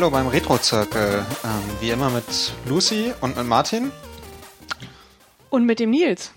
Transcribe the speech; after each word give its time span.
Hallo 0.00 0.08
beim 0.08 0.28
Retro-Zirkel. 0.28 1.26
Ähm, 1.44 1.50
wie 1.80 1.90
immer 1.90 2.08
mit 2.08 2.24
Lucy 2.64 3.12
und 3.20 3.36
mit 3.36 3.44
Martin. 3.44 3.92
Und 5.50 5.66
mit 5.66 5.78
dem 5.78 5.90
Nils. 5.90 6.32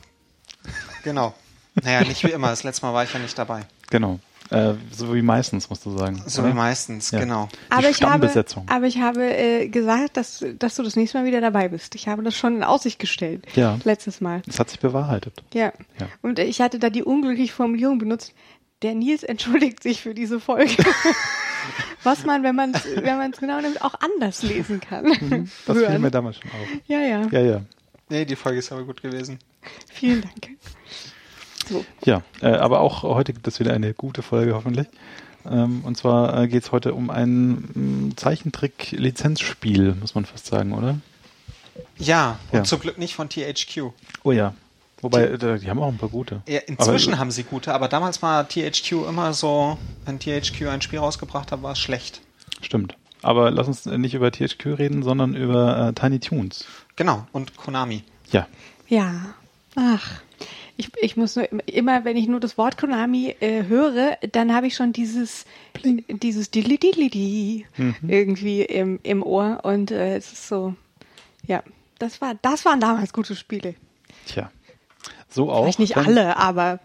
Genau. 1.05 1.33
Naja, 1.81 2.01
nicht 2.01 2.25
wie 2.25 2.31
immer. 2.31 2.49
Das 2.49 2.63
letzte 2.63 2.85
Mal 2.85 2.93
war 2.93 3.05
ich 3.05 3.13
ja 3.13 3.19
nicht 3.19 3.39
dabei. 3.39 3.61
Genau. 3.89 4.19
Äh, 4.49 4.73
so 4.91 5.15
wie 5.15 5.21
meistens, 5.21 5.69
musst 5.69 5.85
du 5.85 5.97
sagen. 5.97 6.21
So 6.27 6.41
oder? 6.41 6.51
wie 6.51 6.55
meistens, 6.55 7.11
Ja. 7.11 7.21
genau. 7.21 7.47
Die 7.53 7.71
Aber 7.71 7.79
ich 7.79 7.85
habe, 7.85 7.93
Stammbesetzung. 7.95 8.65
aber 8.67 8.85
ich 8.85 8.99
habe 8.99 9.23
äh, 9.33 9.69
gesagt, 9.69 10.17
dass, 10.17 10.43
dass 10.59 10.75
du 10.75 10.83
das 10.83 10.97
nächste 10.97 11.17
Mal 11.17 11.25
wieder 11.25 11.39
dabei 11.39 11.69
bist. 11.69 11.95
Ich 11.95 12.09
habe 12.09 12.21
das 12.21 12.35
schon 12.35 12.57
in 12.57 12.63
Aussicht 12.65 12.99
gestellt. 12.99 13.45
Ja. 13.55 13.79
Letztes 13.85 14.19
Mal. 14.19 14.41
Es 14.45 14.59
hat 14.59 14.71
sich 14.71 14.81
bewahrheitet. 14.81 15.41
Ja. 15.53 15.71
Ja. 16.01 16.07
Und 16.21 16.37
ich 16.37 16.59
hatte 16.59 16.79
da 16.79 16.89
die 16.89 17.03
unglückliche 17.03 17.53
Formulierung 17.53 17.97
benutzt. 17.97 18.33
Der 18.83 18.93
Nils 18.95 19.23
entschuldigt 19.23 19.81
sich 19.81 20.01
für 20.01 20.13
diese 20.13 20.39
Folge. 20.39 20.75
Was 22.03 22.25
man, 22.25 22.43
wenn 22.43 22.55
man 22.55 22.73
es 22.73 22.83
wenn 22.97 23.17
man's 23.17 23.37
genau 23.37 23.61
nimmt, 23.61 23.81
auch 23.81 23.95
anders 24.01 24.43
lesen 24.43 24.81
kann. 24.81 25.05
Mhm. 25.05 25.49
Das 25.65 25.77
fiel 25.85 25.99
mir 25.99 26.11
damals 26.11 26.37
schon 26.37 26.51
auf. 26.51 26.67
Ja, 26.87 26.99
ja, 26.99 27.27
Ja, 27.31 27.39
ja. 27.39 27.61
Nee, 28.09 28.25
die 28.25 28.35
Folge 28.35 28.59
ist 28.59 28.71
aber 28.71 28.83
gut 28.83 29.01
gewesen. 29.01 29.39
Vielen 29.91 30.21
Dank. 30.21 30.49
So. 31.69 31.85
Ja, 32.03 32.21
äh, 32.41 32.47
aber 32.47 32.81
auch 32.81 33.03
heute 33.03 33.31
gibt 33.31 33.47
es 33.47 33.61
wieder 33.61 33.73
eine 33.73 33.93
gute 33.93 34.21
Folge, 34.21 34.53
hoffentlich. 34.53 34.87
Ähm, 35.49 35.81
und 35.85 35.97
zwar 35.97 36.41
äh, 36.43 36.47
geht 36.49 36.63
es 36.63 36.71
heute 36.73 36.93
um 36.93 37.09
ein 37.09 38.09
mh, 38.09 38.15
Zeichentrick-Lizenzspiel, 38.17 39.95
muss 39.95 40.15
man 40.15 40.25
fast 40.25 40.45
sagen, 40.47 40.73
oder? 40.73 40.99
Ja, 41.97 42.39
und 42.51 42.57
Ja. 42.59 42.63
zum 42.65 42.81
Glück 42.81 42.97
nicht 42.97 43.15
von 43.15 43.29
THQ. 43.29 43.91
Oh 44.23 44.31
ja. 44.33 44.53
Wobei, 45.03 45.23
äh, 45.25 45.59
die 45.59 45.69
haben 45.69 45.79
auch 45.79 45.87
ein 45.89 45.97
paar 45.97 46.09
gute. 46.09 46.41
Ja, 46.47 46.59
inzwischen 46.65 47.13
Aber- 47.13 47.19
haben 47.19 47.31
sie 47.31 47.43
gute, 47.43 47.73
aber 47.73 47.87
damals 47.87 48.21
war 48.21 48.47
THQ 48.47 49.07
immer 49.07 49.33
so, 49.33 49.77
wenn 50.05 50.19
THQ 50.19 50.67
ein 50.69 50.81
Spiel 50.81 50.99
rausgebracht 50.99 51.51
hat, 51.51 51.61
war 51.61 51.73
es 51.73 51.79
schlecht. 51.79 52.21
Stimmt. 52.61 52.95
Aber 53.21 53.51
lass 53.51 53.67
uns 53.67 53.85
äh, 53.85 53.97
nicht 53.97 54.13
über 54.15 54.31
THQ 54.31 54.65
reden, 54.79 55.03
sondern 55.03 55.35
über 55.35 55.89
äh, 55.89 55.93
Tiny 55.93 56.19
Toons. 56.19 56.65
Genau, 56.95 57.25
und 57.31 57.55
Konami. 57.57 58.03
Ja. 58.31 58.47
Ja. 58.87 59.33
Ach. 59.75 60.21
Ich, 60.75 60.89
ich 61.01 61.15
muss 61.17 61.35
nur 61.35 61.47
immer- 61.67 62.03
wenn 62.03 62.17
ich 62.17 62.27
nur 62.27 62.39
das 62.39 62.57
Wort 62.57 62.77
Konami 62.77 63.35
äh, 63.39 63.65
höre, 63.67 64.17
dann 64.31 64.53
habe 64.55 64.67
ich 64.67 64.75
schon 64.75 64.91
dieses 64.91 65.45
dieses 66.09 66.49
Dili 66.51 66.77
Dili 66.79 67.09
Di 67.09 67.65
irgendwie 68.07 68.63
im, 68.63 68.99
im 69.03 69.21
Ohr 69.23 69.59
und 69.63 69.91
äh, 69.91 70.15
es 70.17 70.33
ist 70.33 70.47
so 70.47 70.73
ja, 71.45 71.61
das 71.99 72.21
war 72.21 72.35
das 72.41 72.65
waren 72.65 72.79
damals 72.79 73.13
gute 73.13 73.35
Spiele. 73.35 73.75
Tja. 74.25 74.49
So 75.33 75.51
auch. 75.51 75.63
Vielleicht 75.63 75.79
nicht 75.79 75.95
dann- 75.97 76.05
alle, 76.05 76.37
aber 76.37 76.79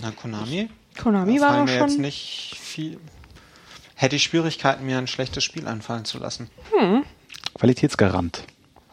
Na, 0.00 0.10
Konami? 0.12 0.68
Konami 1.00 1.36
Da 1.36 1.40
war 1.42 1.48
fallen 1.50 1.60
auch 1.62 1.66
mir 1.66 1.78
jetzt 1.80 1.92
schon 1.94 2.02
nicht 2.02 2.56
viel. 2.60 3.00
Hätte 3.94 4.16
ich 4.16 4.22
Schwierigkeiten, 4.22 4.86
mir 4.86 4.98
ein 4.98 5.06
schlechtes 5.06 5.44
Spiel 5.44 5.66
einfallen 5.66 6.04
zu 6.04 6.18
lassen. 6.18 6.48
Qualitätsgarant. 7.54 8.44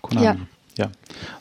Konami. 0.02 0.26
Ja. 0.26 0.36
Ja. 0.78 0.92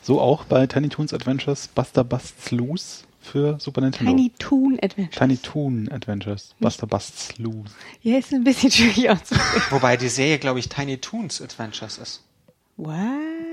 So 0.01 0.19
auch 0.19 0.45
bei 0.45 0.65
Tiny 0.67 0.89
Toons 0.89 1.13
Adventures 1.13 1.67
Buster 1.67 2.03
Busts 2.03 2.51
Loose 2.51 3.03
für 3.21 3.59
Super 3.59 3.81
Nintendo. 3.81 4.11
Tiny 4.11 4.31
Toon 4.39 4.79
Adventure. 4.81 5.19
Tiny 5.27 5.37
Toon 5.37 5.91
Adventures. 5.91 6.55
Buster 6.59 6.87
Busts 6.87 7.37
Loose. 7.37 7.69
Ja, 8.01 8.17
ist 8.17 8.33
ein 8.33 8.43
bisschen 8.43 8.71
schwierig 8.71 9.09
auszusprechen. 9.09 9.63
Wobei 9.69 9.97
die 9.97 10.09
Serie, 10.09 10.39
glaube 10.39 10.59
ich, 10.59 10.69
Tiny 10.69 10.97
Toons 10.97 11.41
Adventures 11.41 11.97
ist. 11.97 12.23
What? 12.77 12.95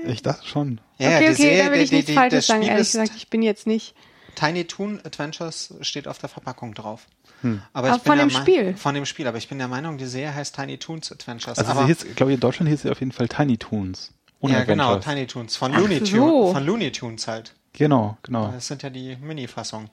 Ich 0.07 0.21
dachte 0.21 0.45
schon. 0.47 0.79
Ja, 0.97 1.07
okay, 1.17 1.25
okay, 1.25 1.33
Serie, 1.33 1.65
da 1.65 1.71
will 1.71 1.81
ich 1.81 1.89
die- 1.89 1.95
nichts 1.95 2.09
die- 2.09 2.15
Falsches 2.15 2.47
sagen. 2.47 2.61
Spiel 2.61 2.71
Ehrlich 2.71 2.91
gesagt, 2.91 3.11
ich 3.17 3.29
bin 3.29 3.41
jetzt 3.41 3.67
nicht. 3.67 3.95
Tiny 4.35 4.65
Toon 4.65 4.99
Adventures 5.03 5.73
steht 5.81 6.07
auf 6.07 6.17
der 6.19 6.29
Verpackung 6.29 6.73
drauf. 6.73 7.07
Hm. 7.41 7.61
Aber 7.73 7.87
ich 7.89 7.93
bin 7.95 8.03
von 8.03 8.17
dem 8.19 8.29
Spiel? 8.29 8.75
Von 8.77 8.95
dem 8.95 9.05
Spiel, 9.05 9.27
aber 9.27 9.37
ich 9.37 9.47
bin 9.47 9.57
der 9.57 9.67
Meinung, 9.67 9.97
die 9.97 10.05
Serie 10.05 10.33
heißt 10.35 10.55
Tiny 10.55 10.77
Toons 10.77 11.11
Adventures. 11.11 11.57
Also 11.57 11.71
aber, 11.71 11.81
sie 11.81 11.87
hieß, 11.87 12.15
glaube 12.15 12.31
ich, 12.31 12.35
in 12.35 12.39
Deutschland 12.41 12.69
hieß 12.69 12.81
sie 12.83 12.89
auf 12.89 12.99
jeden 12.99 13.11
Fall 13.11 13.27
Tiny 13.27 13.57
Toons. 13.57 14.11
Ja, 14.41 14.63
genau. 14.63 14.97
Tiny 14.99 15.25
Toons. 15.25 15.55
Von 15.55 15.73
Ach 15.73 15.79
Looney, 15.79 16.05
so. 16.05 16.17
Tunes, 16.17 16.53
von 16.53 16.65
Looney 16.65 16.91
Tunes 16.91 17.27
halt. 17.27 17.55
Genau, 17.73 18.17
genau. 18.23 18.51
Das 18.51 18.67
sind 18.67 18.83
ja 18.83 18.89
die 18.89 19.15
Mini-Fassungen. 19.19 19.89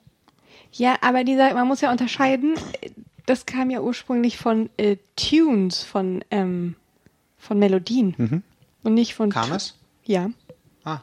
Ja, 0.73 0.97
aber 1.01 1.25
dieser, 1.25 1.55
man 1.55 1.67
muss 1.67 1.81
ja 1.81 1.91
unterscheiden, 1.91 2.55
das 3.27 3.47
kam 3.47 3.71
ja 3.71 3.81
ursprünglich 3.81 4.37
von 4.37 4.69
äh, 4.77 4.97
Tunes, 5.17 5.83
von, 5.83 6.25
ähm, 6.31 6.77
von 7.39 7.59
Melodien. 7.59 8.15
Mhm. 8.19 8.43
Und 8.83 8.95
nicht 8.95 9.15
von. 9.15 9.31
Kam 9.31 9.53
es? 9.53 9.75
Ja. 10.05 10.31
Ah. 10.85 11.01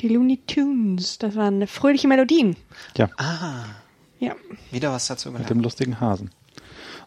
Die 0.00 0.08
Looney 0.08 0.38
Tunes, 0.46 1.18
das 1.18 1.36
waren 1.36 1.66
fröhliche 1.66 2.08
Melodien. 2.08 2.56
Ja, 2.96 3.10
Ah, 3.18 3.64
Ja. 4.18 4.34
wieder 4.70 4.92
was 4.92 5.06
dazu 5.08 5.28
mit 5.28 5.38
gelernt. 5.38 5.50
dem 5.50 5.60
lustigen 5.60 6.00
Hasen. 6.00 6.30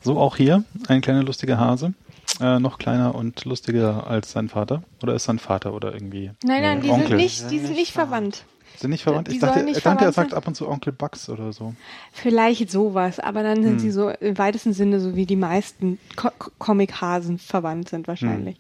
So 0.01 0.19
auch 0.19 0.35
hier 0.35 0.63
ein 0.87 1.01
kleiner 1.01 1.23
lustiger 1.23 1.57
Hase. 1.57 1.93
Äh, 2.39 2.59
noch 2.59 2.77
kleiner 2.77 3.15
und 3.15 3.45
lustiger 3.45 4.07
als 4.07 4.31
sein 4.31 4.49
Vater. 4.49 4.83
Oder 5.01 5.13
ist 5.15 5.23
sein 5.25 5.39
Vater 5.39 5.73
oder 5.73 5.93
irgendwie 5.93 6.31
Nein, 6.43 6.61
nein, 6.61 6.81
die 6.81 6.89
Onkel. 6.89 7.07
sind 7.09 7.17
nicht, 7.17 7.51
die 7.51 7.59
Sind 7.59 7.75
nicht 7.75 7.91
verwandt. 7.93 8.45
Sind 8.77 8.89
nicht 8.89 9.03
verwandt? 9.03 9.27
Die 9.27 9.33
Ich 9.35 9.39
dachte, 9.39 9.65
ich 9.69 9.81
dachte, 9.83 10.03
er 10.05 10.11
sagt 10.11 10.33
ab 10.33 10.47
und 10.47 10.55
zu 10.55 10.67
Onkel 10.67 10.91
Bugs 10.93 11.29
oder 11.29 11.53
so. 11.53 11.73
Vielleicht 12.11 12.69
sowas, 12.71 13.19
aber 13.19 13.43
dann 13.43 13.57
Hm. 13.57 13.63
sind 13.63 13.79
sie 13.79 13.91
so 13.91 14.09
im 14.09 14.37
weitesten 14.37 14.73
Sinne 14.73 14.99
so 14.99 15.15
wie 15.15 15.25
die 15.25 15.35
meisten 15.35 15.99
Co 16.15 16.29
Co- 16.37 16.51
Comic-Hasen 16.59 17.37
verwandt 17.39 17.89
sind 17.89 18.07
wahrscheinlich. 18.07 18.57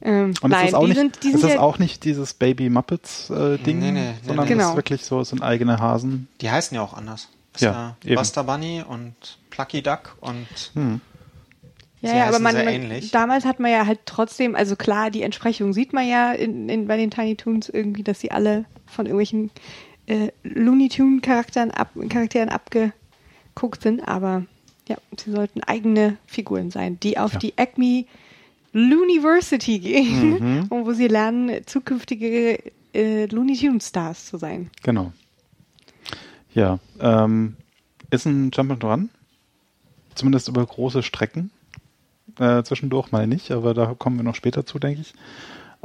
Ähm, 0.00 0.34
Und 0.42 0.50
nein, 0.50 0.62
es 0.64 0.68
ist 0.70 0.74
auch 0.74 0.82
die 0.82 0.88
nicht, 0.88 0.98
sind, 0.98 1.22
die 1.22 1.28
es 1.32 1.40
sind 1.40 1.48
ist 1.50 1.54
ja, 1.56 1.60
auch 1.60 1.78
nicht 1.78 2.04
dieses 2.04 2.34
Baby 2.34 2.68
Muppets 2.70 3.30
äh, 3.30 3.58
Ding, 3.58 3.78
Nee, 3.78 3.92
nee, 3.92 4.00
nee, 4.00 4.14
sondern 4.26 4.46
nee. 4.46 4.52
es 4.52 4.58
Genau. 4.58 4.70
ist 4.70 4.76
wirklich 4.76 5.04
so, 5.04 5.20
es 5.20 5.28
sind 5.28 5.42
eigene 5.42 5.78
Hasen. 5.78 6.28
Die 6.40 6.50
heißen 6.50 6.74
ja 6.74 6.82
auch 6.82 6.94
anders. 6.94 7.28
Ist 7.54 7.60
Ja. 7.62 7.96
Buster 8.14 8.44
Bunny 8.44 8.82
und 8.86 9.14
Plucky 9.50 9.82
Duck 9.82 10.16
und 10.20 10.46
Hm. 10.74 11.00
Ja, 12.02 12.16
ja, 12.16 12.26
aber 12.26 12.40
man, 12.40 12.56
man 12.56 13.00
damals 13.12 13.44
hat 13.44 13.60
man 13.60 13.70
ja 13.70 13.86
halt 13.86 14.00
trotzdem, 14.06 14.56
also 14.56 14.74
klar, 14.74 15.10
die 15.10 15.22
Entsprechung 15.22 15.72
sieht 15.72 15.92
man 15.92 16.06
ja 16.06 16.32
in, 16.32 16.68
in, 16.68 16.88
bei 16.88 16.96
den 16.96 17.12
Tiny 17.12 17.36
Toons 17.36 17.68
irgendwie, 17.68 18.02
dass 18.02 18.18
sie 18.18 18.32
alle 18.32 18.64
von 18.86 19.06
irgendwelchen 19.06 19.52
äh, 20.06 20.32
Looney 20.42 20.88
Tune 20.88 21.20
Charakteren, 21.20 21.70
ab, 21.70 21.90
Charakteren 22.08 22.48
abgeguckt 22.48 23.82
sind, 23.82 24.00
aber 24.00 24.44
ja, 24.88 24.96
sie 25.16 25.30
sollten 25.30 25.62
eigene 25.62 26.16
Figuren 26.26 26.72
sein, 26.72 26.98
die 26.98 27.18
auf 27.18 27.34
Ja. 27.34 27.38
die 27.38 27.56
Acme 27.56 28.04
Looniversity 28.72 29.78
gehen 29.78 30.66
und 30.70 30.86
wo 30.86 30.92
sie 30.92 31.06
lernen, 31.06 31.64
zukünftige 31.66 32.58
äh, 32.94 33.26
Looney 33.26 33.56
Tune 33.56 33.80
Stars 33.80 34.26
zu 34.26 34.38
sein. 34.38 34.70
Genau. 34.82 35.12
Ja, 36.52 36.80
ähm, 37.00 37.54
ist 38.10 38.26
ein 38.26 38.50
Jump 38.52 38.72
and 38.72 38.84
Run. 38.84 39.10
Zumindest 40.16 40.48
über 40.48 40.66
große 40.66 41.02
Strecken. 41.02 41.50
Äh, 42.38 42.62
zwischendurch 42.62 43.12
mal 43.12 43.26
nicht, 43.26 43.50
aber 43.50 43.74
da 43.74 43.94
kommen 43.98 44.16
wir 44.16 44.24
noch 44.24 44.34
später 44.34 44.64
zu, 44.64 44.78
denke 44.78 45.02
ich. 45.02 45.14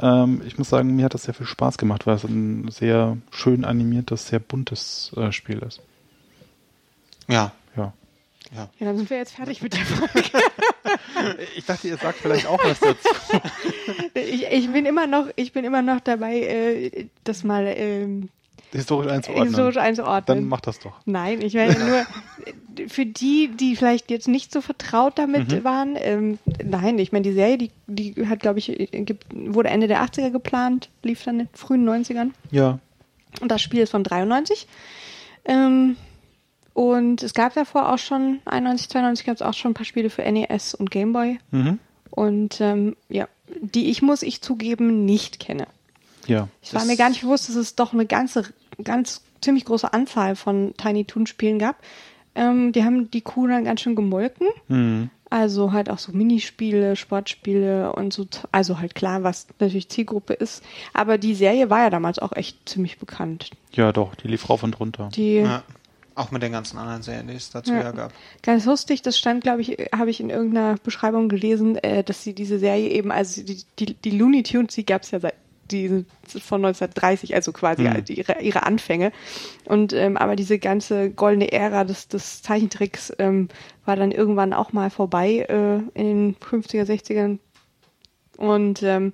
Ähm, 0.00 0.42
ich 0.46 0.58
muss 0.58 0.68
sagen, 0.68 0.94
mir 0.94 1.04
hat 1.04 1.14
das 1.14 1.24
sehr 1.24 1.34
viel 1.34 1.46
Spaß 1.46 1.78
gemacht, 1.78 2.06
weil 2.06 2.16
es 2.16 2.24
ein 2.24 2.68
sehr 2.70 3.16
schön 3.30 3.64
animiertes, 3.64 4.28
sehr 4.28 4.38
buntes 4.38 5.12
äh, 5.16 5.32
Spiel 5.32 5.58
ist. 5.58 5.80
ja, 7.28 7.52
Ja. 7.76 7.92
ja. 8.54 8.68
Ja, 8.78 8.86
dann 8.86 8.96
sind 8.96 9.10
wir 9.10 9.16
jetzt 9.16 9.34
fertig 9.34 9.62
mit 9.62 9.74
der 9.74 9.84
Folge. 9.84 10.28
Ich 11.56 11.66
dachte, 11.66 11.88
ihr 11.88 11.96
sagt 11.96 12.18
vielleicht 12.18 12.46
auch 12.46 12.58
was 12.64 12.80
dazu. 12.80 13.08
Ich, 14.14 14.46
ich 14.46 14.72
bin 14.72 14.86
immer 14.86 15.06
noch, 15.06 15.26
ich 15.36 15.52
bin 15.52 15.64
immer 15.64 15.82
noch 15.82 16.00
dabei, 16.00 16.40
äh, 16.40 17.06
das 17.24 17.44
mal 17.44 17.66
ähm, 17.66 18.30
Historisch 18.72 19.10
einzuordnen. 19.10 19.48
historisch 19.48 19.76
einzuordnen. 19.76 20.38
Dann 20.38 20.48
macht 20.48 20.66
das 20.66 20.78
doch. 20.80 20.92
Nein, 21.06 21.40
ich 21.40 21.54
meine 21.54 21.78
nur 21.78 22.06
für 22.88 23.06
die, 23.06 23.48
die 23.58 23.76
vielleicht 23.76 24.10
jetzt 24.10 24.28
nicht 24.28 24.52
so 24.52 24.60
vertraut 24.60 25.18
damit 25.18 25.50
Mhm. 25.50 25.64
waren. 25.64 25.96
Ähm, 25.98 26.38
nein, 26.64 26.98
ich 26.98 27.12
meine 27.12 27.22
die 27.22 27.32
Serie, 27.32 27.56
die, 27.58 27.70
die 27.86 28.26
hat, 28.28 28.40
glaube 28.40 28.58
ich, 28.58 28.68
äh, 28.78 28.86
gibt, 29.02 29.26
wurde 29.32 29.70
Ende 29.70 29.88
der 29.88 30.02
80er 30.02 30.30
geplant, 30.30 30.88
lief 31.02 31.24
dann 31.24 31.40
in 31.40 31.46
den 31.46 31.54
frühen 31.54 31.88
90ern. 31.88 32.30
Ja. 32.50 32.78
Und 33.40 33.50
das 33.50 33.62
Spiel 33.62 33.80
ist 33.80 33.90
von 33.90 34.04
93. 34.04 34.66
Ähm, 35.44 35.96
und 36.74 37.22
es 37.22 37.34
gab 37.34 37.54
davor 37.54 37.92
auch 37.92 37.98
schon, 37.98 38.38
91, 38.44 38.88
92 38.90 39.26
gab 39.26 39.34
es 39.36 39.42
auch 39.42 39.54
schon 39.54 39.72
ein 39.72 39.74
paar 39.74 39.84
Spiele 39.86 40.10
für 40.10 40.22
NES 40.22 40.74
und 40.74 40.90
Gameboy. 40.90 41.38
Mhm. 41.50 41.78
Und 42.10 42.60
ähm, 42.60 42.96
ja, 43.08 43.28
die 43.60 43.90
ich, 43.90 44.02
muss 44.02 44.22
ich 44.22 44.40
zugeben, 44.42 45.04
nicht 45.04 45.40
kenne. 45.40 45.66
Ja. 46.28 46.48
Ich 46.62 46.74
war 46.74 46.84
mir 46.84 46.96
gar 46.96 47.08
nicht 47.08 47.22
bewusst, 47.22 47.48
dass 47.48 47.56
es 47.56 47.74
doch 47.74 47.92
eine 47.92 48.06
ganze, 48.06 48.44
ganz 48.82 49.22
ziemlich 49.40 49.64
große 49.64 49.92
Anzahl 49.92 50.36
von 50.36 50.74
Tiny 50.76 51.04
Toon 51.04 51.26
Spielen 51.26 51.58
gab. 51.58 51.76
Ähm, 52.34 52.72
die 52.72 52.84
haben 52.84 53.10
die 53.10 53.20
Kuh 53.22 53.46
dann 53.46 53.64
ganz 53.64 53.80
schön 53.80 53.96
gemolken. 53.96 54.46
Mhm. 54.68 55.10
Also 55.30 55.72
halt 55.72 55.90
auch 55.90 55.98
so 55.98 56.12
Minispiele, 56.12 56.96
Sportspiele 56.96 57.92
und 57.92 58.12
so. 58.12 58.26
Also 58.50 58.78
halt 58.78 58.94
klar, 58.94 59.24
was 59.24 59.46
natürlich 59.58 59.88
Zielgruppe 59.90 60.32
ist. 60.32 60.62
Aber 60.94 61.18
die 61.18 61.34
Serie 61.34 61.68
war 61.68 61.80
ja 61.80 61.90
damals 61.90 62.18
auch 62.18 62.32
echt 62.32 62.68
ziemlich 62.68 62.98
bekannt. 62.98 63.50
Ja, 63.72 63.92
doch, 63.92 64.14
die 64.14 64.28
lief 64.28 64.48
rauf 64.48 64.62
und 64.62 64.78
runter. 64.80 65.10
Die 65.14 65.36
ja. 65.36 65.62
Auch 66.14 66.32
mit 66.32 66.42
den 66.42 66.50
ganzen 66.50 66.78
anderen 66.78 67.02
Serien, 67.02 67.28
die 67.28 67.34
es 67.34 67.50
dazu 67.50 67.72
ja, 67.72 67.80
Ja. 67.82 67.90
gab. 67.92 68.12
Ganz 68.42 68.64
lustig, 68.64 69.02
das 69.02 69.16
stand, 69.16 69.44
glaube 69.44 69.60
ich, 69.60 69.76
habe 69.94 70.10
ich 70.10 70.18
in 70.18 70.30
irgendeiner 70.30 70.74
Beschreibung 70.82 71.28
gelesen, 71.28 71.76
äh, 71.76 72.02
dass 72.02 72.24
sie 72.24 72.32
diese 72.34 72.58
Serie 72.58 72.88
eben, 72.88 73.12
also 73.12 73.40
die, 73.44 73.62
die, 73.78 73.94
die 73.94 74.10
Looney 74.10 74.42
Tunes, 74.42 74.74
die 74.74 74.84
gab 74.84 75.02
es 75.02 75.12
ja 75.12 75.20
seit 75.20 75.34
die 75.70 76.04
von 76.26 76.64
1930, 76.64 77.34
also 77.34 77.52
quasi 77.52 77.84
Hm. 77.84 78.04
die, 78.04 78.18
ihre, 78.18 78.40
ihre 78.40 78.64
Anfänge. 78.64 79.12
Und 79.64 79.92
ähm, 79.92 80.16
aber 80.16 80.36
diese 80.36 80.58
ganze 80.58 81.10
goldene 81.10 81.52
Ära 81.52 81.84
des, 81.84 82.08
des 82.08 82.42
Zeichentricks 82.42 83.12
ähm, 83.18 83.48
war 83.84 83.96
dann 83.96 84.12
irgendwann 84.12 84.52
auch 84.52 84.72
mal 84.72 84.90
vorbei 84.90 85.46
äh, 85.48 85.76
in 85.98 86.34
den 86.34 86.36
50er, 86.36 86.84
60ern 86.84 87.38
Und 88.36 88.82
ähm, 88.82 89.12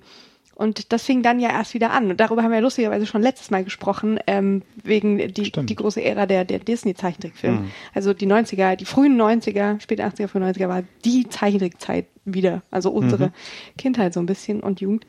und 0.55 0.93
das 0.93 1.03
fing 1.03 1.21
dann 1.21 1.41
ja 1.41 1.49
erst 1.49 1.73
wieder 1.73 1.91
an. 1.91 2.09
Und 2.09 2.19
darüber 2.21 2.41
haben 2.41 2.51
wir 2.51 2.61
lustigerweise 2.61 3.05
schon 3.05 3.21
letztes 3.21 3.51
Mal 3.51 3.65
gesprochen, 3.65 4.19
ähm, 4.25 4.61
wegen 4.83 5.17
die, 5.33 5.45
Stimmt. 5.45 5.69
die 5.69 5.75
große 5.75 6.01
Ära 6.01 6.25
der, 6.25 6.45
der 6.45 6.59
Disney-Zeichentrickfilme. 6.59 7.65
Also 7.93 8.13
die 8.13 8.25
90er, 8.25 8.77
die 8.77 8.85
frühen 8.85 9.19
90er, 9.19 9.81
späte 9.81 10.05
80er, 10.05 10.29
frühen 10.29 10.45
90er 10.45 10.69
war 10.69 10.83
die 11.03 11.27
Zeichentrickzeit 11.27 12.05
wieder. 12.23 12.61
Also 12.71 12.89
unsere 12.89 13.33
Kindheit 13.77 14.13
so 14.13 14.21
ein 14.21 14.25
bisschen 14.25 14.61
und 14.61 14.79
Jugend. 14.79 15.05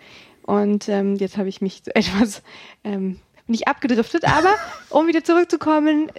Und 0.47 0.89
ähm, 0.89 1.17
jetzt 1.17 1.37
habe 1.37 1.49
ich 1.49 1.61
mich 1.61 1.83
etwas 1.95 2.43
ähm, 2.85 3.21
nicht 3.47 3.69
abgedriftet, 3.69 4.25
aber 4.25 4.55
um 4.91 5.07
wieder 5.07 5.23
zurückzukommen, 5.23 6.11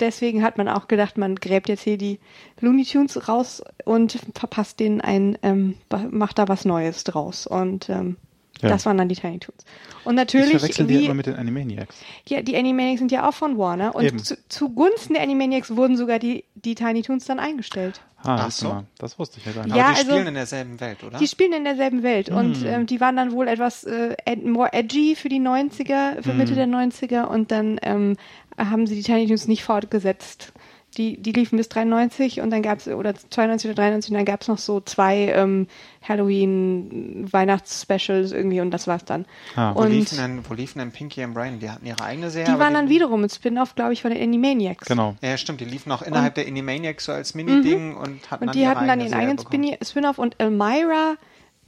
deswegen 0.00 0.42
hat 0.42 0.58
man 0.58 0.68
auch 0.68 0.88
gedacht, 0.88 1.18
man 1.18 1.36
gräbt 1.36 1.68
jetzt 1.68 1.82
hier 1.82 1.98
die 1.98 2.18
Looney 2.60 2.84
Tunes 2.84 3.28
raus 3.28 3.62
und 3.84 4.18
verpasst 4.34 4.80
denen 4.80 5.00
ein, 5.00 5.38
ähm, 5.42 5.76
macht 6.10 6.38
da 6.38 6.48
was 6.48 6.64
Neues 6.64 7.04
draus. 7.04 7.46
Und 7.46 7.88
ähm, 7.90 8.16
Ja. 8.62 8.68
das 8.70 8.86
waren 8.86 8.98
dann 8.98 9.08
die 9.08 9.14
Tiny 9.16 9.38
Toons. 9.38 9.64
Und 10.04 10.14
Ich 10.14 10.16
natürlich, 10.16 10.50
verwechsel 10.52 10.86
die 10.86 11.04
immer 11.04 11.14
mit 11.14 11.26
den 11.26 11.36
Animaniacs. 11.36 11.94
ja, 12.26 12.42
die 12.42 12.56
Animaniacs 12.56 12.98
sind 13.00 13.12
ja 13.12 13.28
auch 13.28 13.34
von 13.34 13.58
Warner 13.58 13.94
und 13.94 14.04
Eben. 14.04 14.18
zu, 14.18 14.36
zugunsten 14.48 15.14
der 15.14 15.22
Animaniacs 15.22 15.76
wurden 15.76 15.96
sogar 15.96 16.18
die, 16.18 16.44
die 16.54 16.74
Tiny 16.74 17.02
Toons 17.02 17.24
dann 17.26 17.38
eingestellt. 17.38 18.00
Ah, 18.22 18.44
Ach 18.46 18.50
so. 18.50 18.84
Das 18.98 19.18
wusste 19.18 19.38
ich 19.38 19.46
ja 19.46 19.52
gar 19.52 19.64
nicht. 19.64 19.74
Ja, 19.76 19.84
Aber 19.86 19.92
die 19.94 19.98
also- 20.00 20.10
spielen 20.12 20.26
in 20.26 20.34
derselben 20.34 20.80
Welt, 20.80 21.02
oder? 21.04 21.18
Die 21.18 21.26
spielen 21.26 21.52
in 21.54 21.64
derselben 21.64 22.02
Welt 22.02 22.28
Hm. 22.28 22.36
und 22.36 22.64
ähm, 22.66 22.86
die 22.86 23.00
waren 23.00 23.16
dann 23.16 23.32
wohl 23.32 23.48
etwas 23.48 23.84
äh, 23.84 24.14
more 24.44 24.72
edgy 24.74 25.16
für 25.16 25.30
die 25.30 25.40
90er, 25.40 26.22
für 26.22 26.30
Hm. 26.32 26.36
Mitte 26.38 26.54
der 26.54 26.66
90er 26.66 27.24
und 27.24 27.50
dann 27.50 27.78
ähm, 27.82 28.16
haben 28.58 28.86
sie 28.86 28.94
die 28.94 29.02
Tiny 29.02 29.26
Toons 29.26 29.48
nicht 29.48 29.64
fortgesetzt. 29.64 30.52
Die, 30.96 31.16
die 31.22 31.32
liefen 31.32 31.56
bis 31.56 31.68
93 31.68 32.40
und 32.40 32.50
dann 32.50 32.62
gab's 32.62 32.88
oder 32.88 33.14
92 33.14 33.68
oder 33.70 33.76
93 33.76 34.10
und 34.10 34.16
dann 34.16 34.24
gab's 34.24 34.48
noch 34.48 34.58
so 34.58 34.80
zwei 34.80 35.32
ähm, 35.34 35.68
Halloween-Weihnachts-Specials 36.02 38.32
irgendwie 38.32 38.60
und 38.60 38.70
das 38.70 38.86
war's 38.86 39.04
dann. 39.04 39.24
Ah. 39.54 39.74
wo, 39.74 39.80
und 39.82 39.90
liefen 39.90 40.16
denn, 40.18 40.42
wo 40.48 40.54
liefen 40.54 40.78
denn 40.80 40.90
Pinky 40.90 41.22
und 41.24 41.34
Brian? 41.34 41.58
Die 41.60 41.70
hatten 41.70 41.86
ihre 41.86 42.02
eigene 42.02 42.30
Serie. 42.30 42.52
die 42.52 42.58
waren 42.58 42.74
dann 42.74 42.88
wiederum 42.88 43.22
ein 43.22 43.30
Spin-off, 43.30 43.74
glaube 43.74 43.92
ich, 43.92 44.02
von 44.02 44.12
den 44.12 44.22
Animaniacs. 44.22 44.86
Genau. 44.86 45.16
Ja, 45.22 45.36
stimmt. 45.36 45.60
Die 45.60 45.64
liefen 45.64 45.92
auch 45.92 46.02
innerhalb 46.02 46.34
der 46.34 46.46
Animaniacs 46.46 47.04
so 47.04 47.12
als 47.12 47.34
Mini-Ding 47.34 47.96
und 47.96 48.30
hatten 48.30 48.44
Und 48.44 48.48
dann 48.48 48.52
die 48.54 48.60
ihre 48.60 48.70
hatten 48.70 48.86
dann 48.88 49.00
eigene 49.00 49.26
ihren 49.26 49.46
eigenen 49.46 49.76
Spin-off 49.84 50.18
und 50.18 50.36
Elmira 50.38 51.14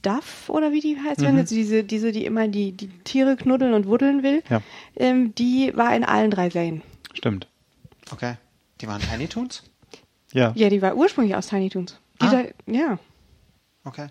Duff 0.01 0.49
oder 0.49 0.73
wie 0.73 0.81
die 0.81 0.97
heißt, 1.01 1.21
wenn 1.21 1.37
jetzt 1.37 1.51
diese, 1.51 1.85
diese, 1.85 2.11
die 2.11 2.25
immer 2.25 2.49
die, 2.49 2.73
die 2.73 2.89
Tiere 3.05 3.37
knuddeln 3.37 3.73
und 3.73 3.87
wuddeln 3.87 4.21
will, 4.21 4.43
Ja. 4.49 4.61
ähm, 4.97 5.33
die 5.35 5.71
war 5.75 5.95
in 5.95 6.03
allen 6.03 6.29
drei 6.29 6.49
Serien. 6.49 6.81
Stimmt. 7.13 7.47
Okay. 8.11 8.33
Die 8.83 8.87
waren 8.89 9.01
Tiny 9.01 9.27
Toons? 9.29 9.63
Ja. 10.33 10.51
Ja, 10.55 10.67
die 10.67 10.81
war 10.81 10.95
ursprünglich 10.97 11.35
aus 11.37 11.47
Tiny 11.47 11.69
Toons. 11.69 11.97
Die 12.21 12.25
Ah. 12.25 12.31
da, 12.31 12.43
ja. 12.71 12.99
Okay. 13.85 14.07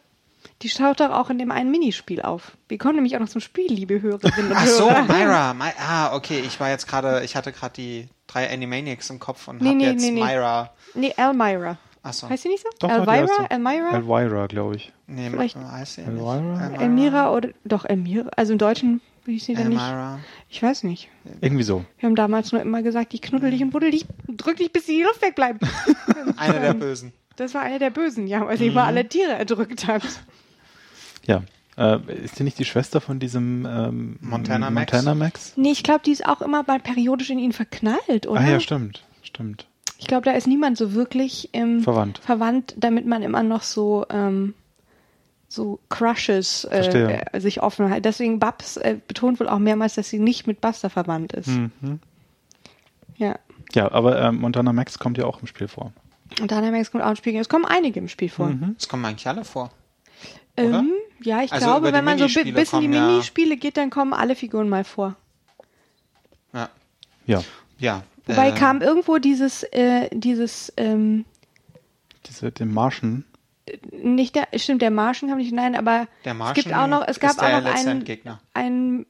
Die 0.63 0.69
taucht 0.71 1.01
doch 1.01 1.11
auch 1.11 1.29
in 1.29 1.39
dem 1.39 1.51
einen 1.51 1.71
Minispiel 1.71 2.23
auf. 2.23 2.57
Wir 2.69 2.79
kommen 2.79 2.95
nämlich 2.95 3.15
auch 3.15 3.21
noch 3.21 3.29
zum 3.29 3.43
Spiel, 3.43 3.71
liebe 3.71 4.01
Hörerinnen 4.01 4.51
und 4.51 4.57
Ach 4.57 4.67
so, 4.67 4.91
Hörer. 4.91 5.03
Myra. 5.03 5.53
My, 5.59 5.73
ah, 5.79 6.15
okay. 6.17 6.41
Ich 6.47 6.59
war 6.59 6.71
jetzt 6.71 6.89
gerade, 6.89 7.23
ich 7.23 7.37
hatte 7.37 7.53
gerade 7.53 7.75
die 7.75 8.09
drei 8.27 8.51
Animaniacs 8.51 9.11
im 9.11 9.19
Kopf 9.19 9.47
und 9.47 9.61
Nee, 9.61 9.69
hab 9.69 9.77
nee, 9.77 9.85
jetzt 9.91 10.01
nee, 10.01 10.11
nee. 10.13 10.25
Myra. 10.25 10.71
Nee, 10.95 11.13
Elmira. 11.19 11.77
Ach 12.03 12.13
so. 12.15 12.31
Heißt 12.31 12.43
sie 12.45 12.49
nicht 12.49 12.63
so? 12.63 12.69
Doch, 12.79 12.89
Elvira? 12.91 13.47
Elmira? 13.51 13.91
Elvira, 13.95 14.47
glaube 14.47 14.77
ich. 14.77 14.91
Nee, 15.07 15.29
Vielleicht- 15.29 15.57
heißt 15.57 15.95
sie 15.97 16.01
Elvira? 16.01 16.71
Elmira 16.81 17.31
oder, 17.31 17.51
doch, 17.65 17.85
Elmira. 17.85 18.31
Also 18.37 18.53
im 18.55 18.59
Deutschen 18.59 19.03
ich 19.27 19.45
sie 19.45 19.55
dann 19.55 19.69
nicht. 19.69 19.81
Elmira. 19.81 20.19
Ich 20.49 20.63
weiß 20.63 20.83
nicht. 20.85 21.09
Irgendwie 21.41 21.63
so. 21.63 21.85
Wir 21.99 22.09
haben 22.09 22.17
damals 22.17 22.53
nur 22.53 22.61
immer 22.61 22.83
gesagt, 22.83 23.15
ich 23.15 23.23
knuddel 23.23 23.51
dich 23.51 23.63
und 23.63 23.71
buddel 23.71 23.91
dich, 23.91 24.07
drück 24.29 24.57
dich, 24.57 24.73
bis 24.73 24.87
die 24.87 25.03
Luft 25.03 25.23
wegbleibt. 25.23 25.63
Eine 26.37 26.61
der 26.61 26.75
Bösen. 26.75 27.13
Das 27.37 27.55
war 27.55 27.63
einer 27.63 27.79
der 27.79 27.91
Bösen, 27.91 28.27
ja, 28.27 28.47
weil 28.47 28.59
sie 28.59 28.65
Mhm. 28.67 28.71
immer 28.73 28.85
alle 28.85 29.09
Tiere 29.09 29.33
erdrückt 29.33 29.87
hat. 29.87 30.03
Ja. 31.27 31.43
Äh, 31.79 31.99
ist 32.25 32.39
die 32.39 32.43
nicht 32.43 32.59
die 32.59 32.67
Schwester 32.67 33.01
von 33.01 33.19
diesem 33.19 33.67
ähm, 33.67 34.17
Montana 34.21 34.71
Max? 34.71 34.93
Montana 34.93 35.15
Max? 35.15 35.53
Nee, 35.57 35.71
ich 35.73 35.83
glaube, 35.83 36.01
die 36.05 36.11
ist 36.13 36.27
auch 36.27 36.43
immer 36.43 36.63
mal 36.67 36.79
periodisch 36.81 37.31
in 37.31 37.39
ihn 37.39 37.53
verknallt, 37.53 38.27
oder? 38.27 38.41
Ah 38.41 38.51
ja, 38.51 38.61
stimmt. 38.61 39.03
Stimmt. 39.23 39.67
Ich 39.99 40.07
glaube, 40.07 40.25
da 40.25 40.33
ist 40.33 40.47
niemand 40.47 40.77
so 40.77 40.93
wirklich 40.93 41.49
ähm, 41.55 41.81
Verwandt. 41.81 42.19
verwandt, 42.19 42.75
damit 42.77 43.07
man 43.07 43.23
immer 43.23 43.43
noch 43.43 43.63
so 43.63 44.05
so 44.11 44.53
so 45.53 45.81
Crushes 45.91 46.65
äh, 46.65 47.25
äh, 47.33 47.41
sich 47.41 47.63
offen 47.63 47.87
hält. 47.89 48.05
Deswegen 48.07 48.39
Babs 48.39 48.79
äh, 48.79 48.97
betont 49.07 49.39
wohl 49.39 49.49
auch 49.49 49.59
mehrmals, 49.59 49.95
dass 49.97 50.09
sie 50.09 50.19
nicht 50.19 50.47
mit 50.47 50.61
Buster 50.63 50.89
verwandt 50.89 51.35
ist. 51.35 51.49
Mhm. 51.49 52.01
Ja. 53.17 53.39
Ja, 53.75 53.93
aber 53.93 54.21
ähm, 54.23 54.37
Montana 54.41 54.73
Max 54.73 54.99
kommt 54.99 55.19
ja 55.19 55.25
auch 55.27 55.41
im 55.43 55.47
Spiel 55.47 55.69
vor. 55.69 55.93
Und 56.41 56.51
Dynamax 56.51 56.91
kommt 56.91 57.05
auch 57.05 57.11
im 57.11 57.17
Spiel. 57.17 57.37
Es 57.39 57.49
kommen 57.51 57.67
einige 57.67 58.01
im 58.01 58.09
Spiel 58.09 58.31
vor. 58.31 58.49
Mhm. 58.49 58.75
Das 58.79 58.89
kommen 58.89 59.05
eigentlich 59.05 59.27
alle 59.29 59.45
vor. 59.45 59.71
oder? 60.57 60.79
Ähm, 60.79 60.93
ja, 61.23 61.43
ich 61.43 61.53
Also 61.53 61.67
glaube, 61.67 61.93
wenn 61.93 62.05
man 62.05 62.17
so 62.19 62.25
bi- 62.25 62.31
Minispiele 62.45 62.59
bis 62.61 62.73
in 62.73 62.81
die 62.81 62.87
kommen 62.87 62.95
ja- 62.95 63.07
Minispiele 63.09 63.57
geht, 63.59 63.77
dann 63.77 63.91
kommen 63.91 64.15
alle 64.15 64.35
Figuren 64.35 64.69
mal 64.71 64.85
vor. 64.85 65.17
Ja. 66.55 66.71
Ja. 67.27 67.43
Ja. 67.79 68.03
Wobei 68.27 68.49
äh, 68.49 68.53
kam 68.55 68.81
irgendwo 68.81 69.19
dieses, 69.19 69.63
äh, 69.65 70.09
dieses, 70.13 70.73
ähm, 70.79 71.25
Diese, 72.27 72.51
den 72.53 72.73
Marschen. 72.73 73.25
Nicht 73.93 74.35
der, 74.35 74.49
stimmt, 74.57 74.83
der 74.83 74.91
Marschen 74.91 75.29
kam 75.29 75.39
nicht, 75.39 75.53
nein, 75.53 75.77
aber 75.77 76.07
Der 76.25 76.35
es 76.41 76.55
gibt 76.55 76.73
auch 76.75 76.87
noch, 76.87 77.07
es 77.07 77.21
gab 77.21 77.39
auch 77.39 77.61
noch 77.63 77.75
einen, 77.75 78.27
einen, 78.55 79.07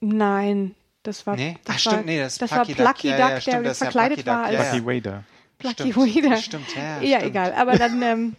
nein, 0.00 0.74
das 1.02 1.26
war, 1.26 1.36
Nee? 1.36 1.56
das 1.64 1.76
Ach, 1.78 1.86
war, 1.86 1.92
stimmt, 1.92 2.06
nee, 2.06 2.18
das 2.18 2.32
ist 2.34 2.42
das 2.42 2.50
Plucky 2.50 2.78
war 2.78 2.86
Duck. 2.86 2.94
Plucky 2.96 3.08
Ja, 3.08 3.16
Duck, 3.18 3.30
ja, 3.30 3.40
stimmt, 3.40 3.56
der 3.64 3.72
ja 3.72 3.74
verkleidet 3.74 4.24
Plucky 4.24 4.30
Duck, 4.30 4.44
war 4.44 4.52
ja, 4.52 4.60
als 4.60 4.72
Lucky 4.74 4.86
Wader. 4.86 5.24
Plucky 5.58 5.92
Stimmt, 5.92 5.96
Wader. 6.24 6.36
stimmt, 6.38 6.76
ja, 6.76 7.00
ja, 7.00 7.18
stimmt. 7.18 7.30
egal, 7.30 7.52
aber 7.54 7.78
dann, 7.78 8.02
ähm, 8.02 8.36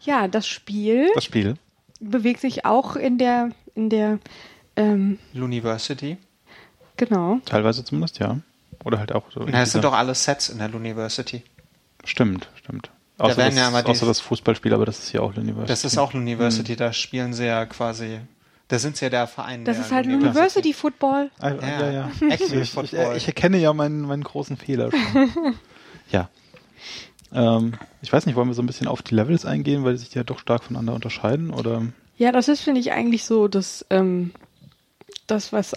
ja, 0.00 0.28
das 0.28 0.46
Spiel 0.46 1.10
Das 1.14 1.24
Spiel. 1.24 1.54
bewegt 2.00 2.40
sich 2.40 2.64
auch 2.64 2.94
in 2.96 3.18
der, 3.18 3.50
in 3.74 3.90
der, 3.90 4.18
ähm, 4.76 5.18
Luniversity. 5.34 6.16
genau. 6.96 7.40
Teilweise 7.44 7.84
zumindest, 7.84 8.18
ja. 8.20 8.38
Oder 8.84 8.98
halt 8.98 9.12
auch 9.12 9.30
so. 9.30 9.40
Na, 9.40 9.60
das 9.60 9.72
sind 9.72 9.84
doch 9.84 9.92
alle 9.92 10.14
Sets 10.14 10.48
in 10.48 10.58
der 10.58 10.68
Luniversity. 10.68 11.42
Stimmt, 12.04 12.48
stimmt. 12.54 12.90
Außer, 13.18 13.36
werden 13.36 13.54
das, 13.54 13.62
ja 13.62 13.68
immer 13.68 13.82
die- 13.82 13.90
außer 13.90 14.06
das 14.06 14.20
Fußballspiel, 14.20 14.72
aber 14.74 14.86
das 14.86 14.98
ist 15.00 15.10
hier 15.10 15.22
auch 15.22 15.36
University. 15.36 15.66
Das 15.68 15.84
ist 15.84 15.98
auch 15.98 16.12
Mhm. 16.12 16.20
Luniversity, 16.20 16.76
da 16.76 16.92
spielen 16.92 17.32
sie 17.34 17.46
ja 17.46 17.66
quasi. 17.66 18.20
Da 18.68 18.78
sind 18.78 18.96
sie 18.96 19.04
ja 19.04 19.10
der 19.10 19.26
Verein. 19.26 19.64
Das 19.64 19.76
der 19.76 19.84
ist 19.86 19.92
halt 19.92 20.06
University 20.06 20.72
Football. 20.72 21.30
Ah, 21.38 21.50
Ja, 21.50 21.60
ja, 21.60 21.90
ja. 21.92 22.10
Active 22.30 22.56
Ich, 22.56 22.62
ich, 22.62 22.70
Football. 22.70 23.16
ich 23.16 23.26
erkenne 23.26 23.58
ja 23.58 23.72
meinen, 23.74 24.00
meinen 24.02 24.24
großen 24.24 24.56
Fehler 24.56 24.90
schon. 24.90 25.54
ja. 26.10 26.28
Ähm, 27.34 27.74
ich 28.02 28.12
weiß 28.12 28.26
nicht, 28.26 28.34
wollen 28.34 28.48
wir 28.48 28.54
so 28.54 28.62
ein 28.62 28.66
bisschen 28.66 28.88
auf 28.88 29.02
die 29.02 29.14
Levels 29.14 29.44
eingehen, 29.44 29.84
weil 29.84 29.96
sie 29.96 30.04
sich 30.06 30.14
ja 30.14 30.24
doch 30.24 30.38
stark 30.38 30.64
voneinander 30.64 30.94
unterscheiden? 30.94 31.50
Oder? 31.50 31.82
Ja, 32.18 32.32
das 32.32 32.48
ist, 32.48 32.60
finde 32.62 32.80
ich, 32.80 32.92
eigentlich 32.92 33.24
so 33.24 33.46
das, 33.48 33.84
ähm, 33.90 34.32
das, 35.26 35.52
was 35.52 35.76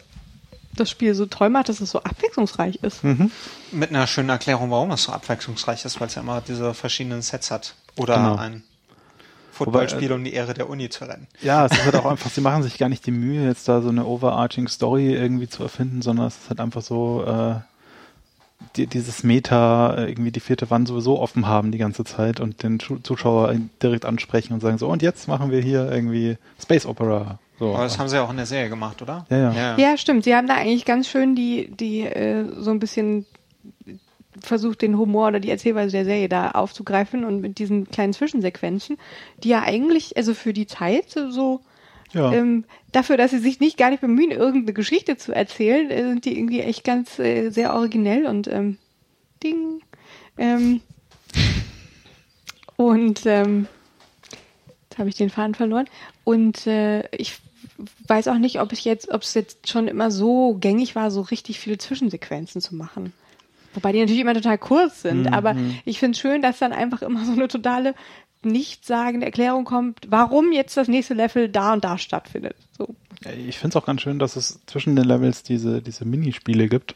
das 0.75 0.89
Spiel 0.89 1.13
so 1.15 1.25
toll 1.25 1.50
macht, 1.50 1.70
dass 1.70 1.79
es 1.82 1.91
so 1.91 2.00
abwechslungsreich 2.03 2.77
ist. 2.84 3.03
Mhm. 3.03 3.32
Mit 3.72 3.89
einer 3.89 4.08
schönen 4.08 4.29
Erklärung, 4.29 4.72
warum 4.72 4.91
es 4.91 5.03
so 5.03 5.12
abwechslungsreich 5.12 5.86
ist, 5.86 6.00
weil 6.00 6.08
es 6.08 6.15
ja 6.15 6.22
immer 6.22 6.41
diese 6.41 6.74
verschiedenen 6.74 7.22
Sets 7.22 7.51
hat. 7.51 7.75
Oder 7.98 8.15
Genau. 8.15 8.36
ein 8.36 8.63
Footballspiel, 9.51 10.12
um 10.12 10.24
die 10.24 10.34
Ehre 10.34 10.53
der 10.53 10.70
Uni 10.70 10.89
zu 10.89 11.05
rennen. 11.05 11.27
Ja, 11.41 11.65
es 11.65 11.72
ist 11.72 11.86
halt 11.86 11.96
auch 11.96 12.05
einfach, 12.12 12.29
sie 12.29 12.41
machen 12.41 12.62
sich 12.63 12.77
gar 12.77 12.89
nicht 12.89 13.05
die 13.05 13.12
Mühe, 13.12 13.48
jetzt 13.48 13.67
da 13.70 13.82
so 13.82 13.88
eine 13.89 14.05
overarching 14.05 14.67
Story 14.67 15.13
irgendwie 15.13 15.48
zu 15.48 15.63
erfinden, 15.63 16.01
sondern 16.01 16.27
es 16.27 16.36
ist 16.36 16.50
halt 16.50 16.60
einfach 16.60 16.82
so, 16.82 17.24
äh, 17.25 17.55
die, 18.75 18.88
dieses 18.88 19.24
Meta, 19.24 19.96
äh, 19.96 20.10
irgendwie 20.10 20.32
die 20.32 20.39
vierte 20.41 20.70
Wand 20.70 20.88
sowieso 20.89 21.20
offen 21.22 21.48
haben 21.48 21.72
die 21.72 21.77
ganze 21.77 22.03
Zeit 22.03 22.39
und 22.41 22.63
den 22.63 22.79
Zu- 22.79 23.00
Zuschauer 23.00 23.53
direkt 23.82 24.05
ansprechen 24.05 24.53
und 24.53 24.60
sagen 24.60 24.77
so, 24.77 24.88
und 24.89 25.01
jetzt 25.01 25.27
machen 25.29 25.51
wir 25.51 25.62
hier 25.62 25.89
irgendwie 25.89 26.38
Space 26.62 26.86
Opera. 26.86 27.39
So. 27.58 27.74
Aber 27.74 27.84
das 27.84 27.98
haben 27.98 28.10
sie 28.10 28.16
ja 28.18 28.24
auch 28.24 28.30
in 28.30 28.38
der 28.38 28.46
Serie 28.46 28.70
gemacht, 28.70 29.02
oder? 29.02 29.26
Ja, 29.30 29.52
ja. 29.52 29.78
Ja, 29.78 29.98
stimmt. 29.98 30.26
Sie 30.26 30.36
haben 30.36 30.48
da 30.48 30.56
eigentlich 30.56 30.86
ganz 30.86 31.08
schön 31.08 31.36
die, 31.36 31.72
die 31.72 32.02
äh, 32.02 32.46
so 32.58 32.72
ein 32.72 32.80
bisschen 32.80 33.26
versucht, 34.42 34.82
den 34.82 34.98
Humor 34.98 35.28
oder 35.28 35.40
die 35.40 35.50
Erzählweise 35.50 35.92
der 35.92 36.06
Serie 36.06 36.30
da 36.30 36.52
aufzugreifen 36.52 37.24
und 37.24 37.40
mit 37.40 37.58
diesen 37.58 37.90
kleinen 37.90 38.14
Zwischensequenzen, 38.14 38.98
die 39.44 39.50
ja 39.50 39.64
eigentlich, 39.64 40.18
also 40.18 40.34
für 40.34 40.52
die 40.52 40.68
Zeit 40.68 41.12
so 41.12 41.62
ja. 42.12 42.32
ähm, 42.34 42.66
dafür, 42.92 43.18
dass 43.18 43.32
sie 43.32 43.40
sich 43.40 43.60
nicht 43.60 43.78
gar 43.78 43.90
nicht 43.90 44.02
bemühen, 44.02 44.32
irgendeine 44.32 44.74
Geschichte 44.74 45.18
zu 45.18 45.34
erzählen, 45.34 45.90
äh, 45.90 46.04
sind 46.04 46.26
die 46.26 46.38
irgendwie 46.38 46.62
echt 46.62 46.84
ganz 46.84 47.20
äh, 47.20 47.50
sehr 47.50 47.74
originell 47.74 48.26
und 48.26 48.48
ähm, 48.48 48.78
ding. 49.44 49.82
Ähm, 50.38 50.82
und 52.76 53.26
ähm, 53.26 53.68
jetzt 54.90 55.00
habe 55.00 55.10
ich 55.10 55.16
den 55.16 55.30
Faden 55.30 55.56
verloren. 55.56 55.88
Und 56.24 56.68
äh, 56.68 57.08
ich 57.16 57.38
weiß 58.08 58.27
auch 58.27 58.38
nicht, 58.38 58.62
ob 58.62 58.72
ich 58.72 58.86
jetzt, 58.86 59.10
ob 59.10 59.22
es 59.22 59.34
jetzt 59.34 59.70
schon 59.70 59.88
immer 59.88 60.12
so 60.12 60.58
gängig 60.60 60.96
war, 60.96 61.12
so 61.12 61.22
richtig 61.22 61.60
viele 61.60 61.77
Zwischensequenzen 61.77 62.62
zu 62.62 62.75
machen. 62.75 63.13
Wobei 63.74 63.91
die 63.91 64.00
natürlich 64.00 64.22
immer 64.22 64.34
total 64.34 64.58
kurz 64.58 65.01
sind, 65.01 65.27
aber 65.34 65.55
ich 65.84 66.00
finde 66.00 66.15
es 66.15 66.20
schön, 66.20 66.41
dass 66.41 66.60
dann 66.60 66.72
einfach 66.72 67.01
immer 67.01 67.25
so 67.25 67.34
eine 67.34 67.50
totale 67.50 67.94
nichtssagende 68.46 69.25
Erklärung 69.25 69.65
kommt, 69.65 70.00
warum 70.08 70.51
jetzt 70.51 70.77
das 70.77 70.88
nächste 70.88 71.13
Level 71.13 71.50
da 71.50 71.74
und 71.74 71.84
da 71.84 71.98
stattfindet. 71.98 72.55
So. 72.77 72.96
Ich 73.48 73.58
finde 73.58 73.77
es 73.77 73.84
auch 73.84 73.86
ganz 73.86 74.01
schön, 74.01 74.20
dass 74.20 74.36
es 74.36 74.60
zwischen 74.67 74.96
den 74.96 75.05
Levels 75.05 75.44
diese, 75.44 75.82
diese 75.82 76.05
Minispiele 76.05 76.70
gibt, 76.70 76.96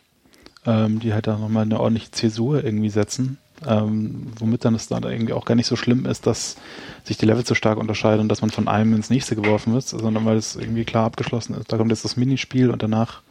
ähm, 0.65 0.99
die 0.99 1.13
halt 1.13 1.27
da 1.27 1.37
nochmal 1.37 1.63
eine 1.63 1.79
ordentliche 1.79 2.11
Zäsur 2.11 2.63
irgendwie 2.63 2.89
setzen. 2.89 3.37
Ähm, 3.67 4.27
womit 4.39 4.63
dann 4.63 4.75
es 4.75 4.87
dann 4.87 5.03
irgendwie 5.03 5.33
auch 5.33 5.45
gar 5.45 5.55
nicht 5.55 5.67
so 5.67 5.75
schlimm 5.75 6.05
ist, 6.05 6.25
dass 6.25 6.55
sich 7.03 7.17
die 7.17 7.25
Level 7.25 7.43
zu 7.43 7.55
stark 7.55 7.77
unterscheiden 7.77 8.21
und 8.21 8.29
dass 8.29 8.41
man 8.41 8.51
von 8.51 8.67
einem 8.67 8.95
ins 8.95 9.09
nächste 9.09 9.35
geworfen 9.35 9.73
wird, 9.73 9.85
sondern 9.85 10.25
weil 10.25 10.37
es 10.37 10.55
irgendwie 10.55 10.85
klar 10.85 11.05
abgeschlossen 11.05 11.55
ist. 11.55 11.71
Da 11.71 11.77
kommt 11.77 11.91
jetzt 11.91 12.05
das 12.05 12.15
Minispiel 12.15 12.69
und 12.69 12.81
danach 12.81 13.21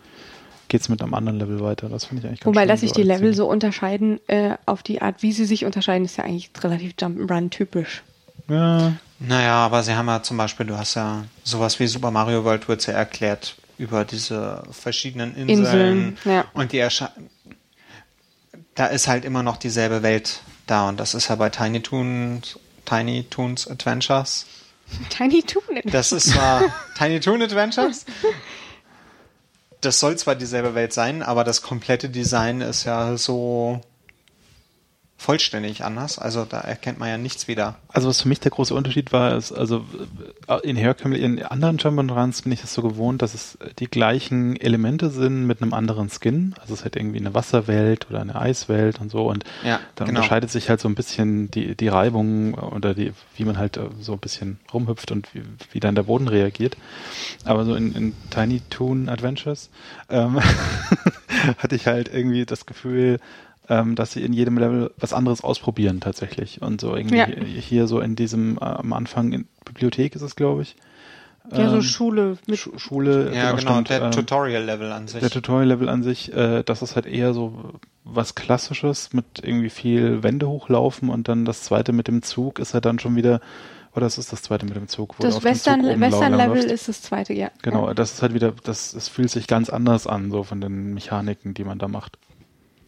geht 0.69 0.83
es 0.83 0.89
mit 0.91 1.01
einem 1.03 1.15
anderen 1.15 1.39
Level 1.39 1.61
weiter. 1.61 1.89
Das 1.89 2.05
finde 2.05 2.21
ich 2.21 2.29
eigentlich 2.29 2.41
ganz 2.41 2.55
Wobei, 2.55 2.63
schön, 2.63 2.69
dass 2.69 2.81
sich 2.81 2.91
so 2.91 2.97
die 2.97 3.03
Level 3.05 3.35
so 3.35 3.49
unterscheiden, 3.49 4.21
äh, 4.27 4.57
auf 4.67 4.83
die 4.83 5.01
Art, 5.01 5.23
wie 5.23 5.33
sie 5.33 5.47
sich 5.47 5.65
unterscheiden, 5.65 6.05
ist 6.05 6.19
ja 6.19 6.25
eigentlich 6.25 6.51
relativ 6.63 6.93
Jump'n'Run 7.01 7.51
typisch. 7.51 8.03
Ja, 8.49 8.93
Naja, 9.19 9.55
aber 9.55 9.83
sie 9.83 9.95
haben 9.95 10.07
ja 10.07 10.23
zum 10.23 10.37
Beispiel, 10.37 10.67
du 10.67 10.77
hast 10.77 10.95
ja 10.95 11.25
sowas 11.43 11.81
wie 11.81 11.87
Super 11.87 12.11
Mario 12.11 12.45
World, 12.45 12.69
wird 12.69 12.87
ja 12.87 12.95
erklärt 12.95 13.57
über 13.77 14.05
diese 14.05 14.63
verschiedenen 14.71 15.35
Inseln. 15.35 15.59
Inseln, 15.59 16.19
ja. 16.25 16.45
Und 16.53 16.73
die 16.73 16.79
ersche 16.79 17.09
da 18.79 18.87
ist 18.87 19.09
halt 19.09 19.25
immer 19.25 19.43
noch 19.43 19.57
dieselbe 19.57 20.05
Welt 20.05 20.41
da 20.69 20.89
und 20.89 21.01
das 21.01 21.15
ist 21.15 21.29
ja 21.29 21.35
bei 21.35 21.51
Tiny 21.51 21.83
Toons, 21.83 22.61
Tiny 22.85 23.25
Toons 23.25 23.67
Adventures. 23.67 24.47
Tiny 25.11 25.43
Toon. 25.43 25.81
Das 25.87 26.13
ist 26.13 26.31
zwar 26.31 26.63
Tiny 26.97 27.19
Toon 27.19 27.43
Adventures. 27.43 28.07
Das 29.81 29.99
soll 29.99 30.17
zwar 30.17 30.37
dieselbe 30.37 30.77
Welt 30.77 30.93
sein, 30.93 31.25
aber 31.25 31.43
das 31.43 31.63
komplette 31.63 32.09
Design 32.09 32.61
ist 32.61 32.85
ja 32.85 33.17
so 33.17 33.81
vollständig 35.21 35.85
anders. 35.85 36.19
Also 36.21 36.45
da 36.45 36.61
erkennt 36.61 37.01
man 37.01 37.09
ja 37.09 37.19
nichts 37.19 37.49
wieder. 37.49 37.75
Also 37.89 38.09
was 38.09 38.23
für 38.23 38.29
mich 38.29 38.39
der 38.39 38.53
große 38.53 38.73
Unterschied 38.73 39.13
war, 39.13 39.37
ist, 39.37 39.51
also 39.51 39.85
äh, 40.47 40.61
in 40.63 40.77
Herkömmlich, 40.77 41.23
in 41.23 41.43
anderen 41.43 41.77
Jump'n'Runs 41.77 42.45
bin 42.45 42.53
ich 42.53 42.63
es 42.63 42.73
so 42.73 42.83
gewohnt, 42.83 43.21
dass 43.21 43.35
es 43.35 43.59
die 43.81 43.89
gleichen 43.89 44.55
Elemente 44.57 45.11
sind 45.11 45.45
mit 45.45 45.61
einem 45.61 45.75
anderen 45.75 46.09
Skin. 46.09 46.55
Also 46.61 46.73
es 46.73 46.85
hat 46.85 46.95
irgendwie 46.95 47.19
eine 47.19 47.35
Wasserwelt 47.35 48.07
oder 48.09 48.21
eine 48.21 48.37
Eiswelt 48.41 49.01
und 49.01 49.11
so 49.11 49.29
und 49.29 49.43
Ja, 49.65 49.81
dann 49.97 50.07
genau. 50.07 50.21
unterscheidet 50.21 50.53
sich 50.53 50.71
halt 50.71 50.81
so 50.81 50.89
ein 50.89 50.95
bisschen 50.95 51.51
die, 51.51 51.75
die 51.75 51.89
Reibung 51.89 52.55
oder 52.55 52.95
die, 52.95 53.13
wie 53.37 53.45
man 53.45 53.59
halt 53.59 53.77
äh, 53.77 53.89
so 54.01 54.13
ein 54.13 54.21
bisschen 54.21 54.61
rumhüpft 54.73 55.11
und 55.11 55.35
wie, 55.35 55.43
wie 55.73 55.81
dann 55.81 55.97
der 55.97 56.05
Boden 56.05 56.29
reagiert. 56.29 56.77
Aber 57.45 57.65
so 57.65 57.75
in, 57.75 57.93
in 57.93 58.15
Tiny 58.31 58.63
Toon 58.71 59.09
Adventures 59.09 59.69
ähm, 60.11 60.39
hatte 61.59 61.75
ich 61.75 61.89
halt 61.89 62.09
irgendwie 62.15 62.47
das 62.47 62.67
Gefühl, 62.67 63.19
ähm, 63.69 63.95
dass 63.95 64.13
sie 64.13 64.23
in 64.23 64.33
jedem 64.33 64.59
Level 64.59 64.91
was 64.99 65.13
anderes 65.13 65.43
ausprobieren 65.43 66.01
tatsächlich. 66.01 66.63
Und 66.63 66.81
so 66.81 66.95
irgendwie 66.97 67.17
Ja. 67.17 67.27
hier, 67.27 67.87
so 67.87 68.01
in 68.01 68.17
diesem 68.17 68.57
äh, 68.59 68.65
am 68.65 68.93
Anfang 68.93 69.33
in 69.33 69.47
Bibliothek 69.65 70.15
ist 70.15 70.23
es, 70.23 70.37
glaube 70.37 70.63
ich. 70.63 70.77
Ja, 71.51 71.71
so 71.71 71.77
Ähm, 71.77 71.83
Schule 71.83 72.37
mit 72.47 72.59
Schu- 72.59 72.79
Schule, 72.79 73.35
Ja, 73.35 73.51
genau, 73.53 73.61
stand, 73.61 73.89
der 73.89 74.03
ähm, 74.03 74.11
Tutorial-Level 74.13 74.93
an 74.93 75.09
sich. 75.09 75.21
der 75.21 75.31
Tutorial-Level 75.31 75.89
an 75.89 76.03
sich, 76.03 76.33
äh, 76.35 76.63
das 76.63 76.83
ist 76.83 76.95
halt 76.95 77.07
eher 77.07 77.33
so 77.33 77.73
was 78.05 78.35
Klassisches 78.35 79.13
mit 79.13 79.25
irgendwie 79.43 79.71
viel 79.71 80.23
Wände 80.23 80.49
hochlaufen 80.49 81.09
und 81.11 81.29
dann 81.29 81.45
das 81.45 81.63
zweite 81.63 81.93
mit 81.93 82.09
dem 82.09 82.23
Zug 82.23 82.59
ist 82.59 82.75
halt 82.75 82.85
dann 82.85 82.99
schon 82.99 83.17
wieder, 83.17 83.41
oder 83.93 84.03
das 84.07 84.19
ist 84.19 84.33
das 84.33 84.43
zweite 84.43 84.67
mit 84.67 84.77
dem 84.77 84.89
Zug, 84.89 85.19
wo 85.19 85.23
das 85.23 85.35
Zug 85.37 85.45
Western, 85.45 85.81
ist 85.85 86.89
das 86.89 87.03
zweite, 87.03 87.33
ja. 87.33 87.51
Genau, 87.63 87.93
das 87.95 88.13
ist 88.15 88.23
halt 88.23 88.35
wieder, 88.35 88.53
das, 88.65 88.93
es 88.95 89.09
fühlt 89.09 89.31
sich 89.31 89.47
ganz 89.47 89.71
anders 89.71 90.07
an, 90.07 90.31
so 90.31 90.43
von 90.43 90.61
den 90.61 90.93
Mechaniken, 90.95 91.55
die 91.55 91.65
man 91.65 91.79
da 91.79 91.89
macht. 91.89 92.19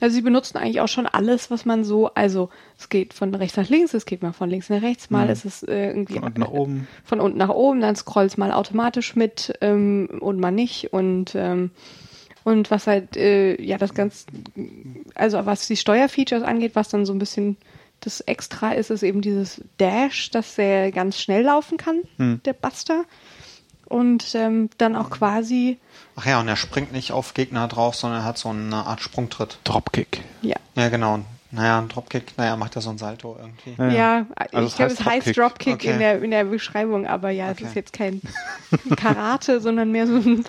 Also 0.00 0.14
sie 0.14 0.23
benutzen 0.23 0.57
eigentlich 0.57 0.80
auch 0.80 0.88
schon 0.88 1.07
alles, 1.07 1.50
was 1.50 1.64
man 1.66 1.85
so, 1.85 2.12
also 2.14 2.49
es 2.78 2.88
geht 2.88 3.12
von 3.14 3.35
rechts 3.35 3.57
nach 3.57 3.69
links, 3.69 3.92
es 3.95 4.07
geht 4.07 4.23
mal 4.23 4.33
von 4.33 4.49
links 4.50 4.71
nach 4.71 4.83
rechts, 4.83 5.11
mal 5.11 5.26
Mhm. 5.26 5.33
ist 5.33 5.45
es 5.45 5.62
äh, 5.62 5.88
irgendwie 5.88 6.14
Von 6.14 6.25
unten 6.25 6.40
nach 6.40 6.50
oben. 6.50 6.88
von 7.04 7.21
unten 7.21 7.38
nach 7.38 7.50
oben, 7.50 7.80
dann 7.80 7.97
scrollt 7.97 8.37
mal 8.38 8.52
automatisch 8.52 9.14
mit 9.16 9.52
ähm, 9.61 10.09
und 10.21 10.40
mal 10.40 10.50
nicht 10.50 10.92
und 10.92 11.35
ähm, 11.35 11.71
und 12.42 12.71
was 12.71 12.87
halt 12.87 13.16
äh, 13.19 13.61
ja 13.62 13.76
das 13.76 13.92
ganz 13.92 14.25
also 15.14 15.45
was 15.45 15.66
die 15.66 15.76
Steuerfeatures 15.76 16.42
angeht, 16.42 16.75
was 16.75 16.88
dann 16.88 17.04
so 17.04 17.12
ein 17.12 17.19
bisschen 17.19 17.57
das 18.00 18.23
Extra 18.23 18.73
ist, 18.73 18.88
ist 18.90 19.02
eben 19.02 19.21
dieses 19.21 19.61
Dash, 19.78 20.30
dass 20.30 20.54
der 20.54 20.90
ganz 20.90 21.21
schnell 21.21 21.42
laufen 21.42 21.76
kann, 21.76 22.00
Hm. 22.16 22.40
der 22.47 22.54
Buster 22.54 23.04
und 23.90 24.35
ähm, 24.35 24.70
dann 24.78 24.97
auch 24.97 25.11
quasi 25.11 25.76
Ach 26.16 26.25
ja, 26.25 26.40
und 26.40 26.49
er 26.49 26.56
springt 26.56 26.92
nicht 26.92 27.12
auf 27.12 27.35
Gegner 27.35 27.68
drauf, 27.68 27.94
sondern 27.97 28.20
er 28.20 28.25
hat 28.25 28.38
so 28.38 28.49
eine 28.49 28.76
Art 28.87 29.00
Sprungtritt. 29.02 29.59
Dropkick. 29.64 30.23
ja 30.42 30.56
Ja, 30.75 30.88
genau. 30.88 31.20
Naja, 31.52 31.80
ein 31.80 31.88
Dropkick, 31.88 32.35
naja, 32.38 32.56
macht 32.56 32.76
er 32.76 32.82
so 32.82 32.90
ein 32.90 32.99
Salto 32.99 33.37
irgendwie. 33.40 33.75
Ja, 33.82 33.90
Ja, 34.18 34.26
Also 34.37 34.59
ich 34.61 34.66
es 34.73 34.76
glaube, 34.76 34.90
heißt 34.92 35.00
es 35.00 35.06
heißt 35.06 35.26
Dropkick. 35.26 35.35
Dropkick 35.37 35.75
Okay. 35.75 35.90
in, 35.92 35.99
der, 35.99 36.23
in 36.23 36.30
der 36.30 36.44
Beschreibung, 36.44 37.06
aber 37.06 37.30
ja, 37.30 37.47
es 37.50 37.59
Okay. 37.59 37.66
ist 37.66 37.75
jetzt 37.75 37.92
kein 37.92 38.20
Karate, 38.97 39.61
sondern 39.61 39.90
mehr 39.90 40.06
so 40.06 40.14
ein, 40.16 40.44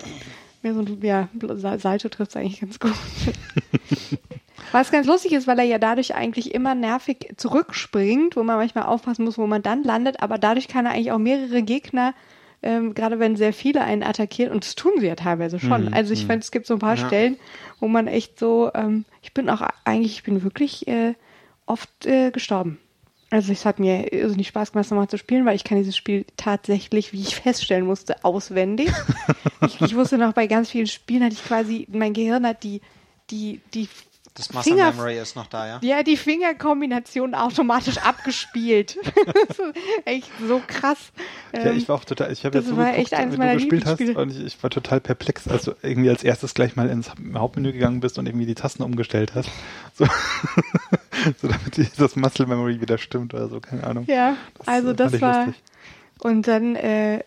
mehr 0.62 0.74
so 0.74 0.80
ein 0.80 0.98
ja, 1.02 1.28
Sa- 1.56 1.78
Salto 1.78 2.08
trifft 2.08 2.30
es 2.30 2.36
eigentlich 2.36 2.60
ganz 2.60 2.78
gut. 2.78 2.94
Was 4.72 4.90
ganz 4.90 5.06
lustig 5.06 5.32
ist, 5.32 5.46
weil 5.46 5.58
er 5.58 5.64
ja 5.66 5.78
dadurch 5.78 6.14
eigentlich 6.14 6.54
immer 6.54 6.74
nervig 6.74 7.34
zurückspringt, 7.36 8.36
wo 8.36 8.42
man 8.42 8.56
manchmal 8.56 8.84
aufpassen 8.84 9.24
muss, 9.24 9.36
wo 9.36 9.46
man 9.46 9.62
dann 9.62 9.82
landet, 9.82 10.22
aber 10.22 10.38
dadurch 10.38 10.68
kann 10.68 10.86
er 10.86 10.92
eigentlich 10.92 11.12
auch 11.12 11.18
mehrere 11.18 11.62
Gegner, 11.62 12.14
ähm, 12.62 12.94
gerade 12.94 13.18
wenn 13.18 13.36
sehr 13.36 13.52
viele 13.52 13.82
einen 13.82 14.02
attackieren, 14.02 14.52
und 14.52 14.64
das 14.64 14.74
tun 14.74 14.92
sie 14.98 15.06
ja 15.06 15.14
teilweise 15.16 15.58
schon. 15.60 15.86
Mhm, 15.86 15.94
Also 15.94 16.12
ich 16.12 16.20
finde, 16.20 16.38
es 16.38 16.50
gibt 16.50 16.66
so 16.66 16.74
ein 16.74 16.80
paar 16.80 16.96
Ja. 16.96 17.06
Stellen, 17.06 17.36
wo 17.80 17.88
man 17.88 18.06
echt 18.06 18.38
so, 18.38 18.70
ähm, 18.74 19.04
ich 19.22 19.32
bin 19.34 19.50
auch 19.50 19.62
eigentlich, 19.84 20.12
ich 20.12 20.22
bin 20.22 20.42
wirklich 20.42 20.86
äh, 20.88 21.14
oft 21.66 22.06
äh, 22.06 22.30
gestorben. 22.30 22.78
Also 23.30 23.50
es 23.50 23.64
hat 23.64 23.78
mir 23.78 24.12
irrsinnig 24.12 24.48
Spaß 24.48 24.72
gemacht, 24.72 24.90
nochmal 24.90 25.08
zu 25.08 25.16
spielen, 25.16 25.46
weil 25.46 25.56
ich 25.56 25.64
kann 25.64 25.78
dieses 25.78 25.96
Spiel 25.96 26.26
tatsächlich, 26.36 27.12
wie 27.14 27.22
ich 27.22 27.34
feststellen 27.34 27.86
musste, 27.86 28.24
auswendig. 28.24 28.90
ich, 29.66 29.80
ich 29.80 29.96
wusste 29.96 30.18
noch, 30.18 30.34
bei 30.34 30.46
ganz 30.46 30.70
vielen 30.70 30.86
Spielen 30.86 31.24
hatte 31.24 31.34
ich 31.34 31.44
quasi, 31.44 31.86
mein 31.90 32.12
Gehirn 32.12 32.46
hat 32.46 32.62
die, 32.62 32.82
die, 33.30 33.60
die 33.72 33.88
Das 34.34 34.50
Muscle 34.52 34.72
Finger- 34.72 34.92
Memory 34.92 35.18
ist 35.18 35.36
noch 35.36 35.46
da, 35.46 35.66
ja? 35.66 35.78
ja, 35.82 36.02
die 36.02 36.16
Fingerkombination 36.16 37.34
automatisch 37.34 37.98
abgespielt. 38.04 38.96
das 39.48 39.58
ist 39.58 39.74
echt 40.06 40.30
so 40.48 40.62
krass. 40.66 41.12
Ja, 41.54 41.60
Ähm, 41.66 41.76
ich 41.76 41.86
war 41.88 41.96
auch 41.96 42.04
total, 42.04 42.32
ich 42.32 42.44
habe 42.46 42.52
das 42.56 42.64
jetzt 42.64 42.70
so 42.70 42.76
war 42.78 42.86
geguckt, 42.92 43.12
echt 43.12 43.14
eines 43.14 43.38
wie 43.38 43.42
du 43.46 43.52
gespielt 43.54 43.84
hast 43.86 44.00
und 44.00 44.30
ich, 44.30 44.40
ich 44.44 44.62
war 44.62 44.70
total 44.70 45.00
perplex, 45.00 45.46
als 45.48 45.64
du 45.64 45.74
irgendwie 45.82 46.08
als 46.08 46.24
erstes 46.24 46.54
gleich 46.54 46.76
mal 46.76 46.88
ins 46.88 47.10
Hauptmenü 47.34 47.72
gegangen 47.72 48.00
bist 48.00 48.18
und 48.18 48.26
irgendwie 48.26 48.46
die 48.46 48.54
Tasten 48.54 48.82
umgestellt 48.82 49.34
hast. 49.34 49.50
So, 49.94 50.06
so 51.42 51.48
damit 51.48 52.00
das 52.00 52.16
Muscle 52.16 52.46
Memory 52.46 52.80
wieder 52.80 52.96
stimmt 52.96 53.34
oder 53.34 53.48
so, 53.48 53.60
keine 53.60 53.84
Ahnung. 53.84 54.04
ja, 54.08 54.36
Das, 54.56 54.66
also 54.68 54.90
äh, 54.90 54.94
das 54.94 55.20
war. 55.20 55.44
lustig. 55.46 55.62
Und 56.20 56.48
dann, 56.48 56.76
äh, 56.76 57.20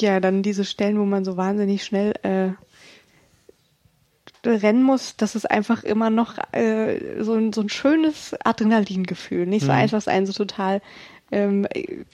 ja, 0.00 0.18
dann 0.20 0.42
diese 0.42 0.64
Stellen, 0.64 0.98
wo 0.98 1.04
man 1.04 1.24
so 1.24 1.36
wahnsinnig 1.36 1.84
schnell 1.84 2.14
äh, 2.24 2.48
rennen 4.50 4.82
muss, 4.82 5.14
das 5.16 5.34
ist 5.34 5.50
einfach 5.50 5.84
immer 5.84 6.10
noch 6.10 6.34
äh, 6.52 7.22
so, 7.22 7.34
ein, 7.34 7.52
so 7.52 7.60
ein 7.60 7.68
schönes 7.68 8.34
Adrenalingefühl. 8.44 9.46
Nicht 9.46 9.64
so 9.66 9.72
Mhm. 9.72 9.78
eins, 9.78 9.92
was 9.92 10.08
einen 10.08 10.26
so 10.26 10.32
total 10.32 10.80
ähm, 11.32 11.66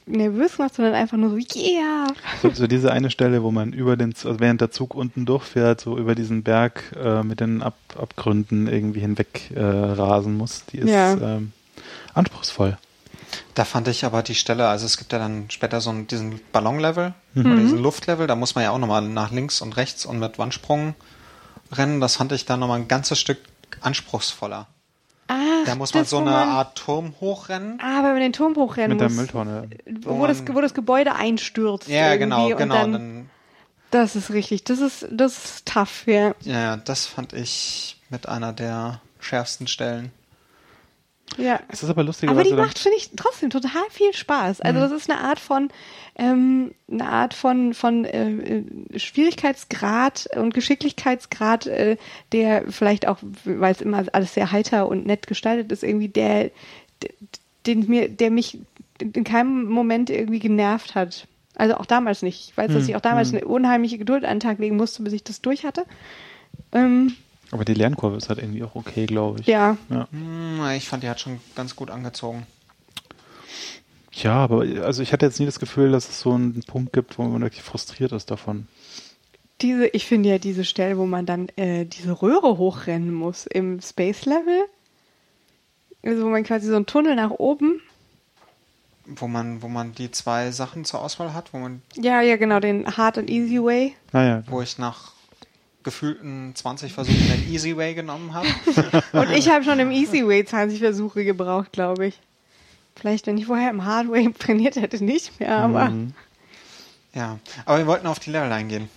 nervös 0.07 0.57
macht, 0.59 0.75
sondern 0.75 0.95
einfach 0.95 1.19
nur 1.19 1.31
so, 1.31 1.37
yeah! 1.37 2.07
So, 2.41 2.51
so 2.51 2.67
diese 2.67 2.91
eine 2.93 3.11
Stelle, 3.11 3.43
wo 3.43 3.51
man 3.51 3.73
über 3.75 3.97
den, 3.97 4.15
also 4.15 4.41
während 4.41 4.61
der 4.63 4.71
Zug 4.71 4.95
unten 4.95 5.27
durchfährt, 5.27 5.81
so 5.83 5.99
über 5.99 6.15
diesen 6.15 6.43
Berg 6.43 6.83
äh, 7.03 7.23
mit 7.23 7.41
den 7.41 7.63
Ab 7.63 7.75
Abgründen 8.01 8.69
irgendwie 8.69 9.01
hinweg 9.01 9.51
äh, 9.55 9.61
rasen 9.63 10.37
muss, 10.39 10.65
die 10.65 10.79
ist 10.79 10.89
Ja. 10.89 11.13
ähm, 11.15 11.53
anspruchsvoll. 12.15 12.79
Da 13.55 13.65
fand 13.67 13.87
ich 13.89 14.05
aber 14.07 14.23
die 14.23 14.35
Stelle, 14.35 14.67
also 14.69 14.87
es 14.87 14.97
gibt 14.97 15.13
ja 15.13 15.19
dann 15.19 15.47
später 15.51 15.81
so 15.83 15.91
einen, 15.91 16.07
diesen 16.07 16.41
Ballon-Level 16.53 17.13
Mhm. 17.35 17.51
oder 17.53 17.61
diesen 17.61 17.83
Luft-Level, 17.83 18.27
da 18.27 18.35
muss 18.35 18.55
man 18.55 18.65
ja 18.65 18.71
auch 18.71 18.79
nochmal 18.79 19.03
nach 19.03 19.31
links 19.31 19.61
und 19.61 19.77
rechts 19.77 20.05
und 20.07 20.19
mit 20.19 20.39
Wandsprung 20.39 20.95
rennen. 21.73 22.01
Das 22.01 22.17
fand 22.17 22.33
ich 22.33 22.45
dann 22.45 22.61
nochmal 22.61 22.81
ein 22.81 22.89
ganzes 22.89 23.19
Stück 23.19 23.39
anspruchsvoller. 23.81 24.67
Ah, 25.29 25.35
Da 25.67 25.75
muss 25.75 25.95
man 25.95 26.03
das, 26.03 26.11
so 26.11 26.19
wo 26.19 26.21
eine 26.23 26.31
man, 26.31 26.49
Art 26.49 26.77
Turm 26.77 27.15
hochrennen. 27.21 27.81
Ah, 27.81 28.03
wenn 28.03 28.13
man 28.13 28.21
den 28.21 28.33
Turm 28.33 28.55
hochrennen 28.57 28.91
Mit 28.91 29.01
der 29.01 29.09
muss. 29.09 29.17
Mülltonne. 29.17 29.71
Wo 30.03 30.27
das, 30.27 30.43
wo 30.49 30.61
das 30.61 30.75
Gebäude 30.75 31.15
einstürzt. 31.15 31.89
Ja, 31.89 32.13
irgendwie 32.13 32.19
genau, 32.19 32.47
und 32.51 32.57
genau. 32.59 32.75
Dann, 32.75 32.93
Dann, 32.93 33.31
das 33.91 34.17
ist 34.17 34.31
richtig. 34.31 34.65
Das 34.65 34.81
ist, 34.81 35.07
das 35.11 35.45
ist 35.45 35.67
tough, 35.67 36.07
ja. 36.07 36.35
ja, 36.41 36.77
das 36.77 37.07
fand 37.07 37.33
ich 37.33 37.97
mit 38.11 38.29
einer 38.29 38.53
der 38.53 39.01
schärfsten 39.21 39.67
Stellen. 39.69 40.13
Ja. 41.39 41.61
Es 41.69 41.83
ist 41.83 41.91
aber 41.91 42.03
lustig, 42.05 42.29
Aber 42.31 42.43
die 42.45 42.53
macht, 42.53 42.79
finde 42.79 42.99
ich, 42.99 43.11
trotzdem 43.17 43.51
total 43.51 43.83
viel 43.91 44.13
Spaß. 44.13 44.61
Also 44.61 44.79
Mhm. 44.79 44.83
das 44.83 44.93
ist 44.93 45.11
eine 45.11 45.21
Art 45.21 45.39
von, 45.41 45.71
ähm, 46.17 46.73
eine 46.91 47.09
Art 47.09 47.35
von, 47.35 47.75
von 47.75 48.05
äh, 48.05 48.31
äh, 48.31 48.99
Schwierigkeitsgrad 48.99 50.29
und 50.37 50.55
Geschicklichkeitsgrad, 50.55 51.67
äh, 51.67 51.97
der 52.33 52.65
vielleicht 52.71 53.09
auch, 53.09 53.19
weil 53.45 53.73
es 53.73 53.81
immer 53.81 54.05
alles 54.13 54.35
sehr 54.35 54.53
heiter 54.53 54.89
und 54.89 55.07
nett 55.07 55.27
gestaltet 55.27 55.73
ist, 55.73 55.83
irgendwie 55.83 56.09
der, 56.09 56.51
den 57.67 57.89
mir, 57.89 58.09
der 58.09 58.31
mich 58.31 58.59
in 59.01 59.25
keinem 59.25 59.65
Moment 59.65 60.11
irgendwie 60.11 60.39
genervt 60.39 60.95
hat. 60.95 61.27
Also 61.55 61.75
auch 61.77 61.87
damals 61.87 62.23
nicht. 62.23 62.49
Ich 62.51 62.57
weiß, 62.57 62.73
dass 62.73 62.85
Hm, 62.85 62.89
ich 62.89 62.97
auch 62.97 63.01
damals 63.01 63.33
eine 63.35 63.45
unheimliche 63.45 63.99
Geduld 63.99 64.25
an 64.25 64.35
den 64.37 64.41
Tag 64.41 64.59
legen 64.59 64.77
musste, 64.77 65.03
bis 65.03 65.13
ich 65.13 65.25
das 65.25 65.41
durch 65.43 65.65
hatte. 65.65 65.85
Ähm, 66.73 67.15
aber 67.53 67.65
die 67.65 67.75
Lernkurve 67.75 68.17
ist 68.17 68.29
halt 68.29 68.41
irgendwie 68.41 68.65
auch 68.65 68.75
okay, 68.75 69.07
glaube 69.07 69.41
ich. 69.41 69.47
ja, 69.47 69.77
ja. 69.89 70.09
Hm, 70.11 70.61
ich 70.77 70.89
fand, 70.89 71.05
die 71.05 71.09
hat 71.09 71.21
schon 71.21 71.39
ganz 71.55 71.77
gut 71.77 71.91
angezogen. 71.91 72.47
Ja, 74.13 74.35
aber 74.35 74.61
also 74.83 75.03
ich 75.03 75.13
hatte 75.13 75.25
jetzt 75.27 75.39
nie 75.39 75.47
das 75.47 75.61
Gefühl, 75.61 75.93
dass 75.93 76.09
es 76.09 76.21
so 76.21 76.33
einen 76.33 76.63
Punkt 76.67 76.93
gibt, 76.93 77.19
wo 77.19 77.23
man 77.23 77.41
wirklich 77.43 77.63
frustriert 77.63 78.13
ist 78.13 78.31
davon. 78.31 78.67
Diese, 79.61 79.87
ich 79.87 80.07
finde 80.07 80.29
ja 80.29 80.39
diese 80.39 80.65
Stelle, 80.65 80.99
wo 80.99 81.07
man 81.07 81.25
dann 81.25 81.49
äh, 81.57 81.87
diese 81.87 82.21
Röhre 82.21 82.59
hochrennen 82.59 83.13
muss 83.15 83.47
im 83.47 83.81
Space 83.81 84.25
Level, 84.27 84.65
Also 86.05 86.25
wo 86.25 86.29
man 86.29 86.43
quasi 86.45 86.67
so 86.67 86.75
einen 86.77 86.87
Tunnel 86.87 87.15
nach 87.15 87.31
oben. 87.31 87.81
Wo 89.07 89.29
man, 89.29 89.63
wo 89.63 89.69
man 89.69 89.95
die 89.95 90.11
zwei 90.11 90.51
Sachen 90.51 90.85
zur 90.85 91.01
Auswahl 91.03 91.33
hat, 91.33 91.53
wo 91.53 91.59
man, 91.59 91.83
Ja, 91.97 92.21
ja, 92.23 92.37
genau, 92.37 92.61
den 92.61 92.87
Hard 92.97 93.19
and 93.19 93.31
Easy 93.31 93.63
Way. 93.63 93.95
Naja, 94.13 94.43
wo 94.47 94.61
ich 94.63 94.79
nach 94.79 95.13
gefühlten 95.83 96.55
20 96.55 96.93
Versuchen 96.93 97.29
den 97.29 97.53
Easy 97.53 97.77
Way 97.77 97.95
genommen 97.95 98.35
habe. 98.35 98.49
Und 99.13 99.31
ich 99.31 99.49
habe 99.49 99.65
schon 99.65 99.79
im 99.79 99.91
Easy 99.91 100.27
Way 100.27 100.45
20 100.45 100.79
Versuche 100.79 101.25
gebraucht, 101.25 101.73
glaube 101.73 102.07
ich. 102.07 102.19
Vielleicht, 102.95 103.27
wenn 103.27 103.39
ich 103.39 103.47
vorher 103.47 103.71
im 103.71 103.85
Hard 103.85 104.11
Way 104.11 104.33
trainiert 104.39 104.77
hätte, 104.77 105.03
nicht 105.03 105.41
mehr, 105.41 105.57
aber. 105.57 105.91
Mhm. 105.91 106.15
Ja, 107.15 107.39
aber 107.67 107.79
wir 107.79 107.87
wollten 107.87 108.07
auf 108.07 108.19
die 108.21 108.31
Level 108.31 108.51
eingehen. 108.51 108.89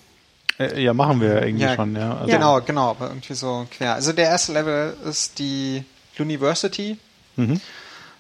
Äh, 0.58 0.82
ja, 0.82 0.94
machen 0.94 1.20
wir 1.20 1.34
ja 1.34 1.46
irgendwie 1.46 1.68
schon, 1.76 1.96
ja. 1.96 2.16
Also, 2.16 2.32
Genau, 2.32 2.62
genau, 2.62 2.90
aber 2.92 3.10
irgendwie 3.10 3.34
so 3.34 3.68
quer. 3.70 3.94
Also 3.94 4.14
der 4.14 4.26
erste 4.26 4.54
Level 4.54 4.96
ist 5.06 5.38
die 5.40 5.84
University. 6.18 6.98
Mhm. 7.36 7.60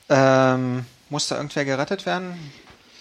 Ähm, 0.09 0.85
muss 1.09 1.27
da 1.27 1.37
irgendwer 1.37 1.65
gerettet 1.65 2.05
werden? 2.05 2.33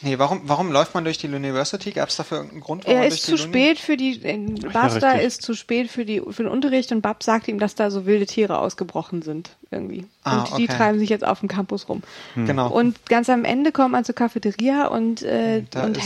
Nee, 0.02 0.18
warum, 0.18 0.42
warum 0.44 0.70
läuft 0.70 0.94
man 0.94 1.04
durch 1.04 1.18
die 1.18 1.28
University? 1.28 1.90
Gab 1.90 2.08
es 2.08 2.16
dafür 2.16 2.38
irgendeinen 2.38 2.60
Grund, 2.60 2.84
warum 2.84 2.96
Er 2.96 3.02
man 3.02 3.08
ist 3.08 3.28
durch 3.28 3.38
zu 3.40 3.46
die 3.46 3.50
spät 3.50 3.78
für 3.78 3.96
die. 3.96 4.22
Äh, 4.22 4.38
Buster 4.38 5.12
richtig. 5.12 5.26
ist 5.26 5.42
zu 5.42 5.54
spät 5.54 5.90
für, 5.90 6.04
die, 6.04 6.20
für 6.20 6.42
den 6.42 6.52
Unterricht 6.52 6.92
und 6.92 7.00
Bab 7.00 7.22
sagt 7.22 7.48
ihm, 7.48 7.58
dass 7.58 7.74
da 7.74 7.90
so 7.90 8.04
wilde 8.04 8.26
Tiere 8.26 8.58
ausgebrochen 8.58 9.22
sind. 9.22 9.50
Irgendwie. 9.70 10.06
Ah, 10.22 10.40
und 10.40 10.58
die 10.58 10.64
okay. 10.64 10.76
treiben 10.76 10.98
sich 10.98 11.08
jetzt 11.08 11.24
auf 11.24 11.40
dem 11.40 11.48
Campus 11.48 11.88
rum. 11.88 12.02
Uni? 12.36 12.46
Genau. 12.46 12.70
Und 12.70 13.06
ganz 13.06 13.30
am 13.30 13.44
Ende 13.44 13.72
kommt 13.72 13.92
man 13.92 14.04
zur 14.04 14.14
Cafeteria 14.14 14.86
und, 14.88 15.22
äh, 15.22 15.62
Da 15.70 15.84
und 15.84 15.98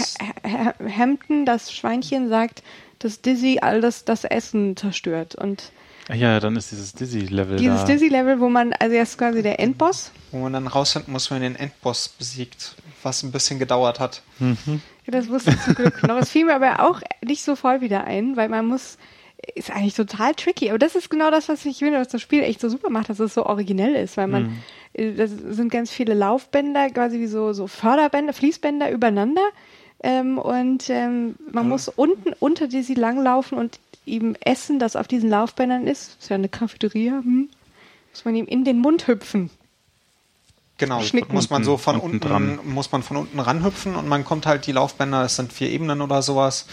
Hampton, 0.96 1.44
das 1.44 1.72
Schweinchen, 1.72 2.28
sagt, 2.28 2.62
dass 2.98 3.20
Dizzy 3.20 3.58
all 3.60 3.80
das, 3.80 4.04
das 4.04 4.24
Essen 4.24 4.76
zerstört. 4.76 5.34
Und 5.34 5.72
Ja, 6.14 6.40
dann 6.40 6.56
ist 6.56 6.70
dieses 6.70 6.92
Dizzy-Level 6.94 7.56
dieses. 7.56 7.84
Dizzy-Level, 7.84 8.40
wo 8.40 8.48
man, 8.48 8.72
also 8.72 8.94
er 8.94 9.02
ist 9.02 9.18
quasi 9.18 9.42
der 9.42 9.60
Endboss. 9.60 10.10
Wo 10.30 10.38
man 10.38 10.52
dann 10.52 10.66
rausfinden 10.66 11.12
muss, 11.12 11.30
wenn 11.30 11.40
man 11.40 11.52
den 11.52 11.60
Endboss 11.60 12.08
besiegt, 12.08 12.76
was 13.02 13.22
ein 13.22 13.32
bisschen 13.32 13.58
gedauert 13.58 14.00
hat. 14.00 14.22
Mhm. 14.38 14.80
Ja, 15.06 15.12
das 15.12 15.28
wusste 15.28 15.50
ich 15.50 15.60
zum 15.62 15.74
Glück 15.74 16.02
noch. 16.06 16.16
Es 16.16 16.30
fiel 16.30 16.46
mir 16.46 16.54
aber 16.54 16.88
auch 16.88 17.00
nicht 17.24 17.42
so 17.42 17.56
voll 17.56 17.80
wieder 17.80 18.04
ein, 18.04 18.36
weil 18.36 18.48
man 18.48 18.66
muss, 18.66 18.96
ist 19.54 19.70
eigentlich 19.70 19.94
total 19.94 20.34
tricky. 20.34 20.70
Aber 20.70 20.78
das 20.78 20.94
ist 20.94 21.10
genau 21.10 21.30
das, 21.30 21.48
was 21.48 21.64
ich 21.66 21.78
finde, 21.78 22.00
was 22.00 22.08
das 22.08 22.22
Spiel 22.22 22.42
echt 22.42 22.60
so 22.60 22.68
super 22.68 22.90
macht, 22.90 23.10
dass 23.10 23.20
es 23.20 23.34
so 23.34 23.44
originell 23.46 23.94
ist, 23.94 24.16
weil 24.16 24.28
man, 24.28 24.62
äh, 24.94 25.12
das 25.12 25.30
sind 25.30 25.70
ganz 25.70 25.90
viele 25.90 26.14
Laufbänder, 26.14 26.90
quasi 26.90 27.18
wie 27.20 27.26
so, 27.26 27.52
so 27.52 27.66
Förderbänder, 27.66 28.32
Fließbänder 28.32 28.90
übereinander. 28.90 29.46
Ähm, 30.02 30.38
und 30.38 30.88
ähm, 30.90 31.34
man 31.50 31.68
muss 31.68 31.88
unten 31.88 32.32
unter 32.38 32.70
sie 32.70 32.94
langlaufen 32.94 33.58
und 33.58 33.80
ihm 34.08 34.36
Essen, 34.40 34.78
das 34.78 34.96
auf 34.96 35.06
diesen 35.08 35.30
Laufbändern 35.30 35.86
ist, 35.86 36.16
ist 36.20 36.28
ja 36.30 36.36
eine 36.36 36.48
Cafeteria, 36.48 37.12
hm, 37.22 37.48
muss 38.12 38.24
man 38.24 38.34
ihm 38.34 38.46
in 38.46 38.64
den 38.64 38.78
Mund 38.78 39.06
hüpfen. 39.06 39.50
Genau, 40.78 41.00
Schnicken. 41.02 41.34
muss 41.34 41.50
man 41.50 41.64
so 41.64 41.76
von 41.76 41.96
Unten 41.96 42.16
unten, 42.16 42.28
dran. 42.28 42.58
muss 42.64 42.92
man 42.92 43.02
von 43.02 43.16
unten 43.16 43.40
ranhüpfen 43.40 43.96
und 43.96 44.06
man 44.08 44.24
kommt 44.24 44.46
halt 44.46 44.66
die 44.66 44.72
Laufbänder, 44.72 45.22
das 45.22 45.34
sind 45.36 45.52
vier 45.52 45.70
Ebenen 45.70 46.00
oder 46.00 46.22
sowas. 46.22 46.66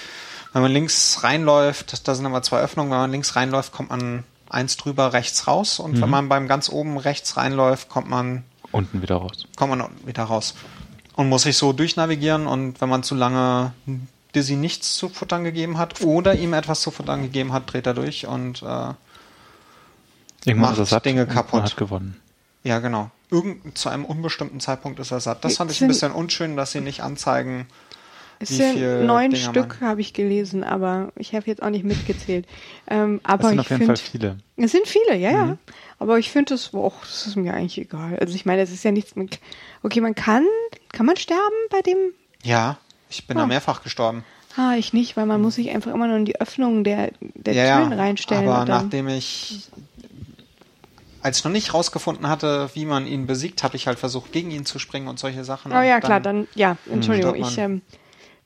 Wenn 0.54 0.62
man 0.62 0.72
links 0.72 1.24
reinläuft, 1.24 2.08
da 2.08 2.14
sind 2.16 2.26
immer 2.26 2.44
zwei 2.44 2.60
Öffnungen, 2.60 2.92
wenn 2.92 3.00
man 3.00 3.12
links 3.12 3.36
reinläuft, 3.36 3.72
kommt 3.72 3.90
man 3.90 4.24
eins 4.48 4.78
drüber 4.78 5.12
rechts 5.14 5.48
raus 5.48 5.80
und 5.80 6.00
wenn 6.00 6.10
man 6.10 6.30
beim 6.30 6.48
ganz 6.48 6.70
oben 6.70 6.98
rechts 6.98 7.36
reinläuft, 7.36 7.90
kommt 7.90 8.08
man, 8.08 8.44
Unten 8.72 9.02
wieder 9.02 9.16
raus. 9.16 9.48
kommt 9.56 9.72
man 9.72 9.82
unten 9.82 10.08
wieder 10.08 10.24
raus. 10.24 10.54
Und 11.16 11.30
muss 11.30 11.44
sich 11.44 11.58
so 11.58 11.74
durchnavigieren 11.74 12.46
und 12.46 12.80
wenn 12.82 12.90
man 12.90 13.02
zu 13.02 13.16
lange 13.16 13.74
Dizzy 14.36 14.56
nichts 14.56 14.96
zu 14.96 15.10
futtern 15.10 15.44
gegeben 15.44 15.78
hat 15.78 16.02
oder 16.02 16.36
ihm 16.36 16.54
etwas 16.54 16.82
zu 16.82 16.92
futtern 16.92 17.24
gegeben 17.24 17.54
hat, 17.54 17.72
dreht 17.72 17.88
er 17.88 17.94
durch 17.94 18.28
und 18.28 18.62
äh, 18.62 18.94
Macht 20.54 20.86
satt 20.86 21.06
Dinge 21.06 21.26
kaputt. 21.26 21.64
Hat 21.64 21.78
gewonnen. 21.78 22.22
ja 22.64 22.80
genau. 22.80 23.10
Irgend, 23.32 23.76
zu 23.78 23.90
einem 23.90 24.06
unbestimmten 24.06 24.60
Zeitpunkt 24.60 25.00
ist 25.00 25.12
er 25.12 25.20
satt. 25.20 25.44
Das 25.44 25.58
fand 25.58 25.72
ich 25.72 25.82
ein 25.82 25.88
bisschen 25.88 26.12
unschön, 26.12 26.56
dass 26.56 26.72
sie 26.72 26.82
nicht 26.82 27.02
anzeigen, 27.02 27.66
Es 28.40 28.52
Wie 28.52 28.56
sind 28.56 28.74
viel 28.74 29.04
neun 29.04 29.32
Dinger 29.32 29.50
Stück, 29.50 29.78
habe 29.82 30.02
ich 30.02 30.14
gelesen, 30.14 30.64
aber 30.64 31.12
ich 31.16 31.34
habe 31.34 31.48
jetzt 31.48 31.64
auch 31.64 31.70
nicht 31.70 31.86
mitgezählt. 31.86 32.46
Ähm, 32.88 33.20
aber 33.24 33.42
Das 33.42 33.50
sind 33.50 33.60
ich 33.60 33.66
auf 33.66 33.70
jeden 33.72 33.86
Fall 33.88 33.98
finde, 33.98 34.12
viele. 34.12 34.38
Mhm. 34.58 34.64
es 34.64 34.72
sind 34.72 34.88
viele, 34.88 35.18
ja, 35.18 35.32
ja. 35.32 35.58
Aber 35.98 36.20
ich 36.20 36.30
finde 36.30 36.54
das, 36.54 36.72
och, 36.72 36.94
das 37.02 37.26
ist 37.26 37.36
mir 37.36 37.56
eigentlich 37.56 37.80
egal. 37.80 38.20
Also 38.20 38.36
ich 38.36 38.46
meine, 38.46 38.62
es 38.62 38.72
ist 38.72 38.84
ja 38.84 38.92
nichts 38.92 39.16
mit, 39.16 39.40
okay, 39.82 40.02
man 40.02 40.14
kann, 40.14 40.46
kann 40.92 41.08
man 41.08 41.18
sterben 41.18 41.56
bei 41.72 41.82
dem? 41.82 41.98
Ja, 42.44 42.78
ich 43.10 43.28
bin 43.28 43.38
Ah. 43.38 43.42
da 43.42 43.48
mehrfach 43.48 43.84
gestorben. 43.84 44.24
Ah, 44.58 44.76
ich 44.76 44.94
nicht, 44.94 45.18
weil 45.18 45.26
man 45.26 45.42
muss 45.42 45.56
sich 45.56 45.70
einfach 45.70 45.94
immer 45.94 46.08
nur 46.08 46.16
in 46.18 46.26
die 46.26 46.40
Öffnungen 46.40 46.84
der, 46.84 47.12
der 47.20 47.54
ja, 47.54 47.78
Türen 47.78 47.92
ja. 47.92 47.98
reinstellen. 47.98 48.48
Aber 48.48 48.66
dann, 48.66 48.84
nachdem 48.84 49.10
ich, 49.10 49.68
als 51.22 51.40
ich 51.40 51.44
noch 51.44 51.52
nicht 51.52 51.74
rausgefunden 51.74 52.30
hatte, 52.30 52.70
wie 52.74 52.86
man 52.86 53.06
ihn 53.08 53.28
besiegt, 53.28 53.64
habe 53.64 53.76
ich 53.76 53.88
halt 53.88 54.00
versucht, 54.00 54.32
gegen 54.32 54.52
ihn 54.52 54.66
zu 54.66 54.80
springen 54.80 55.08
und 55.08 55.20
solche 55.20 55.44
Sachen. 55.44 55.72
oh 55.74 55.82
ja, 55.82 56.00
klar, 56.00 56.22
dann, 56.22 56.48
ja, 56.56 56.78
Entschuldigung, 56.90 57.36
stirbt 57.36 57.52
ich, 57.52 57.58
ähm, 57.58 57.82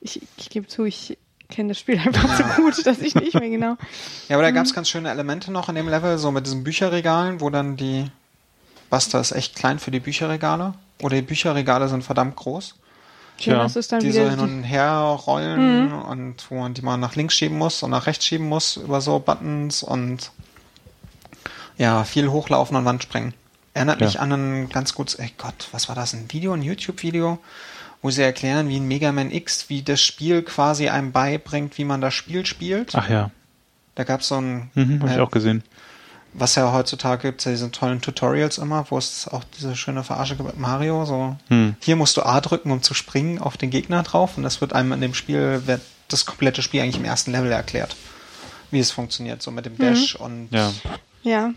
ich, 0.02 0.22
ich 0.38 0.50
gebe 0.50 0.68
zu, 0.68 0.86
ich 0.86 1.18
kenne 1.50 1.70
das 1.70 1.80
Spiel 1.80 2.00
einfach 2.00 2.36
zu 2.38 2.44
gut, 2.62 2.86
dass 2.86 3.00
ich 3.00 3.14
nicht 3.16 3.34
mehr 3.36 3.50
genau. 3.50 3.76
Ja, 4.30 4.36
aber 4.36 4.44
da 4.44 4.52
gab 4.52 4.66
es 4.66 4.74
ganz 4.74 4.90
schöne 4.90 5.10
Elemente 5.12 5.52
noch 5.52 5.70
in 5.70 5.76
dem 5.76 5.90
Level, 5.90 6.18
so 6.18 6.32
mit 6.32 6.46
diesen 6.46 6.64
Bücherregalen, 6.64 7.42
wo 7.42 7.50
dann 7.50 7.76
die 7.76 8.06
Buster 8.90 9.20
ist 9.20 9.32
echt 9.32 9.56
klein 9.56 9.78
für 9.78 9.92
die 9.92 10.00
Bücherregale. 10.00 10.74
Oder 11.02 11.18
die 11.18 11.22
Bücherregale 11.22 11.88
sind 11.88 12.04
verdammt 12.04 12.36
groß, 12.36 12.76
Ja, 13.40 13.54
Tja, 13.54 13.64
das 13.64 13.76
ist 13.76 13.92
dann 13.92 14.00
die 14.02 14.12
so 14.12 14.20
wieder 14.20 14.30
hin 14.32 14.40
die, 14.40 14.44
und 14.46 14.64
her 14.64 14.92
rollen 15.26 15.92
und 15.94 16.36
wo 16.50 16.56
man 16.56 16.74
die 16.74 16.82
mal 16.82 16.98
nach 16.98 17.16
links 17.16 17.36
schieben 17.36 17.58
muss 17.58 17.84
und 17.84 17.92
nach 17.92 18.06
rechts 18.08 18.26
schieben 18.26 18.48
muss 18.48 18.78
über 18.78 19.02
so 19.02 19.20
Buttons 19.20 19.84
und 19.84 20.32
ja, 21.78 22.04
viel 22.04 22.30
hochlaufen 22.30 22.76
und 22.76 22.86
Wand 22.86 23.04
springen. 23.04 23.34
Erinnert 23.74 24.02
Ja. 24.02 24.08
mich 24.08 24.20
an 24.20 24.32
ein 24.32 24.70
ganz 24.70 24.94
gutes, 24.94 25.16
ey 25.16 25.32
Gott, 25.38 25.70
was 25.72 25.88
war 25.88 25.96
das, 25.96 26.14
ein 26.14 26.26
Video, 26.30 26.54
ein 26.54 26.62
YouTube-Video, 26.62 27.40
wo 28.02 28.10
sie 28.10 28.24
erklären, 28.24 28.68
wie 28.68 28.78
in 28.78 28.88
Mega 28.88 29.12
Man 29.12 29.32
X, 29.32 29.70
wie 29.70 29.82
das 29.84 30.02
Spiel 30.02 30.42
quasi 30.42 30.90
einem 30.90 31.12
beibringt, 31.12 31.78
wie 31.78 31.86
man 31.86 32.02
das 32.02 32.14
Spiel 32.14 32.46
spielt. 32.46 32.96
Ach 32.96 33.10
ja, 33.10 33.32
Da 33.96 34.04
gab 34.04 34.22
es 34.22 34.28
so 34.28 34.36
ein, 34.36 34.70
mhm, 34.74 35.00
habe 35.02 35.12
ich 35.12 35.18
äh, 35.18 35.22
auch 35.22 35.32
gesehen. 35.32 35.64
Was 36.40 36.56
ja 36.56 36.72
heutzutage 36.74 37.30
gibt, 37.30 37.46
diese 37.46 37.72
tollen 37.72 38.02
Tutorials 38.02 38.58
immer, 38.58 38.86
wo 38.90 38.98
es 38.98 39.28
auch 39.28 39.44
diese 39.58 39.76
schöne 39.76 40.04
Verarsche 40.04 40.36
gibt 40.36 40.48
mit 40.48 40.60
Mario, 40.60 41.06
so 41.06 41.36
Hm. 41.50 41.76
hier 41.82 41.96
musst 41.96 42.18
du 42.18 42.22
A 42.24 42.40
drücken, 42.42 42.72
um 42.72 42.82
zu 42.82 42.94
springen 42.94 43.40
auf 43.40 43.58
den 43.58 43.70
Gegner 43.70 44.04
drauf 44.04 44.38
und 44.38 44.44
das 44.44 44.62
wird 44.62 44.74
einem 44.74 44.92
in 44.94 45.02
dem 45.02 45.14
Spiel, 45.14 45.64
wird 45.66 45.82
das 46.08 46.26
komplette 46.26 46.62
Spiel 46.62 46.82
eigentlich 46.82 46.98
im 46.98 47.06
ersten 47.06 47.32
Level 47.32 47.52
erklärt, 47.52 47.96
wie 48.72 48.80
es 48.80 48.92
funktioniert, 48.92 49.42
so 49.42 49.52
mit 49.52 49.66
dem 49.66 49.78
Dash 49.78 50.16
und 50.16 50.48
Ja, 50.52 50.72
Ja. 51.24 51.52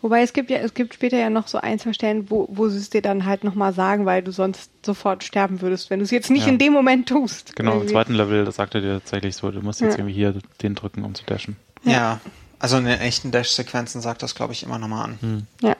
Wobei 0.00 0.22
es 0.22 0.32
gibt 0.32 0.48
ja, 0.48 0.58
es 0.58 0.74
gibt 0.74 0.94
später 0.94 1.16
ja 1.18 1.28
noch 1.28 1.48
so 1.48 1.58
ein, 1.58 1.76
zwei 1.80 1.92
Stellen, 1.92 2.30
wo, 2.30 2.46
wo 2.52 2.68
sie 2.68 2.78
es 2.78 2.88
dir 2.88 3.02
dann 3.02 3.26
halt 3.26 3.42
nochmal 3.42 3.72
sagen, 3.72 4.06
weil 4.06 4.22
du 4.22 4.30
sonst 4.30 4.70
sofort 4.86 5.24
sterben 5.24 5.60
würdest, 5.60 5.90
wenn 5.90 5.98
du 5.98 6.04
es 6.04 6.12
jetzt 6.12 6.30
nicht 6.30 6.46
Ja. 6.46 6.52
in 6.52 6.58
dem 6.58 6.72
Moment 6.72 7.08
tust. 7.08 7.56
genau. 7.56 7.72
Im 7.72 7.76
Irgendwie. 7.78 7.94
zweiten 7.94 8.14
Level, 8.14 8.44
das 8.44 8.54
sagt 8.54 8.76
er 8.76 8.80
dir 8.80 8.92
tatsächlich 9.00 9.34
so, 9.34 9.50
du 9.50 9.60
musst 9.60 9.80
jetzt 9.80 9.94
Ja. 9.94 9.98
irgendwie 9.98 10.14
hier 10.14 10.34
den 10.62 10.76
drücken, 10.76 11.02
um 11.02 11.16
zu 11.16 11.24
dashen. 11.26 11.56
ja. 11.82 12.20
Also 12.58 12.76
in 12.76 12.84
den 12.84 13.00
echten 13.00 13.30
Dash-Sequenzen 13.30 14.00
sagt 14.00 14.22
das, 14.22 14.34
glaube 14.34 14.52
ich, 14.52 14.62
immer 14.62 14.78
nochmal 14.78 15.04
an. 15.04 15.18
Hm. 15.20 15.46
Ja. 15.62 15.76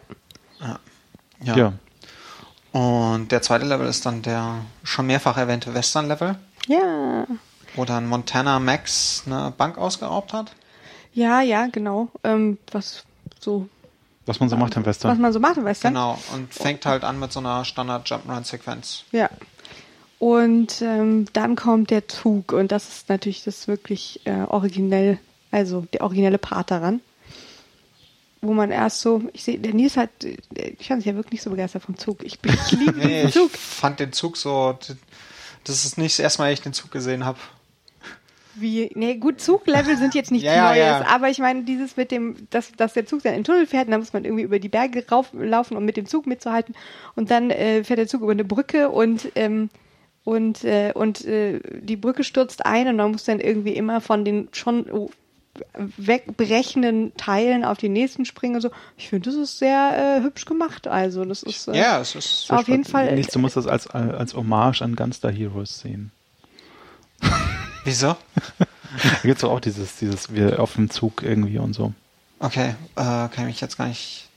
Ja. 1.43 1.57
Ja. 1.57 1.73
Und 2.73 3.33
der 3.33 3.43
zweite 3.43 3.65
Level 3.65 3.87
ist 3.87 4.05
dann 4.07 4.23
der 4.23 4.57
schon 4.85 5.07
mehrfach 5.07 5.37
erwähnte 5.37 5.73
Western-Level, 5.75 6.37
Ja. 6.67 7.27
wo 7.75 7.85
dann 7.85 8.07
Montana 8.07 8.59
Max 8.61 9.23
eine 9.27 9.53
Bank 9.57 9.79
ausgeraubt 9.79 10.33
hat. 10.33 10.53
Ja, 11.15 11.41
ja, 11.41 11.67
genau. 11.67 12.09
Ähm, 12.25 12.59
was 12.71 13.05
so, 13.41 13.69
Was 14.27 14.39
man 14.41 14.49
so 14.49 14.57
macht 14.57 14.77
im 14.77 14.83
was 14.83 14.89
Western. 14.97 15.21
man 15.21 15.33
so 15.33 15.41
macht, 15.41 15.63
weißt 15.63 15.85
du? 15.85 15.89
Genau, 15.89 16.19
und 16.35 16.53
fängt 16.53 16.85
halt 16.87 17.05
an 17.05 17.19
mit 17.19 17.33
so 17.33 17.41
einer 17.41 17.65
Standard-Jump-Run-Sequenz. 17.65 19.05
Ja. 19.13 19.31
Und 20.19 20.83
ähm, 20.83 21.27
dann 21.33 21.55
kommt 21.57 21.91
der 21.91 22.09
Zug 22.09 22.53
und 22.53 22.73
das 22.73 22.89
ist 22.89 23.09
natürlich 23.09 23.45
das 23.45 23.69
wirklich 23.69 24.21
äh, 24.27 24.43
originell, 24.43 25.19
also 25.51 25.87
der 25.93 26.03
originelle 26.03 26.39
Part 26.39 26.71
daran. 26.71 27.01
Wo 28.41 28.53
man 28.53 28.71
erst 28.71 29.01
so, 29.01 29.23
ich 29.33 29.43
sehe, 29.43 29.59
der 29.59 29.75
Nils 29.75 29.97
hat, 29.97 30.11
ich 30.23 30.87
fand 30.87 31.01
sich 31.03 31.07
ja 31.11 31.17
wirklich 31.17 31.33
nicht 31.33 31.43
so 31.43 31.51
begeistert 31.51 31.83
vom 31.83 31.97
Zug. 31.99 32.23
Ich, 32.23 32.39
bin- 32.39 32.55
ich 32.55 32.71
liebe 32.79 32.93
Nee, 32.99 33.21
den 33.23 33.29
ich 33.29 33.35
Zug. 33.35 33.51
fand 33.51 33.99
den 33.99 34.13
Zug 34.13 34.37
so, 34.37 34.79
das 35.65 35.85
ist 35.85 35.99
nicht 35.99 36.15
das 36.19 36.23
erste 36.23 36.43
Mal, 36.43 36.53
ich 36.53 36.61
den 36.61 36.73
Zug 36.73 36.93
gesehen 36.93 37.25
habe. 37.25 37.39
Wie, 38.55 38.91
nee, 38.95 39.17
gut, 39.17 39.41
Zuglevel 39.41 39.97
sind 39.97 40.15
jetzt 40.15 40.31
nichts 40.31 40.47
Ja, 40.53 40.69
Neues, 40.69 40.79
ja. 40.79 41.07
aber 41.09 41.31
ich 41.31 41.39
meine, 41.39 41.63
dieses 41.65 41.97
mit 41.97 42.11
dem, 42.13 42.37
dass, 42.51 42.71
dass 42.73 42.93
der 42.93 43.07
Zug 43.07 43.23
dann 43.25 43.33
in 43.35 43.41
den 43.41 43.45
Tunnel 43.45 43.67
fährt, 43.67 43.87
und 43.87 43.91
dann 43.93 44.01
muss 44.01 44.13
man 44.13 44.25
irgendwie 44.25 44.45
über 44.45 44.59
die 44.61 44.69
Berge 44.69 45.05
rauflaufen, 45.11 45.77
um 45.77 45.85
mit 45.85 45.97
dem 45.97 46.07
Zug 46.07 46.27
mitzuhalten. 46.27 46.75
Und 47.17 47.31
dann 47.33 47.51
äh, 47.51 47.83
fährt 47.83 47.99
der 47.99 48.09
Zug 48.09 48.23
über 48.23 48.33
eine 48.33 48.45
Brücke 48.45 48.89
und, 48.91 49.33
ähm, 49.35 49.69
und, 50.25 50.63
äh, 50.65 50.93
und 50.95 51.25
äh, 51.25 51.61
die 51.81 51.97
Brücke 51.97 52.23
stürzt 52.25 52.67
ein 52.67 52.87
und 52.89 52.97
man 52.97 53.11
muss 53.13 53.25
dann 53.25 53.41
irgendwie 53.41 53.75
immer 53.75 54.01
von 54.01 54.25
den 54.25 54.49
schon 54.53 54.91
oh, 54.91 55.11
wegbrechenden 55.97 57.15
Teilen 57.17 57.65
auf 57.65 57.79
die 57.79 57.89
nächsten 57.89 58.25
springen 58.25 58.57
und 58.57 58.61
so. 58.63 58.71
Ich 58.97 59.09
finde, 59.09 59.31
das 59.31 59.39
ist 59.39 59.59
sehr 59.59 60.19
äh, 60.21 60.23
hübsch 60.25 60.45
gemacht. 60.45 60.87
Also, 60.89 61.25
das 61.25 61.43
ist 61.43 61.69
äh, 61.69 61.77
Ja, 61.79 62.01
es 62.01 62.15
ist. 62.15 62.51
auf 62.51 62.69
jeden 62.69 62.85
Fall. 62.85 63.15
Nichts, 63.15 63.33
du 63.33 63.39
musst 63.39 63.57
das 63.57 63.67
als, 63.67 63.87
als 63.89 64.35
Hommage 64.35 64.83
an 64.83 64.97
Gunstar 64.97 65.33
Heroes 65.33 65.81
sehen. 65.81 66.13
Wieso? 67.85 68.17
Da 68.59 68.67
gibt 69.23 69.39
es 69.39 69.45
auch 69.45 69.61
dieses, 69.61 69.97
dieses, 69.97 70.33
wir 70.35 70.61
auf 70.61 70.75
dem 70.75 70.91
Zug 70.91 71.23
irgendwie 71.23 71.59
und 71.59 71.75
so. 71.75 71.93
Okay, 72.41 72.71
äh, 72.97 73.03
kann 73.03 73.31
ich 73.39 73.45
mich 73.45 73.61
jetzt 73.61 73.77
gar 73.79 73.89
nicht 73.89 74.29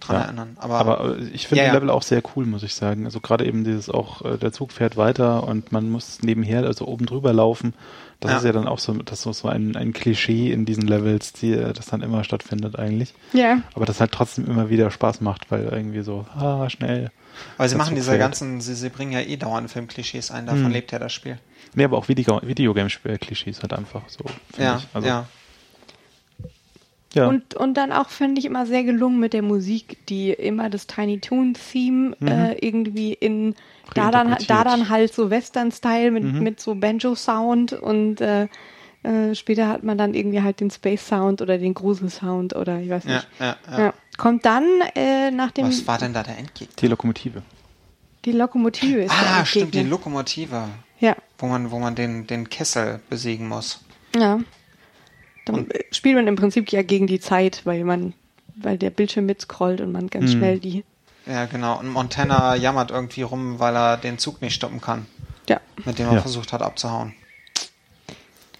dran 0.00 0.16
Ja. 0.16 0.22
erinnern. 0.24 0.56
Aber, 0.60 0.74
Aber 0.78 1.18
äh, 1.18 1.24
ich 1.32 1.48
finde 1.48 1.62
Ja, 1.62 1.68
den 1.68 1.74
ja. 1.74 1.80
Level 1.80 1.90
auch 1.90 2.02
sehr 2.02 2.22
cool, 2.36 2.46
muss 2.46 2.62
ich 2.62 2.74
sagen. 2.74 3.04
Also 3.04 3.20
gerade 3.20 3.44
eben 3.44 3.64
dieses 3.64 3.90
auch, 3.90 4.24
äh, 4.24 4.38
der 4.38 4.52
Zug 4.52 4.72
fährt 4.72 4.96
weiter 4.96 5.44
und 5.44 5.72
man 5.72 5.90
muss 5.90 6.22
nebenher, 6.22 6.62
also 6.64 6.86
oben 6.86 7.06
drüber 7.06 7.32
laufen. 7.32 7.74
Das 8.20 8.30
Ja. 8.30 8.38
ist 8.38 8.44
ja 8.44 8.52
dann 8.52 8.66
auch 8.66 8.78
so, 8.78 8.94
das 8.94 9.26
ist 9.26 9.38
so 9.38 9.48
ein, 9.48 9.76
ein 9.76 9.92
Klischee 9.92 10.50
in 10.50 10.64
diesen 10.64 10.86
Levels, 10.86 11.32
die, 11.34 11.52
äh, 11.52 11.72
das 11.72 11.86
dann 11.86 12.00
immer 12.02 12.24
stattfindet 12.24 12.78
eigentlich. 12.78 13.12
Ja. 13.32 13.60
Aber 13.74 13.84
das 13.84 14.00
halt 14.00 14.12
trotzdem 14.12 14.46
immer 14.46 14.70
wieder 14.70 14.90
Spaß 14.90 15.20
macht, 15.20 15.50
weil 15.50 15.64
irgendwie 15.64 16.00
so, 16.02 16.26
ah, 16.34 16.68
schnell. 16.70 17.10
weil 17.58 17.68
sie 17.68 17.76
machen 17.76 17.94
diese 17.94 18.10
fährt. 18.10 18.20
ganzen, 18.20 18.60
sie, 18.62 18.74
sie 18.74 18.88
bringen 18.88 19.12
ja 19.12 19.20
eh 19.20 19.36
dauernd 19.36 19.70
Filmklischees 19.70 20.30
ein, 20.30 20.46
davon 20.46 20.64
Hm. 20.64 20.72
lebt 20.72 20.92
ja 20.92 20.98
das 20.98 21.12
Spiel. 21.12 21.38
Nee, 21.74 21.84
aber 21.84 21.98
auch 21.98 22.08
Video, 22.08 22.40
Videogame-Klischees 22.42 23.60
halt 23.60 23.74
einfach 23.74 24.02
so. 24.08 24.24
Ja, 24.58 24.78
ich. 24.78 24.86
Also, 24.94 25.08
ja. 25.08 25.26
Ja. 27.16 27.26
Und, 27.28 27.54
und 27.54 27.74
dann 27.74 27.90
auch 27.92 28.10
finde 28.10 28.38
ich 28.38 28.44
immer 28.44 28.66
sehr 28.66 28.84
gelungen 28.84 29.18
mit 29.18 29.32
der 29.32 29.42
Musik, 29.42 30.06
die 30.08 30.30
immer 30.30 30.70
das 30.70 30.86
Tiny 30.86 31.18
Toon 31.20 31.54
Theme 31.54 32.16
äh, 32.20 32.56
irgendwie 32.64 33.12
in 33.14 33.54
da 33.94 34.10
dann, 34.10 34.36
da 34.46 34.62
dann 34.64 34.88
halt 34.88 35.12
so 35.14 35.30
Western-Style 35.30 36.10
mit, 36.10 36.22
Mhm. 36.24 36.42
mit 36.42 36.60
so 36.60 36.74
Banjo-Sound 36.74 37.72
und 37.72 38.20
äh, 38.20 38.48
äh, 39.04 39.34
später 39.34 39.68
hat 39.68 39.84
man 39.84 39.96
dann 39.96 40.12
irgendwie 40.14 40.42
halt 40.42 40.60
den 40.60 40.70
Space-Sound 40.70 41.40
oder 41.40 41.56
den 41.58 41.72
Grusel-Sound 41.74 42.54
oder 42.56 42.80
ich 42.80 42.90
weiß 42.90 43.04
Ja, 43.04 43.14
nicht. 43.14 43.28
ja, 43.38 43.56
ja. 43.70 43.78
Ja. 43.86 43.94
Kommt 44.18 44.44
dann 44.44 44.64
äh, 44.94 45.30
nach 45.30 45.52
dem 45.52 45.68
Was 45.68 45.86
war 45.86 45.98
denn 45.98 46.12
da 46.12 46.22
der 46.22 46.36
Endgegner? 46.38 46.74
die 46.80 46.88
Lokomotive. 46.88 47.42
die 48.24 48.32
Lokomotive 48.32 49.02
ist 49.04 49.12
der 49.12 49.36
Ah, 49.36 49.44
stimmt, 49.44 49.74
die. 49.74 49.82
Lokomotive, 49.82 50.64
Ja, 50.98 51.14
wo 51.38 51.46
man, 51.46 51.70
wo 51.70 51.78
man 51.78 51.94
den, 51.94 52.26
den 52.26 52.50
Kessel 52.50 53.00
besiegen 53.08 53.46
muss. 53.48 53.80
ja. 54.16 54.40
Dann 55.46 55.68
spielt 55.92 56.16
man 56.16 56.26
im 56.26 56.36
Prinzip 56.36 56.70
ja 56.72 56.82
gegen 56.82 57.06
die 57.06 57.20
Zeit, 57.20 57.62
weil 57.64 57.84
man, 57.84 58.12
weil 58.56 58.76
der 58.78 58.90
Bildschirm 58.90 59.26
mitscrollt 59.26 59.80
und 59.80 59.92
man 59.92 60.08
ganz 60.08 60.32
Hm. 60.32 60.38
schnell 60.38 60.58
die. 60.60 60.84
Ja, 61.26 61.46
genau. 61.46 61.78
Und 61.78 61.88
Montana 61.88 62.54
jammert 62.56 62.90
irgendwie 62.90 63.22
rum, 63.22 63.58
weil 63.58 63.74
er 63.74 63.96
den 63.96 64.18
Zug 64.18 64.42
nicht 64.42 64.54
stoppen 64.54 64.80
kann, 64.80 65.06
Ja, 65.48 65.60
mit 65.84 65.98
dem 65.98 66.06
er 66.08 66.14
Ja. 66.14 66.20
versucht 66.20 66.52
hat 66.52 66.62
abzuhauen. 66.62 67.14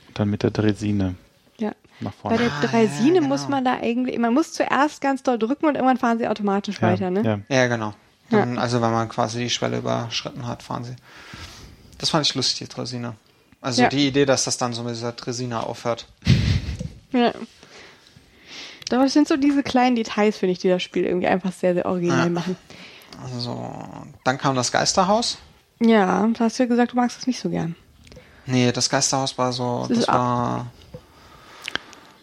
Und 0.09 0.19
dann 0.19 0.31
mit 0.31 0.43
der 0.43 0.51
Dresine 0.51 1.15
ja. 1.59 1.73
nach 2.01 2.13
Bei 2.13 2.37
vorne. 2.37 2.39
der 2.39 2.47
Ah, 2.53 2.61
Dreisine 2.67 3.09
ja, 3.09 3.21
genau. 3.21 3.29
muss 3.29 3.49
man 3.49 3.65
da 3.65 3.75
eigentlich, 3.75 4.19
man 4.19 4.35
muss 4.35 4.53
zuerst 4.53 5.01
ganz 5.01 5.23
doll 5.23 5.39
drücken 5.39 5.67
und 5.67 5.75
irgendwann 5.75 5.97
fahren 5.99 6.19
sie 6.19 6.27
automatisch 6.29 6.81
weiter, 6.83 7.11
ne? 7.11 7.45
ja. 7.49 7.57
Ja, 7.57 7.67
genau. 7.69 7.95
Dann, 8.31 8.59
Also 8.59 8.83
wenn 8.83 8.91
man 8.91 9.09
quasi 9.09 9.39
die 9.45 9.51
Schwelle 9.51 9.79
überschritten 9.79 10.47
hat, 10.49 10.63
fahren 10.65 10.83
sie. 10.85 10.97
Das 11.99 12.11
fand 12.11 12.27
ich 12.27 12.35
lustig, 12.35 12.69
die 12.69 12.75
Dresine. 12.75 13.15
Also 13.61 13.83
Ja. 13.83 13.89
die 13.89 14.07
Idee, 14.09 14.27
dass 14.27 14.45
das 14.45 14.59
dann 14.59 14.73
so 14.73 14.83
mit 14.83 14.95
dieser 14.97 15.13
Dresine 15.13 15.63
aufhört. 15.63 16.07
Ja. 17.17 17.33
Doch, 18.89 19.03
es 19.03 19.15
sind 19.15 19.27
so 19.27 19.37
diese 19.37 19.63
kleinen 19.63 19.97
Details, 19.97 20.37
finde 20.37 20.53
ich, 20.53 20.59
die 20.61 20.69
das 20.69 20.83
Spiel 20.83 21.05
irgendwie 21.05 21.27
einfach 21.27 21.53
sehr, 21.53 21.75
sehr 21.75 21.87
original 21.87 22.25
Ja. 22.27 22.31
machen. 22.31 22.57
Also, 23.25 23.73
dann 24.25 24.39
kam 24.39 24.55
das 24.55 24.71
Geisterhaus. 24.71 25.39
Ja, 25.81 26.27
du 26.27 26.39
hast 26.41 26.59
ja 26.59 26.67
gesagt, 26.67 26.93
du 26.93 26.97
magst 26.97 27.17
das 27.19 27.27
nicht 27.27 27.41
so 27.41 27.51
gern. 27.51 27.75
Nee, 28.47 28.71
das 28.71 28.89
Geisterhaus 28.89 29.37
war 29.39 29.53
so, 29.53 29.87
Das 29.89 29.99
das, 30.01 30.09
war. 30.09 30.67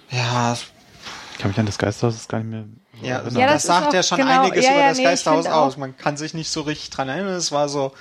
Ja, 0.10 0.54
Ich 0.54 1.40
kann 1.40 1.50
mich 1.50 1.60
an 1.60 1.66
das 1.66 1.78
Geisterhaus 1.78 2.28
gar 2.28 2.40
nicht 2.40 2.50
mehr 2.50 2.66
ja, 3.02 3.18
erinnern. 3.18 3.36
Ja, 3.42 3.48
das, 3.48 3.64
das 3.64 3.64
sagt 3.64 3.94
ja 3.94 4.04
schon 4.04 4.20
genau, 4.20 4.44
einiges 4.44 4.64
ja, 4.64 4.72
über 4.72 4.80
ja, 4.82 4.90
das 4.90 4.98
nee, 5.00 5.04
Geisterhaus 5.04 5.46
aus. 5.48 5.78
Man 5.78 5.98
kann 5.98 6.16
sich 6.16 6.34
nicht 6.34 6.50
so 6.50 6.62
richtig 6.62 6.92
dran 6.92 7.10
erinnern. 7.10 7.34
Es 7.34 7.52
war 7.52 7.68
so, 7.68 7.92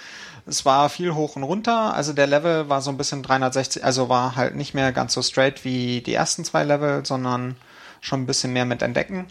es 0.46 0.64
war 0.64 0.88
viel 0.88 1.14
hoch 1.14 1.36
und 1.36 1.42
runter. 1.42 1.94
Also 1.94 2.12
der 2.12 2.26
Level 2.26 2.68
war 2.68 2.80
so 2.80 2.90
ein 2.90 2.96
bisschen 2.96 3.22
360, 3.22 3.84
also 3.84 4.08
war 4.08 4.36
halt 4.36 4.56
nicht 4.56 4.74
mehr 4.74 4.92
ganz 4.92 5.14
so 5.14 5.22
straight 5.22 5.64
wie 5.64 6.00
die 6.00 6.14
ersten 6.14 6.44
zwei 6.44 6.64
Level, 6.64 7.04
sondern 7.04 7.56
schon 8.00 8.22
ein 8.22 8.26
bisschen 8.26 8.52
mehr 8.52 8.64
mit 8.64 8.82
Entdecken. 8.82 9.26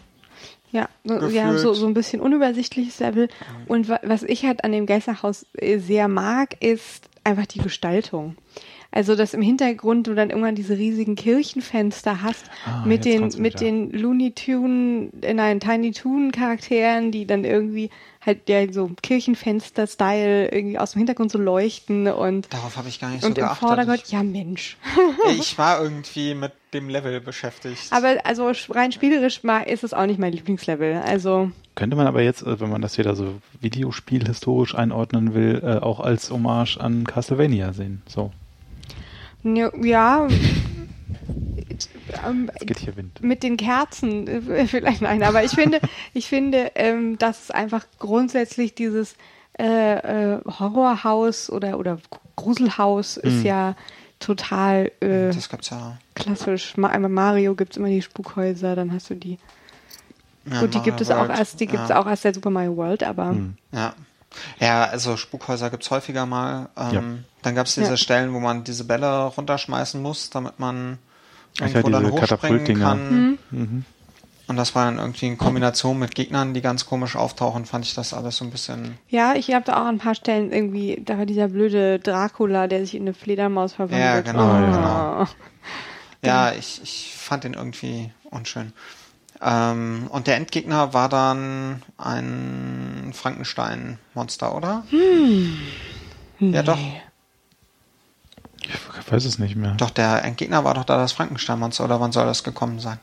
Ja, 0.70 0.88
so, 1.04 1.14
Gefühlt. 1.14 1.34
ja 1.34 1.58
so, 1.58 1.74
so 1.74 1.86
ein 1.86 1.92
bisschen 1.92 2.22
unübersichtliches 2.22 2.98
Level. 3.00 3.28
Und 3.68 3.90
wa 3.90 4.00
was 4.02 4.22
ich 4.22 4.44
halt 4.46 4.64
an 4.64 4.72
dem 4.72 4.86
Geisterhaus 4.86 5.44
äh, 5.52 5.78
sehr 5.78 6.08
mag, 6.08 6.56
ist 6.60 7.10
einfach 7.24 7.46
die 7.46 7.60
Gestaltung. 7.60 8.36
Also, 8.90 9.16
dass 9.16 9.32
im 9.32 9.40
Hintergrund 9.42 10.06
du 10.06 10.14
dann 10.14 10.30
irgendwann 10.30 10.54
diese 10.54 10.76
riesigen 10.76 11.14
Kirchenfenster 11.14 12.22
hast 12.22 12.44
Ah, 12.66 12.84
mit 12.86 13.04
den, 13.06 13.28
mit 13.38 13.60
den 13.60 13.90
Looney 13.90 14.32
Tune, 14.32 15.10
äh, 15.22 15.32
nein, 15.32 15.60
Tiny 15.60 15.92
Toon 15.92 16.30
Charakteren, 16.30 17.10
die 17.10 17.26
dann 17.26 17.44
irgendwie 17.44 17.90
halt 18.24 18.48
ja 18.48 18.72
so 18.72 18.90
Kirchenfenster-Style 19.02 20.48
irgendwie 20.52 20.78
aus 20.78 20.92
dem 20.92 21.00
Hintergrund 21.00 21.32
so 21.32 21.38
leuchten 21.38 22.06
und, 22.06 22.52
Darauf 22.52 22.76
habe 22.76 22.88
ich 22.88 23.00
gar 23.00 23.10
nicht 23.10 23.24
und 23.24 23.34
so 23.34 23.40
im 23.40 23.46
geachtet. 23.46 23.58
Vordergrund, 23.58 24.06
ja 24.08 24.22
Mensch. 24.22 24.76
Ich, 25.38 25.58
war 25.58 25.82
irgendwie 25.82 26.34
mit 26.34 26.52
dem 26.72 26.88
Level 26.88 27.20
beschäftigt. 27.20 27.88
Aber 27.90 28.16
also 28.24 28.50
rein 28.70 28.92
spielerisch 28.92 29.42
mal 29.42 29.62
ist 29.62 29.84
es 29.84 29.92
auch 29.92 30.06
nicht 30.06 30.18
mein 30.18 30.32
Lieblingslevel. 30.32 31.02
Also, 31.04 31.50
Könnte 31.74 31.96
man 31.96 32.06
aber 32.06 32.22
jetzt, 32.22 32.42
äh, 32.42 32.60
wenn 32.60 32.70
man 32.70 32.82
das 32.82 32.98
wieder 32.98 33.14
so 33.16 33.34
Videospiel 33.60 34.26
historisch 34.26 34.74
einordnen 34.74 35.34
will, 35.34 35.60
äh, 35.62 35.78
auch 35.78 36.00
als 36.00 36.30
Hommage 36.30 36.78
an 36.78 37.04
Castlevania 37.04 37.72
sehen. 37.72 38.02
So, 38.06 38.32
ja, 39.44 39.70
ja 39.82 40.28
ähm, 42.26 42.50
es 42.54 42.66
geht 42.66 42.78
hier 42.78 42.96
Wind. 42.96 43.22
mit 43.22 43.42
den 43.42 43.56
Kerzen 43.56 44.26
äh, 44.26 44.66
vielleicht 44.66 45.02
nein, 45.02 45.22
aber 45.22 45.44
ich 45.44 45.52
finde, 45.52 45.80
ich 46.14 46.26
finde, 46.28 46.72
ähm, 46.74 47.18
dass 47.18 47.50
einfach 47.50 47.84
grundsätzlich 47.98 48.74
dieses 48.74 49.16
äh, 49.58 50.34
äh, 50.34 50.40
Horrorhaus 50.58 51.50
oder 51.50 51.78
oder 51.78 51.98
Gruselhaus 52.36 53.16
ist 53.16 53.40
Mhm. 53.40 53.44
ja 53.44 53.76
total 54.18 54.90
äh, 55.00 55.26
das 55.32 55.48
gibt's 55.48 55.70
ja. 55.70 55.96
klassisch. 56.14 56.76
Ma 56.76 56.88
einmal 56.88 57.10
Mario 57.10 57.54
gibt's 57.54 57.76
immer 57.76 57.88
die 57.88 58.02
Spukhäuser, 58.02 58.76
dann 58.76 58.92
hast 58.92 59.10
du 59.10 59.14
die. 59.16 59.38
ja 60.46 60.60
Gut, 60.60 60.74
die 60.74 60.78
Mario 60.78 60.82
gibt 60.84 61.00
es 61.00 61.10
auch 61.10 61.28
World. 61.28 61.38
erst, 61.38 61.60
die 61.60 61.66
gibt's 61.66 61.88
ja. 61.88 62.00
auch 62.00 62.06
erst 62.06 62.24
der 62.24 62.32
Super 62.34 62.50
Mario 62.50 62.76
World, 62.76 63.02
aber 63.02 63.30
Hm. 63.30 63.56
Ja. 63.72 63.94
Ja, 64.60 64.84
also 64.84 65.16
Spukhäuser 65.16 65.70
gibt's 65.70 65.90
häufiger 65.90 66.26
mal. 66.26 66.68
Ähm, 66.76 66.92
Ja. 66.92 67.02
Dann 67.42 67.54
gab's 67.54 67.74
diese 67.74 67.90
Ja. 67.90 67.96
Stellen, 67.96 68.32
wo 68.34 68.40
man 68.40 68.62
diese 68.64 68.84
Bälle 68.84 69.24
runterschmeißen 69.26 70.00
muss, 70.00 70.30
damit 70.30 70.58
man 70.60 70.98
Ach 71.56 71.60
ja, 71.62 71.66
irgendwo 71.66 71.90
dann 71.90 72.04
hochspringen 72.10 72.20
Katapultdinger. 72.20 72.86
kann. 72.86 73.38
Mhm. 73.50 73.84
Und 74.48 74.56
das 74.56 74.74
war 74.74 74.84
dann 74.86 74.98
irgendwie 74.98 75.26
in 75.28 75.38
Kombination 75.38 75.98
mit 75.98 76.14
Gegnern, 76.14 76.52
die 76.52 76.60
ganz 76.60 76.84
komisch 76.86 77.16
auftauchen, 77.16 77.64
fand 77.64 77.84
ich 77.84 77.94
das 77.94 78.12
alles 78.12 78.36
so 78.36 78.44
ein 78.44 78.50
bisschen. 78.50 78.98
Ja, 79.08 79.34
ich 79.34 79.52
habe 79.54 79.64
da 79.64 79.74
auch 79.74 79.86
an 79.86 79.94
ein 79.96 79.98
paar 79.98 80.14
Stellen 80.14 80.52
irgendwie, 80.52 81.00
da 81.04 81.16
war 81.16 81.26
dieser 81.26 81.48
blöde 81.48 81.98
Dracula, 82.00 82.66
der 82.66 82.80
sich 82.80 82.94
in 82.94 83.02
eine 83.02 83.14
Fledermaus 83.14 83.72
verwandelt. 83.74 84.26
Ja, 84.26 84.32
genau, 84.32 84.56
Oh. 84.56 84.60
genau. 84.72 85.26
Ja, 86.24 86.52
ich, 86.58 86.80
ich 86.82 87.14
fand 87.16 87.44
den 87.44 87.54
irgendwie 87.54 88.10
unschön. 88.30 88.72
Ähm, 89.42 90.06
und 90.10 90.28
der 90.28 90.36
Endgegner 90.36 90.94
war 90.94 91.08
dann 91.08 91.82
ein 91.98 93.10
Frankenstein-Monster, 93.12 94.54
oder? 94.54 94.84
Ja, 96.38 96.62
doch. 96.62 96.78
Ich 98.62 99.12
weiß 99.12 99.24
es 99.24 99.38
nicht 99.38 99.56
mehr. 99.56 99.74
Doch, 99.74 99.90
der 99.90 100.24
Endgegner 100.24 100.62
war 100.64 100.74
doch 100.74 100.84
da 100.84 100.96
das 100.96 101.12
Frankenstein-Monster, 101.12 101.84
oder 101.84 102.00
wann 102.00 102.12
soll 102.12 102.24
das 102.24 102.44
gekommen 102.44 102.78
sein? 102.78 103.00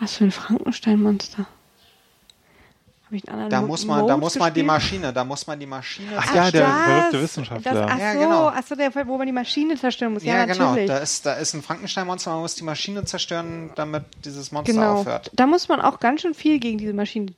Was 0.00 0.14
für 0.14 0.24
ein 0.24 0.32
Frankenstein-Monster? 0.32 1.44
Habe 1.44 1.44
ich 1.44 1.46
einen 1.46 1.46
anderen 1.46 2.99
Da 3.48 3.60
muss 3.62 3.84
man, 3.84 3.98
da 3.98 4.14
Mode 4.14 4.16
muss 4.18 4.38
man 4.38 4.54
die 4.54 4.60
gespielt? 4.60 4.66
Maschine, 4.66 5.12
da 5.12 5.24
muss 5.24 5.46
man 5.46 5.58
die 5.58 5.66
Maschine. 5.66 6.12
Ach 6.16 6.34
ja, 6.34 6.50
der 6.50 6.66
verrückte 6.66 7.22
Wissenschaftler. 7.22 7.72
Das, 7.74 7.90
ach 7.90 7.98
Ja, 7.98 8.12
so, 8.12 8.18
genau. 8.20 8.46
ach 8.48 8.62
so, 8.66 8.74
der, 8.76 8.94
wo 9.06 9.18
man 9.18 9.26
die 9.26 9.32
Maschine 9.32 9.76
zerstören 9.76 10.12
muss. 10.12 10.22
Ja, 10.22 10.34
ja, 10.36 10.44
genau. 10.44 10.70
natürlich. 10.70 10.88
Da 10.88 10.98
ist, 10.98 11.26
da 11.26 11.32
ist 11.34 11.54
ein 11.54 11.62
Frankenstein-Monster, 11.62 12.30
man 12.30 12.40
muss 12.40 12.54
die 12.54 12.64
Maschine 12.64 13.04
zerstören, 13.04 13.70
damit 13.74 14.04
dieses 14.24 14.52
Monster 14.52 14.72
genau. 14.72 14.94
aufhört. 15.00 15.30
Da 15.34 15.46
muss 15.46 15.68
man 15.68 15.80
auch 15.80 15.98
ganz 15.98 16.22
schön 16.22 16.34
viel 16.34 16.60
gegen 16.60 16.78
diese 16.78 16.92
Maschine 16.92 17.32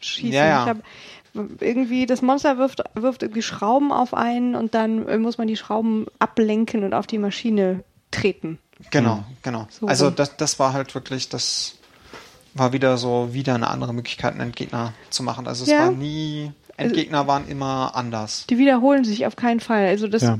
schießen. 0.00 0.32
Ja, 0.32 0.46
ja. 0.46 0.62
Ich 0.62 0.68
hab, 0.70 0.76
irgendwie, 1.60 2.06
das 2.06 2.22
Monster 2.22 2.58
wirft, 2.58 2.82
wirft 2.94 3.22
irgendwie 3.22 3.42
Schrauben 3.42 3.92
auf 3.92 4.14
einen 4.14 4.54
und 4.54 4.74
dann 4.74 5.06
äh, 5.08 5.18
muss 5.18 5.38
man 5.38 5.46
die 5.46 5.56
Schrauben 5.56 6.06
ablenken 6.18 6.84
und 6.84 6.94
auf 6.94 7.06
die 7.06 7.18
Maschine 7.18 7.84
treten. 8.10 8.58
Genau, 8.90 9.24
genau. 9.42 9.66
So 9.70 9.86
also 9.86 10.10
das, 10.10 10.36
das 10.36 10.58
war 10.58 10.72
halt 10.72 10.94
wirklich, 10.94 11.28
das 11.28 11.78
war 12.54 12.72
wieder 12.72 12.96
so, 12.98 13.30
wieder 13.32 13.54
eine 13.54 13.68
andere 13.68 13.94
Möglichkeit, 13.94 14.32
einen 14.32 14.40
Endgegner 14.42 14.92
zu 15.10 15.22
machen. 15.22 15.46
Also 15.46 15.64
es 15.64 15.70
Ja. 15.70 15.80
war 15.80 15.90
nie, 15.90 16.52
Endgegner 16.76 17.26
waren 17.26 17.48
immer 17.48 17.92
anders. 17.94 18.46
Die 18.48 18.58
wiederholen 18.58 19.04
sich 19.04 19.26
auf 19.26 19.36
keinen 19.36 19.60
Fall. 19.60 19.86
Also 19.86 20.08
das, 20.08 20.22
Ja. 20.22 20.38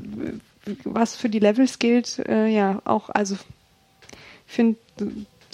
was 0.84 1.16
für 1.16 1.28
die 1.28 1.38
Levels 1.38 1.78
gilt, 1.78 2.18
äh, 2.28 2.46
ja, 2.48 2.80
auch, 2.84 3.08
also 3.10 3.36
ich 4.46 4.52
finde 4.54 4.76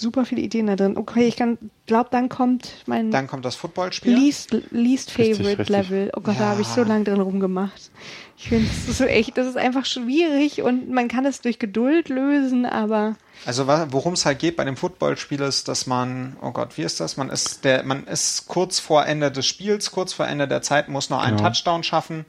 super 0.01 0.25
viele 0.25 0.41
Ideen 0.41 0.67
da 0.67 0.75
drin. 0.75 0.97
Okay, 0.97 1.27
ich 1.27 1.35
glaube, 1.35 2.09
dann 2.11 2.29
kommt 2.29 2.69
mein 2.85 3.11
Dann 3.11 3.27
kommt 3.27 3.45
das 3.45 3.55
Footballspiel. 3.55 4.13
least, 4.15 4.51
least 4.71 5.17
Richtig, 5.17 5.37
favorite 5.37 5.59
richtig. 5.59 5.69
Level. 5.69 6.11
Oh 6.15 6.21
Gott, 6.21 6.35
da 6.39 6.43
Ja. 6.43 6.49
habe 6.51 6.61
ich 6.61 6.67
so 6.67 6.83
lange 6.83 7.03
drin 7.03 7.19
rumgemacht. 7.21 7.91
Ich 8.37 8.47
finde, 8.49 8.67
das 8.67 8.87
ist 8.87 8.97
so 8.99 9.03
echt, 9.03 9.37
das 9.37 9.47
ist 9.47 9.57
einfach 9.57 9.85
schwierig 9.85 10.61
und 10.61 10.89
man 10.89 11.07
kann 11.09 11.25
es 11.25 11.41
durch 11.41 11.59
Geduld 11.59 12.07
lösen, 12.09 12.65
aber 12.65 13.15
Also 13.45 13.67
worum 13.67 14.13
es 14.13 14.25
halt 14.25 14.39
geht 14.39 14.55
bei 14.55 14.63
dem 14.63 14.77
Footballspiel 14.77 15.41
ist, 15.41 15.67
dass 15.67 15.87
man, 15.87 16.37
oh 16.41 16.51
Gott, 16.51 16.77
wie 16.77 16.83
ist 16.83 16.99
das? 17.01 17.17
Man 17.17 17.29
ist 17.29 17.65
der, 17.65 17.83
man 17.83 18.05
ist 18.05 18.47
kurz 18.47 18.79
vor 18.79 19.05
Ende 19.05 19.29
des 19.31 19.45
Spiels, 19.45 19.91
kurz 19.91 20.13
vor 20.13 20.25
Ende 20.27 20.47
der 20.47 20.61
Zeit, 20.61 20.87
muss 20.87 21.09
noch 21.09 21.21
einen 21.21 21.35
Genau. 21.37 21.49
Touchdown 21.49 21.83
schaffen 21.83 22.25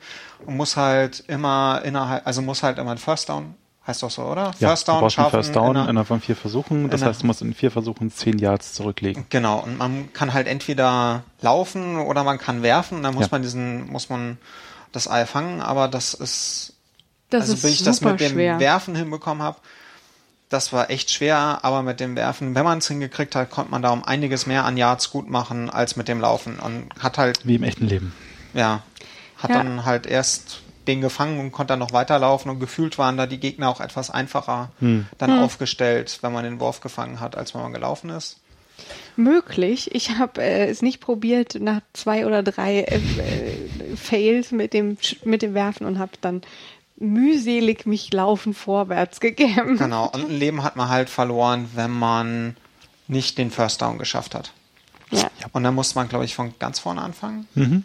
und 0.46 0.56
muss 0.56 0.76
halt 0.76 1.22
immer 1.28 1.82
innerhalb, 1.84 2.26
also 2.26 2.42
muss 2.42 2.62
halt 2.64 2.78
immer 2.78 2.90
einen 2.90 2.98
First 2.98 3.28
Down 3.28 3.54
Heißt 3.90 4.04
doch 4.04 4.10
so, 4.10 4.22
oder? 4.22 4.52
Ja, 4.60 4.68
First 4.68 4.86
du 4.86 4.92
Down 4.92 5.00
einen 5.00 5.10
schaffen. 5.10 5.30
First 5.32 5.56
Down 5.56 5.70
in 5.72 5.76
einer- 5.78 5.88
innerhalb 5.90 6.06
von 6.06 6.20
vier 6.20 6.36
Versuchen. 6.36 6.88
Das 6.90 7.00
in 7.00 7.08
heißt, 7.08 7.22
du 7.22 7.26
musst 7.26 7.42
in 7.42 7.54
vier 7.54 7.72
Versuchen 7.72 8.12
zehn 8.12 8.38
Yards 8.38 8.72
zurücklegen. 8.74 9.26
Genau, 9.30 9.58
und 9.58 9.78
man 9.78 10.12
kann 10.12 10.32
halt 10.32 10.46
entweder 10.46 11.24
laufen 11.40 11.96
oder 11.98 12.22
man 12.22 12.38
kann 12.38 12.62
werfen. 12.62 13.02
Dann 13.02 13.14
muss 13.14 13.24
Ja. 13.24 13.28
man 13.32 13.42
diesen, 13.42 13.90
muss 13.90 14.08
man 14.08 14.38
das 14.92 15.08
Ei 15.10 15.26
fangen, 15.26 15.60
aber 15.60 15.88
das 15.88 16.14
ist, 16.14 16.74
Das 17.30 17.40
also 17.42 17.54
ist 17.54 17.62
bis 17.62 17.70
ich 17.72 17.82
das 17.82 18.00
mit 18.00 18.20
dem 18.20 18.30
schwer. 18.32 18.60
Werfen 18.60 18.94
hinbekommen 18.94 19.42
habe, 19.42 19.58
das 20.50 20.72
war 20.72 20.88
echt 20.90 21.10
schwer, 21.10 21.58
aber 21.62 21.82
mit 21.82 21.98
dem 21.98 22.14
Werfen, 22.14 22.54
wenn 22.54 22.64
man 22.64 22.78
es 22.78 22.86
hingekriegt 22.86 23.34
hat, 23.34 23.50
konnte 23.50 23.72
man 23.72 23.82
da 23.82 23.90
um 23.90 24.04
einiges 24.04 24.46
mehr 24.46 24.64
an 24.64 24.76
Yards 24.76 25.10
gut 25.10 25.28
machen 25.28 25.68
als 25.68 25.96
mit 25.96 26.06
dem 26.06 26.20
Laufen 26.20 26.60
und 26.60 26.90
hat 27.00 27.18
halt, 27.18 27.44
Wie 27.44 27.56
im 27.56 27.64
echten 27.64 27.86
Leben. 27.88 28.12
ja, 28.54 28.82
hat 29.36 29.50
Ja. 29.50 29.56
dann 29.58 29.84
halt 29.84 30.06
erst 30.06 30.60
den 30.86 31.00
gefangen 31.00 31.40
und 31.40 31.52
konnte 31.52 31.72
dann 31.72 31.78
noch 31.78 31.92
weiterlaufen 31.92 32.50
und 32.50 32.60
gefühlt 32.60 32.98
waren 32.98 33.16
da 33.16 33.26
die 33.26 33.38
Gegner 33.38 33.68
auch 33.68 33.80
etwas 33.80 34.10
einfacher 34.10 34.70
Hm. 34.80 35.06
dann 35.18 35.38
aufgestellt, 35.38 36.18
wenn 36.22 36.32
man 36.32 36.44
den 36.44 36.60
Wurf 36.60 36.80
gefangen 36.80 37.20
hat, 37.20 37.36
als 37.36 37.54
wenn 37.54 37.62
man 37.62 37.72
gelaufen 37.72 38.10
ist. 38.10 38.38
Möglich. 39.16 39.94
Ich 39.94 40.16
habe 40.16 40.42
äh, 40.42 40.68
es 40.68 40.80
nicht 40.80 41.00
probiert 41.00 41.56
nach 41.60 41.82
zwei 41.92 42.26
oder 42.26 42.42
drei 42.42 42.80
äh, 42.80 42.96
äh, 42.96 43.96
Fails 43.96 44.52
mit 44.52 44.72
dem 44.72 44.96
mit 45.24 45.42
dem 45.42 45.52
Werfen 45.52 45.86
und 45.86 45.98
habe 45.98 46.12
dann 46.22 46.42
mühselig 46.96 47.86
mich 47.86 48.12
laufen 48.12 48.54
vorwärts 48.54 49.20
gegeben. 49.20 49.76
Genau, 49.76 50.06
und 50.06 50.30
ein 50.30 50.38
Leben 50.38 50.62
hat 50.62 50.76
man 50.76 50.88
halt 50.88 51.10
verloren, 51.10 51.70
wenn 51.74 51.90
man 51.90 52.56
nicht 53.08 53.38
den 53.38 53.50
First 53.50 53.82
Down 53.82 53.98
geschafft 53.98 54.34
hat. 54.34 54.52
Ja. 55.10 55.30
Und 55.52 55.64
dann 55.64 55.74
muss 55.74 55.94
man, 55.94 56.08
glaube 56.08 56.24
ich, 56.24 56.34
von 56.34 56.54
ganz 56.58 56.78
vorne 56.78 57.02
anfangen. 57.02 57.48
Mhm. 57.54 57.84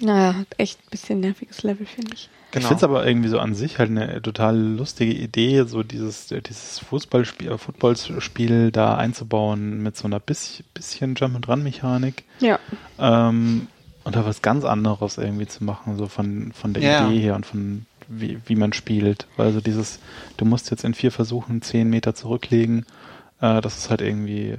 Ja, 0.00 0.06
Naja, 0.06 0.34
echt 0.58 0.78
ein 0.80 0.90
bisschen 0.90 1.20
nerviges 1.20 1.62
Level, 1.62 1.86
finde 1.86 2.12
ich. 2.14 2.28
Ich 2.46 2.52
genau. 2.52 2.68
finde 2.68 2.76
es 2.76 2.84
aber 2.84 3.06
irgendwie 3.06 3.28
so 3.28 3.38
an 3.38 3.54
sich 3.54 3.78
halt 3.78 3.90
eine 3.90 4.22
total 4.22 4.56
lustige 4.56 5.12
Idee, 5.12 5.64
so 5.64 5.82
dieses, 5.82 6.28
dieses 6.28 6.78
Fußballspiel, 6.78 7.50
äh, 7.52 7.58
Footballspiel 7.58 8.70
da 8.70 8.96
einzubauen 8.96 9.82
mit 9.82 9.96
so 9.96 10.04
einer 10.06 10.20
bisschen, 10.20 10.64
bisschen 10.72 11.14
Jump-and-Run-Mechanik. 11.16 12.24
Ja. 12.40 12.58
Ähm, 12.98 13.68
und 14.04 14.14
da 14.14 14.24
was 14.24 14.40
ganz 14.40 14.64
anderes 14.64 15.18
irgendwie 15.18 15.48
zu 15.48 15.64
machen, 15.64 15.96
so 15.96 16.06
von, 16.06 16.52
von 16.52 16.72
der 16.72 16.82
Ja. 16.82 17.08
Idee 17.08 17.18
her 17.20 17.34
und 17.34 17.44
von 17.44 17.86
wie, 18.08 18.38
wie 18.46 18.54
man 18.56 18.72
spielt. 18.72 19.26
Weil 19.36 19.52
so 19.52 19.60
dieses, 19.60 19.98
du 20.36 20.44
musst 20.44 20.70
jetzt 20.70 20.84
in 20.84 20.94
vier 20.94 21.10
Versuchen 21.10 21.60
zehn 21.62 21.90
Meter 21.90 22.14
zurücklegen, 22.14 22.86
äh, 23.40 23.60
das 23.60 23.76
ist 23.78 23.90
halt 23.90 24.00
irgendwie, 24.00 24.56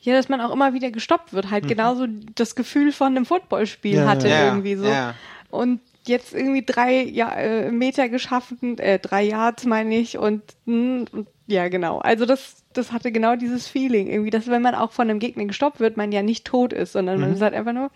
Ja, 0.00 0.14
dass 0.14 0.28
man 0.28 0.40
auch 0.40 0.52
immer 0.52 0.74
wieder 0.74 0.90
gestoppt 0.90 1.32
wird. 1.32 1.50
Halt 1.50 1.68
genauso 1.68 2.06
das 2.34 2.54
Gefühl 2.54 2.92
von 2.92 3.08
einem 3.08 3.26
Footballspiel 3.26 3.96
Ja, 3.96 4.06
hatte 4.06 4.28
ja. 4.28 4.46
irgendwie 4.46 4.76
so. 4.76 4.86
Ja. 4.86 5.14
Und 5.50 5.80
jetzt 6.06 6.34
irgendwie 6.34 6.64
drei 6.64 7.02
ja, 7.02 7.32
äh, 7.34 7.70
Meter 7.70 8.08
geschaffen, 8.08 8.78
äh, 8.78 8.98
drei 8.98 9.24
Yards 9.24 9.64
meine 9.64 9.96
ich 9.96 10.18
und, 10.18 10.42
mh, 10.66 11.06
und 11.12 11.26
ja 11.46 11.68
genau. 11.68 11.98
Also 11.98 12.26
das, 12.26 12.56
das 12.72 12.92
hatte 12.92 13.12
genau 13.12 13.36
dieses 13.36 13.66
Feeling 13.66 14.08
irgendwie, 14.08 14.30
dass 14.30 14.46
wenn 14.48 14.62
man 14.62 14.74
auch 14.74 14.92
von 14.92 15.08
einem 15.08 15.18
Gegner 15.18 15.44
gestoppt 15.44 15.80
wird, 15.80 15.96
man 15.96 16.12
ja 16.12 16.22
nicht 16.22 16.44
tot 16.44 16.72
ist, 16.72 16.92
sondern 16.92 17.20
man 17.20 17.34
ist 17.34 17.42
halt 17.42 17.54
einfach 17.54 17.72
nur 17.72 17.90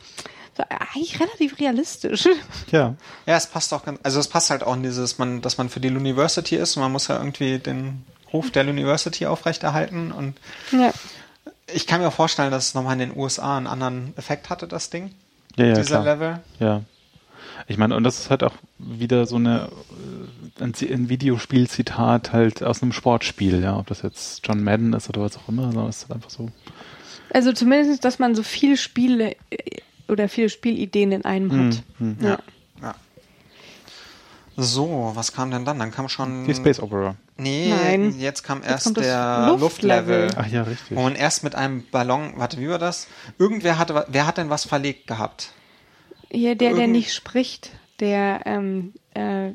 so, 0.56 0.64
eigentlich 0.68 1.20
relativ 1.20 1.58
realistisch. 1.60 2.26
ja, 2.70 2.94
Ja, 3.26 3.36
es 3.36 3.46
passt 3.46 3.72
auch 3.72 3.84
ganz, 3.84 4.00
also 4.02 4.18
es 4.20 4.28
passt 4.28 4.50
halt 4.50 4.62
auch 4.62 4.74
in 4.74 4.82
dieses, 4.82 5.18
man, 5.18 5.40
dass 5.40 5.58
man 5.58 5.68
für 5.68 5.80
die 5.80 5.90
University 5.90 6.56
ist 6.56 6.76
und 6.76 6.82
man 6.82 6.92
muss 6.92 7.08
ja 7.08 7.16
irgendwie 7.16 7.58
den 7.58 8.04
Ruf 8.32 8.50
der 8.50 8.66
University 8.66 9.26
aufrechterhalten 9.26 10.12
und 10.12 10.36
ja. 10.72 10.92
ich 11.72 11.86
kann 11.86 12.00
mir 12.00 12.10
vorstellen, 12.10 12.50
dass 12.50 12.68
es 12.68 12.74
nochmal 12.74 12.94
in 12.94 13.10
den 13.10 13.16
USA 13.16 13.56
einen 13.56 13.66
anderen 13.66 14.14
Effekt 14.16 14.50
hatte, 14.50 14.68
das 14.68 14.90
Ding. 14.90 15.12
ja, 15.56 15.66
ja, 15.66 15.74
dieser 15.74 16.02
klar. 16.02 16.04
Level. 16.04 16.40
Ja. 16.58 16.82
Ich 17.66 17.76
meine, 17.76 17.96
und 17.96 18.04
das 18.04 18.18
ist 18.18 18.30
halt 18.30 18.42
auch 18.42 18.54
wieder 18.78 19.26
so 19.26 19.36
eine 19.36 19.68
äh, 20.58 20.62
ein, 20.62 21.08
Videospiel-Zitat 21.08 22.32
halt 22.32 22.62
aus 22.62 22.82
einem 22.82 22.92
Sportspiel, 22.92 23.62
ja, 23.62 23.76
ob 23.76 23.86
das 23.86 24.02
jetzt 24.02 24.46
John 24.46 24.62
Madden 24.62 24.92
ist 24.92 25.08
oder 25.08 25.22
was 25.22 25.36
auch 25.36 25.48
immer, 25.48 25.64
sondern 25.64 25.88
es 25.88 25.98
ist 25.98 26.02
halt 26.08 26.16
einfach 26.16 26.30
so. 26.30 26.48
Also 27.32 27.52
zumindest, 27.52 28.04
dass 28.04 28.18
man 28.18 28.34
so 28.34 28.42
viele 28.42 28.76
Spiele 28.76 29.36
äh, 29.50 29.80
oder 30.08 30.28
viele 30.28 30.48
Spielideen 30.48 31.12
in 31.12 31.24
einem 31.24 31.52
hat. 31.52 31.82
hm. 31.98 32.16
Ja. 32.20 32.38
Ja. 32.82 32.94
So, 34.56 35.12
was 35.14 35.32
kam 35.32 35.50
denn 35.50 35.64
dann? 35.64 35.78
Dann 35.78 35.90
kam 35.90 36.08
schon. 36.08 36.44
Die 36.46 36.54
Space 36.54 36.80
Opera. 36.80 37.16
Nee, 37.40 37.68
Nein. 37.70 38.14
jetzt 38.18 38.42
kam 38.42 38.59
Jetzt 38.62 38.70
erst 38.70 38.85
kommt 38.85 38.96
das 38.98 39.05
der 39.07 39.57
Luftlevel. 39.59 40.22
Luftlevel. 40.24 40.31
Ach 40.37 40.46
ja, 40.53 40.62
richtig. 40.62 40.96
Wo 40.96 41.03
man 41.03 41.14
erst 41.14 41.44
mit 41.44 41.55
einem 41.55 41.85
Ballon, 41.90 42.33
warte, 42.37 42.59
wie 42.59 42.68
war 42.68 42.79
das? 42.79 43.07
Irgendwer 43.38 43.79
hatte, 43.79 44.05
wer 44.09 44.26
hat 44.26 44.38
denn 44.38 44.50
was 44.50 44.64
verlegt 44.64 45.07
gehabt? 45.07 45.53
Hier, 46.31 46.55
der, 46.55 46.70
der 46.70 46.79
Irgend- 46.81 46.92
nicht 46.92 47.12
spricht, 47.14 47.70
der 47.98 48.40
ähm, 48.46 48.92
äh, 49.14 49.50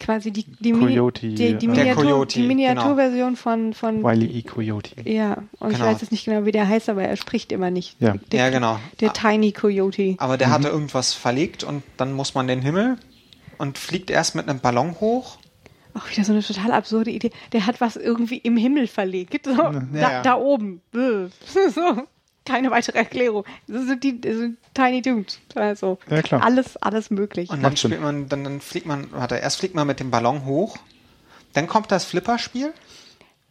quasi 0.00 0.30
die, 0.30 0.44
die, 0.44 0.72
Coyote, 0.72 1.26
Mini, 1.26 1.34
die, 1.36 1.54
die, 1.58 1.66
äh, 1.66 1.68
Der 1.70 1.84
Miniatur, 1.84 2.02
Coyote, 2.04 2.38
die 2.40 2.46
Miniaturversion 2.46 3.36
von, 3.36 3.72
von 3.74 4.02
Wiley 4.04 4.26
E. 4.38 4.42
Coyote. 4.42 4.90
ja, 5.04 5.38
und 5.58 5.70
ich 5.72 5.76
Genau. 5.78 5.90
weiß 5.90 6.00
jetzt 6.00 6.10
nicht 6.12 6.24
genau, 6.24 6.44
wie 6.44 6.52
der 6.52 6.68
heißt, 6.68 6.88
aber 6.88 7.02
er 7.02 7.16
spricht 7.16 7.50
immer 7.52 7.70
nicht. 7.70 7.96
Ja. 8.00 8.14
Der, 8.32 8.44
Ja, 8.46 8.50
genau. 8.50 8.78
Der. 9.00 9.12
Tiny 9.12 9.52
Coyote. 9.52 10.14
Aber 10.18 10.36
der 10.36 10.50
hatte 10.50 10.68
irgendwas 10.68 11.14
verlegt 11.14 11.64
und 11.64 11.82
dann 11.96 12.12
muss 12.12 12.34
man 12.34 12.46
den 12.46 12.62
Himmel 12.62 12.96
und 13.58 13.76
fliegt 13.78 14.10
erst 14.10 14.34
mit 14.36 14.48
einem 14.48 14.60
Ballon 14.60 14.96
hoch. 15.00 15.38
Auch 15.98 16.10
wieder 16.10 16.24
so 16.24 16.32
eine 16.32 16.42
total 16.42 16.72
absurde 16.72 17.10
Idee. 17.10 17.30
Der 17.52 17.66
hat 17.66 17.80
was 17.80 17.96
irgendwie 17.96 18.38
im 18.38 18.56
Himmel 18.56 18.86
verlegt. 18.86 19.44
So, 19.44 19.54
da, 19.56 19.82
ja. 19.94 20.22
da 20.22 20.36
oben. 20.36 20.80
So. 20.94 22.06
Keine 22.44 22.70
weitere 22.70 22.96
Erklärung. 22.96 23.44
Das 23.66 23.84
sind 23.84 24.02
die 24.02 24.20
das 24.20 24.36
sind 24.36 24.56
Tiny 24.72 25.02
Dudes. 25.02 25.38
Also 25.54 25.98
Ja, 26.08 26.22
klar. 26.22 26.42
alles, 26.42 26.78
alles 26.78 27.10
möglich. 27.10 27.50
Und 27.50 27.62
dann 27.62 27.76
spielt 27.76 28.00
man, 28.00 28.26
dann, 28.28 28.42
dann 28.42 28.60
fliegt 28.62 28.86
man, 28.86 29.12
warte, 29.12 29.36
erst 29.36 29.58
fliegt 29.58 29.74
man 29.74 29.86
mit 29.86 30.00
dem 30.00 30.10
Ballon 30.10 30.46
hoch, 30.46 30.78
dann 31.52 31.66
kommt 31.66 31.92
das 31.92 32.04
Flipperspiel. 32.04 32.72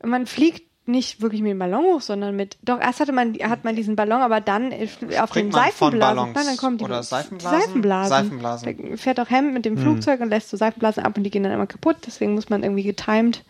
man 0.03 0.25
fliegt 0.25 0.66
nicht 0.87 1.21
wirklich 1.21 1.41
mit 1.41 1.51
dem 1.51 1.59
Ballon 1.59 1.83
hoch, 1.83 2.01
sondern 2.01 2.35
mit. 2.35 2.57
Doch, 2.63 2.79
erst 2.79 2.99
hatte 2.99 3.11
man, 3.11 3.33
hat 3.35 3.63
man 3.63 3.75
diesen 3.75 3.95
Ballon, 3.95 4.21
aber 4.21 4.41
dann 4.41 4.71
auf 5.19 5.31
den 5.31 5.51
Seifenblasen. 5.51 6.33
Nein, 6.33 6.45
dann 6.45 6.57
kommen 6.57 6.77
die 6.77 6.85
oder 6.85 7.03
Seifenblasen? 7.03 7.59
Seifenblasen. 7.59 8.09
Seifenblasen. 8.09 8.89
Da 8.91 8.97
fährt 8.97 9.19
auch 9.19 9.29
Ham 9.29 9.53
mit 9.53 9.65
dem 9.65 9.77
Flugzeug 9.77 10.21
und 10.21 10.29
lässt 10.29 10.49
so 10.49 10.57
Seifenblasen 10.57 11.03
ab 11.03 11.17
und 11.17 11.23
die 11.23 11.29
gehen 11.29 11.43
dann 11.43 11.51
immer 11.51 11.67
kaputt. 11.67 11.97
Deswegen 12.05 12.33
muss 12.33 12.49
man 12.49 12.63
irgendwie 12.63 12.83
getimed, 12.83 13.43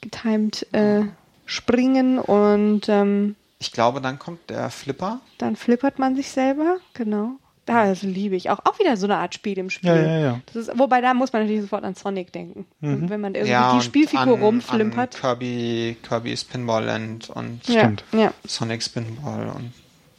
getimed 0.00 0.66
äh, 0.72 1.02
springen 1.44 2.18
und 2.18 2.88
ähm, 2.88 3.36
Ich 3.58 3.72
glaube, 3.72 4.00
dann 4.00 4.18
kommt 4.18 4.50
der 4.50 4.70
Flipper. 4.70 5.20
dann 5.38 5.56
flippert 5.56 5.98
man 5.98 6.16
sich 6.16 6.30
selber. 6.30 6.76
Genau. 6.94 7.32
Das 7.66 8.02
liebe 8.02 8.36
ich 8.36 8.48
auch. 8.50 8.60
Auch 8.64 8.78
wieder 8.78 8.96
so 8.96 9.06
eine 9.06 9.16
Art 9.16 9.34
Spiel 9.34 9.58
im 9.58 9.70
Spiel. 9.70 9.90
Ja, 9.90 9.96
ja, 9.96 10.18
ja. 10.18 10.40
Das 10.46 10.68
ist, 10.68 10.78
wobei 10.78 11.00
da 11.00 11.14
muss 11.14 11.32
man 11.32 11.42
natürlich 11.42 11.62
sofort 11.62 11.84
an 11.84 11.94
Sonic 11.96 12.32
denken. 12.32 12.64
Und 12.80 13.10
wenn 13.10 13.20
man 13.20 13.34
irgendwie 13.34 13.52
ja, 13.52 13.76
die 13.76 13.84
Spielfigur 13.84 14.34
an, 14.34 14.42
rumflimpert. 14.42 15.16
An 15.16 15.20
Kirby, 15.20 15.96
Kirby's 16.02 16.44
Pinball 16.44 16.84
Land 16.84 17.28
und 17.30 17.66
ja, 17.68 17.80
Stimmt. 17.80 18.04
ja. 18.12 18.32
Sonic 18.46 18.82
Spinball 18.82 19.48
und 19.48 19.72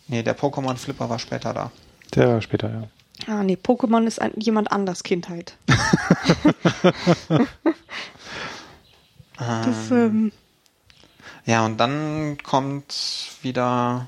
nee, 0.08 0.24
der 0.24 0.38
Pokémon 0.38 0.76
Flipper 0.76 1.10
war 1.10 1.20
später 1.20 1.54
da. 1.54 1.72
Der 2.14 2.42
später, 2.42 2.70
ja. 2.70 2.84
Ah, 3.26 3.44
nee, 3.44 3.58
Pokémon 3.62 4.06
ist 4.06 4.22
ein, 4.22 4.32
jemand 4.38 4.72
anders 4.72 5.04
Kindheit. 5.04 5.56
das, 9.38 9.92
ähm, 9.92 10.32
Ja, 11.46 11.66
und 11.66 11.78
dann 11.78 12.38
kommt 12.44 13.32
wieder, 13.42 14.08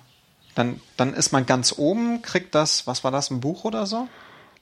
dann, 0.55 0.79
dann 0.97 1.13
ist 1.13 1.31
man 1.31 1.45
ganz 1.45 1.73
oben, 1.77 2.21
kriegt 2.21 2.55
das, 2.55 2.88
was 2.88 3.03
war 3.03 3.12
das, 3.12 3.29
ein 3.31 3.39
Buch 3.39 3.63
oder 3.63 3.85
so? 3.85 4.07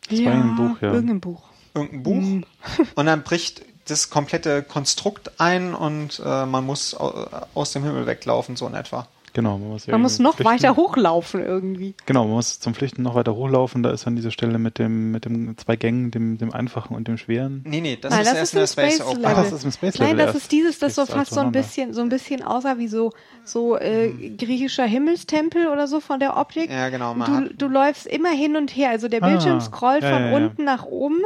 ja, 0.10 0.26
war 0.26 0.34
ein 0.34 0.56
Buch, 0.56 0.82
ja. 0.82 0.91
Irgendein 0.93 1.19
Buch. 1.19 1.41
Irgendein 1.73 2.04
Buch. 2.04 2.15
Mhm. 2.21 2.45
Und 2.95 3.06
dann 3.06 3.23
bricht 3.23 3.63
das 3.86 4.10
komplette 4.10 4.63
Konstrukt 4.63 5.39
ein 5.39 5.73
und 5.73 6.21
äh, 6.26 6.45
man 6.45 6.65
muss 6.65 6.93
au- 6.93 7.26
aus 7.54 7.71
dem 7.71 7.84
Himmel 7.86 8.06
weglaufen, 8.06 8.58
so 8.58 8.67
in 8.67 8.73
etwa. 8.73 9.08
Genau. 9.38 9.60
Man 9.60 9.69
muss, 9.69 9.86
Man 9.86 10.02
muss 10.02 10.17
noch 10.17 10.34
flüchten. 10.36 10.52
weiter 10.52 10.76
hochlaufen 10.76 11.45
irgendwie. 11.45 11.93
Genau, 12.08 12.23
man 12.23 12.34
muss 12.34 12.60
zum 12.60 12.73
Flüchten 12.73 13.04
noch 13.04 13.13
weiter 13.13 13.36
hochlaufen. 13.36 13.84
Da 13.84 13.91
ist 13.91 14.08
dann 14.08 14.15
diese 14.15 14.32
Stelle 14.32 14.58
mit 14.58 14.80
dem, 14.80 15.12
mit 15.12 15.26
dem 15.26 15.56
zwei 15.60 15.76
Gängen, 15.76 16.10
dem, 16.10 16.39
dem 16.39 16.52
einfachen 16.52 16.95
und 16.95 17.08
dem 17.08 17.19
schweren. 17.19 17.62
Nee, 17.63 17.82
nee, 17.82 18.00
das 18.02 18.10
Nein, 18.12 18.21
ist 18.21 18.32
das 18.32 18.38
erst 18.38 18.43
ist 18.43 18.54
in 18.54 18.58
der 18.58 18.63
ein 18.63 18.67
Space, 18.67 18.95
Space 19.08 19.15
Opera. 19.15 19.32
Ah, 19.32 19.36
das 19.43 19.52
ist 19.52 19.63
im 19.63 19.71
Space 19.71 20.00
Nein, 20.00 20.08
Level 20.10 20.26
das 20.26 20.34
erst. 20.34 20.43
ist 20.45 20.52
dieses, 20.52 20.80
das 20.80 20.95
so 20.95 21.06
fast 21.06 21.32
so 21.36 21.39
ein 21.41 21.52
bisschen, 21.52 21.93
so 21.93 22.02
ein 22.02 22.10
bisschen 22.10 22.41
aussah 22.43 22.80
wie 22.80 22.88
so, 22.88 23.12
so 23.43 23.78
äh, 23.78 24.10
griechischer 24.38 24.86
Himmelstempel 24.86 25.67
oder 25.67 25.86
so 25.88 26.00
von 26.00 26.19
der 26.19 26.36
Optik. 26.36 26.71
Ja, 26.71 26.89
genau, 26.89 27.13
Du, 27.13 27.54
du 27.56 27.67
läufst 27.67 28.08
immer 28.08 28.32
hin 28.32 28.56
und 28.56 28.76
her. 28.76 28.89
Also 28.89 29.08
der 29.08 29.21
Ah, 29.21 29.28
Bildschirm 29.30 29.62
scrollt 29.62 30.02
ja, 30.02 30.13
von 30.13 30.23
ja, 30.23 30.30
ja. 30.32 30.36
unten 30.38 30.63
nach 30.63 30.86
oben 30.86 31.19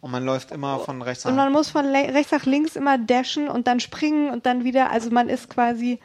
Und 0.00 0.12
man 0.12 0.24
läuft 0.24 0.52
immer 0.52 0.78
von 0.78 1.02
rechts 1.02 1.26
und 1.26 1.34
nach 1.34 1.42
man 1.46 1.52
muss 1.52 1.70
von 1.70 1.86
rechts 1.86 2.30
nach 2.30 2.46
links 2.46 2.76
immer 2.76 2.98
dashen 2.98 3.48
und 3.48 3.66
dann 3.66 3.80
springen 3.80 4.30
und 4.30 4.46
dann 4.46 4.62
wieder. 4.62 4.92
Also 4.92 5.10
man 5.10 5.28
ist 5.28 5.50
quasi, 5.50 5.98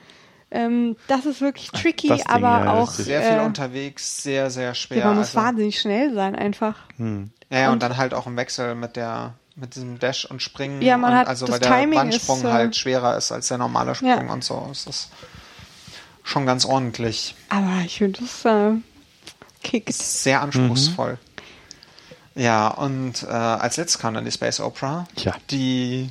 ähm, 0.54 0.96
das 1.08 1.26
ist 1.26 1.42
wirklich 1.42 1.72
tricky, 1.72 2.08
Ding, 2.08 2.24
aber 2.28 2.64
ja, 2.66 2.74
auch. 2.74 2.90
Sehr 2.92 3.22
viel 3.22 3.40
äh, 3.40 3.46
unterwegs, 3.46 4.24
sehr, 4.24 4.50
sehr 4.52 4.74
schwer. 4.76 5.00
ja, 5.00 5.06
man 5.08 5.18
muss 5.18 5.36
also, 5.36 5.40
wahnsinnig 5.48 5.80
schnell 5.80 6.14
sein 6.14 6.36
einfach. 6.36 6.76
Hm. 6.98 7.32
ja, 7.50 7.68
und- 7.68 7.74
und 7.74 7.84
dann 7.84 7.98
halt 7.98 8.14
auch 8.14 8.28
im 8.28 8.38
Wechsel 8.38 8.76
mit 8.76 8.96
der 8.96 9.34
mit 9.56 9.76
diesem 9.76 10.00
Dash 10.00 10.26
und 10.26 10.42
Springen. 10.42 10.82
Ja, 10.82 10.98
man 10.98 11.12
und 11.12 11.18
hat- 11.20 11.28
also 11.28 11.46
das 11.46 11.54
weil 11.54 11.60
der 11.60 11.70
Timing 11.72 12.00
Wandsprung 12.00 12.40
ist, 12.40 12.44
äh, 12.46 12.52
halt 12.52 12.76
schwerer 12.76 13.18
ist 13.18 13.32
als 13.32 13.50
der 13.50 13.60
normale 13.60 13.94
Sprung 13.94 14.10
Ja. 14.28 14.34
und 14.34 14.44
so. 14.44 14.68
Es 14.72 14.88
ist 14.88 15.10
schon 16.24 16.46
ganz 16.48 16.66
ordentlich. 16.66 17.36
Aber 17.50 17.82
ich 17.86 17.98
finde, 18.00 18.20
das 18.22 18.46
äh, 18.46 18.72
kickt. 19.62 19.94
Sehr 19.94 20.42
anspruchsvoll. 20.42 21.20
Ja, 22.36 22.68
und 22.70 23.22
äh, 23.22 23.28
als 23.28 23.78
letztes 23.78 24.00
kam 24.02 24.16
dann 24.16 24.26
die 24.26 24.32
Space 24.32 24.60
Opera, 24.60 25.06
Ja. 25.18 25.36
die 25.52 26.10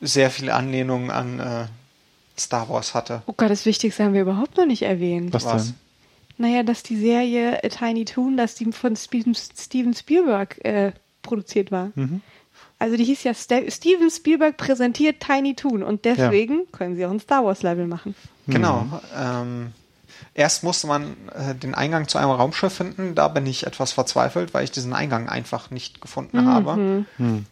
sehr 0.00 0.28
viele 0.30 0.54
Anlehnungen 0.54 1.12
an 1.12 1.38
äh, 1.38 1.66
Star 2.38 2.68
Wars 2.68 2.94
hatte. 2.94 3.22
Oh 3.26 3.34
Gott, 3.36 3.50
das 3.50 3.66
Wichtigste 3.66 4.04
haben 4.04 4.14
wir 4.14 4.22
überhaupt 4.22 4.56
noch 4.56 4.66
nicht 4.66 4.82
erwähnt. 4.82 5.32
Was, 5.32 5.44
Was? 5.44 5.66
denn? 5.66 5.74
Naja, 6.36 6.62
dass 6.62 6.82
die 6.82 6.96
Serie 6.96 7.62
äh, 7.62 7.68
Tiny 7.68 8.04
Toon, 8.04 8.36
dass 8.36 8.54
die 8.54 8.70
von 8.72 8.96
Steven, 8.96 9.34
Spielberg 9.94 10.64
äh, 10.64 10.92
produziert 11.22 11.70
war. 11.70 11.90
Mhm. 11.94 12.22
Also 12.78 12.96
die 12.96 13.04
hieß 13.04 13.22
ja 13.24 13.34
Ste 13.34 13.70
Steven 13.70 14.10
Spielberg 14.10 14.56
präsentiert 14.56 15.20
Tiny 15.20 15.54
Toon 15.54 15.82
und 15.82 16.04
deswegen 16.04 16.70
können 16.72 16.96
sie 16.96 17.06
auch 17.06 17.10
ein 17.10 17.20
Star 17.20 17.44
Wars 17.44 17.62
Level 17.62 17.86
machen. 17.86 18.14
Genau. 18.46 18.86
Ähm, 19.16 19.72
erst 20.34 20.64
musste 20.64 20.88
man 20.88 21.16
äh, 21.34 21.54
den 21.54 21.74
Eingang 21.74 22.08
zu 22.08 22.18
einem 22.18 22.30
Raumschiff 22.30 22.74
finden. 22.74 23.14
Da 23.14 23.28
bin 23.28 23.46
ich 23.46 23.66
etwas 23.66 23.92
verzweifelt, 23.92 24.54
weil 24.54 24.64
ich 24.64 24.70
diesen 24.70 24.92
Eingang 24.92 25.28
einfach 25.28 25.70
nicht 25.70 26.00
gefunden 26.00 26.46
habe. 26.46 27.06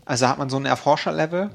Also 0.05 0.29
hat 0.29 0.39
man 0.39 0.51
so 0.51 0.57
ein 0.57 0.67
Erforscher-Level, 0.67 1.51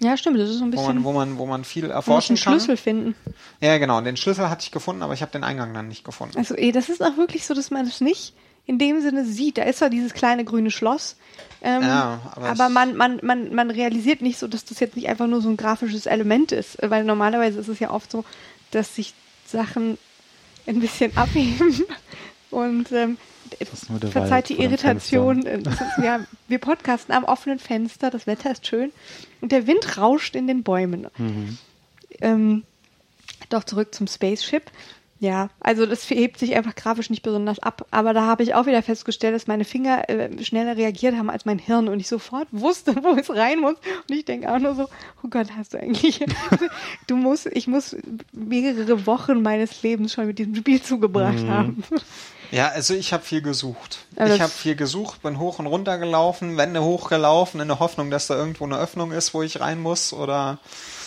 Ja, 0.00 0.16
stimmt, 0.16 0.38
das 0.38 0.48
ist 0.50 0.58
so 0.58 0.64
ein 0.64 0.72
wo 0.72 0.76
bisschen 0.76 0.94
man, 0.96 1.04
wo 1.04 1.12
man, 1.12 1.38
wo 1.38 1.46
man 1.46 1.64
viel 1.64 1.82
man 1.82 1.88
muss 1.90 1.96
erforschen 1.96 2.36
einen 2.36 2.44
kann. 2.44 2.52
Schlüssel 2.54 2.76
finden. 2.76 3.14
Ja, 3.60 3.78
genau. 3.78 4.00
Den 4.00 4.16
Schlüssel 4.16 4.48
hatte 4.48 4.62
ich 4.62 4.70
gefunden, 4.70 5.02
aber 5.02 5.12
ich 5.12 5.22
habe 5.22 5.32
den 5.32 5.42
Eingang 5.42 5.74
dann 5.74 5.88
nicht 5.88 6.04
gefunden. 6.04 6.38
Also 6.38 6.56
eh, 6.56 6.70
das 6.70 6.88
ist 6.88 7.02
auch 7.02 7.16
wirklich 7.16 7.46
so, 7.46 7.54
dass 7.54 7.70
man 7.70 7.86
es 7.86 8.00
nicht 8.00 8.32
in 8.66 8.78
dem 8.78 9.00
Sinne 9.00 9.24
sieht. 9.24 9.58
Da 9.58 9.62
ist 9.62 9.78
zwar 9.78 9.90
dieses 9.90 10.12
kleine 10.14 10.44
grüne 10.44 10.70
Schloss, 10.70 11.16
ähm, 11.62 11.82
Ja, 11.82 12.20
aber 12.32 12.50
aber 12.50 12.68
man, 12.68 12.96
man, 12.96 13.18
man, 13.22 13.54
man 13.54 13.70
realisiert 13.70 14.22
nicht 14.22 14.38
so, 14.38 14.46
dass 14.46 14.64
das 14.64 14.78
jetzt 14.78 14.94
nicht 14.94 15.08
einfach 15.08 15.26
nur 15.26 15.40
so 15.40 15.48
ein 15.48 15.56
grafisches 15.56 16.06
Element 16.06 16.52
ist. 16.52 16.78
Weil 16.82 17.04
normalerweise 17.04 17.58
ist 17.58 17.68
es 17.68 17.80
ja 17.80 17.90
oft 17.90 18.10
so, 18.12 18.24
dass 18.70 18.94
sich 18.94 19.14
Sachen 19.46 19.98
ein 20.66 20.78
bisschen 20.80 21.16
abheben 21.16 21.82
und 22.50 22.92
ähm, 22.92 23.16
verzeiht 23.56 24.30
Wald 24.30 24.48
die 24.48 24.60
Irritation. 24.62 25.46
äh, 25.46 25.62
ja, 26.02 26.20
wir 26.48 26.58
podcasten 26.58 27.14
am 27.14 27.24
offenen 27.24 27.58
Fenster, 27.58 28.10
das 28.10 28.26
Wetter 28.26 28.52
ist 28.52 28.66
schön 28.66 28.92
und 29.40 29.52
der 29.52 29.66
Wind 29.66 29.98
rauscht 29.98 30.36
in 30.36 30.46
den 30.46 30.62
Bäumen. 30.62 31.06
Ähm, 32.20 32.64
doch 33.48 33.64
zurück 33.64 33.94
zum 33.94 34.06
Spaceship. 34.06 34.70
Ja, 35.20 35.50
also 35.58 35.84
das 35.84 36.08
hebt 36.08 36.38
sich 36.38 36.54
einfach 36.54 36.76
grafisch 36.76 37.10
nicht 37.10 37.22
besonders 37.22 37.58
ab. 37.58 37.86
Aber 37.90 38.14
da 38.14 38.26
habe 38.26 38.44
ich 38.44 38.54
auch 38.54 38.66
wieder 38.66 38.82
festgestellt, 38.82 39.34
dass 39.34 39.48
meine 39.48 39.64
Finger 39.64 40.08
äh, 40.08 40.44
schneller 40.44 40.76
reagiert 40.76 41.16
haben 41.16 41.28
als 41.28 41.44
mein 41.44 41.58
Hirn 41.58 41.88
und 41.88 41.98
ich 41.98 42.06
sofort 42.06 42.46
wusste, 42.52 42.94
wo 43.02 43.16
es 43.16 43.28
rein 43.28 43.58
muss. 43.58 43.74
Und 44.08 44.14
ich 44.14 44.24
denke 44.24 44.52
auch 44.52 44.60
nur 44.60 44.76
so, 44.76 44.88
oh 45.24 45.28
Gott, 45.28 45.48
hast 45.56 45.74
du 45.74 45.80
eigentlich, 45.80 46.24
du 47.08 47.16
musst, 47.16 47.46
ich 47.46 47.66
muss 47.66 47.96
mehrere 48.32 49.06
Wochen 49.06 49.42
meines 49.42 49.82
Lebens 49.82 50.12
schon 50.12 50.26
mit 50.26 50.38
diesem 50.38 50.54
Spiel 50.54 50.80
zugebracht 50.80 51.46
haben. 51.48 51.82
Ja, 52.50 52.68
also 52.68 52.94
ich 52.94 53.12
habe 53.12 53.22
viel 53.24 53.42
gesucht. 53.42 53.98
Aber 54.16 54.34
ich 54.34 54.40
habe 54.40 54.50
viel 54.52 54.74
gesucht, 54.74 55.22
bin 55.22 55.38
hoch 55.38 55.58
und 55.58 55.66
runter 55.66 55.98
gelaufen, 55.98 56.56
Wände 56.56 56.82
hochgelaufen, 56.82 57.60
in 57.60 57.68
der 57.68 57.78
Hoffnung, 57.78 58.10
dass 58.10 58.26
da 58.26 58.36
irgendwo 58.36 58.64
eine 58.64 58.78
Öffnung 58.78 59.12
ist, 59.12 59.34
wo 59.34 59.42
ich 59.42 59.60
rein 59.60 59.80
muss 59.80 60.12
oder 60.12 60.58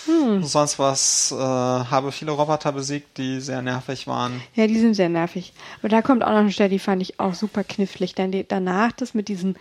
Hm. 0.07 0.43
sonst 0.43 0.79
was. 0.79 1.31
Äh, 1.31 1.35
habe 1.35 2.11
viele 2.11 2.31
Roboter 2.31 2.71
besiegt, 2.71 3.17
die 3.17 3.39
sehr 3.39 3.61
nervig 3.61 4.07
waren. 4.07 4.41
Ja, 4.55 4.65
die 4.67 4.79
sind 4.79 4.95
sehr 4.95 5.09
nervig. 5.09 5.53
Aber 5.79 5.89
da 5.89 6.01
kommt 6.01 6.23
auch 6.23 6.29
noch 6.29 6.37
eine 6.37 6.51
Stelle, 6.51 6.69
die 6.69 6.79
fand 6.79 7.01
ich 7.01 7.19
auch 7.19 7.33
super 7.35 7.63
knifflig. 7.63 8.15
Dann 8.15 8.31
die, 8.31 8.47
danach 8.47 8.91
das 8.93 9.13
mit 9.13 9.27
diesen 9.27 9.57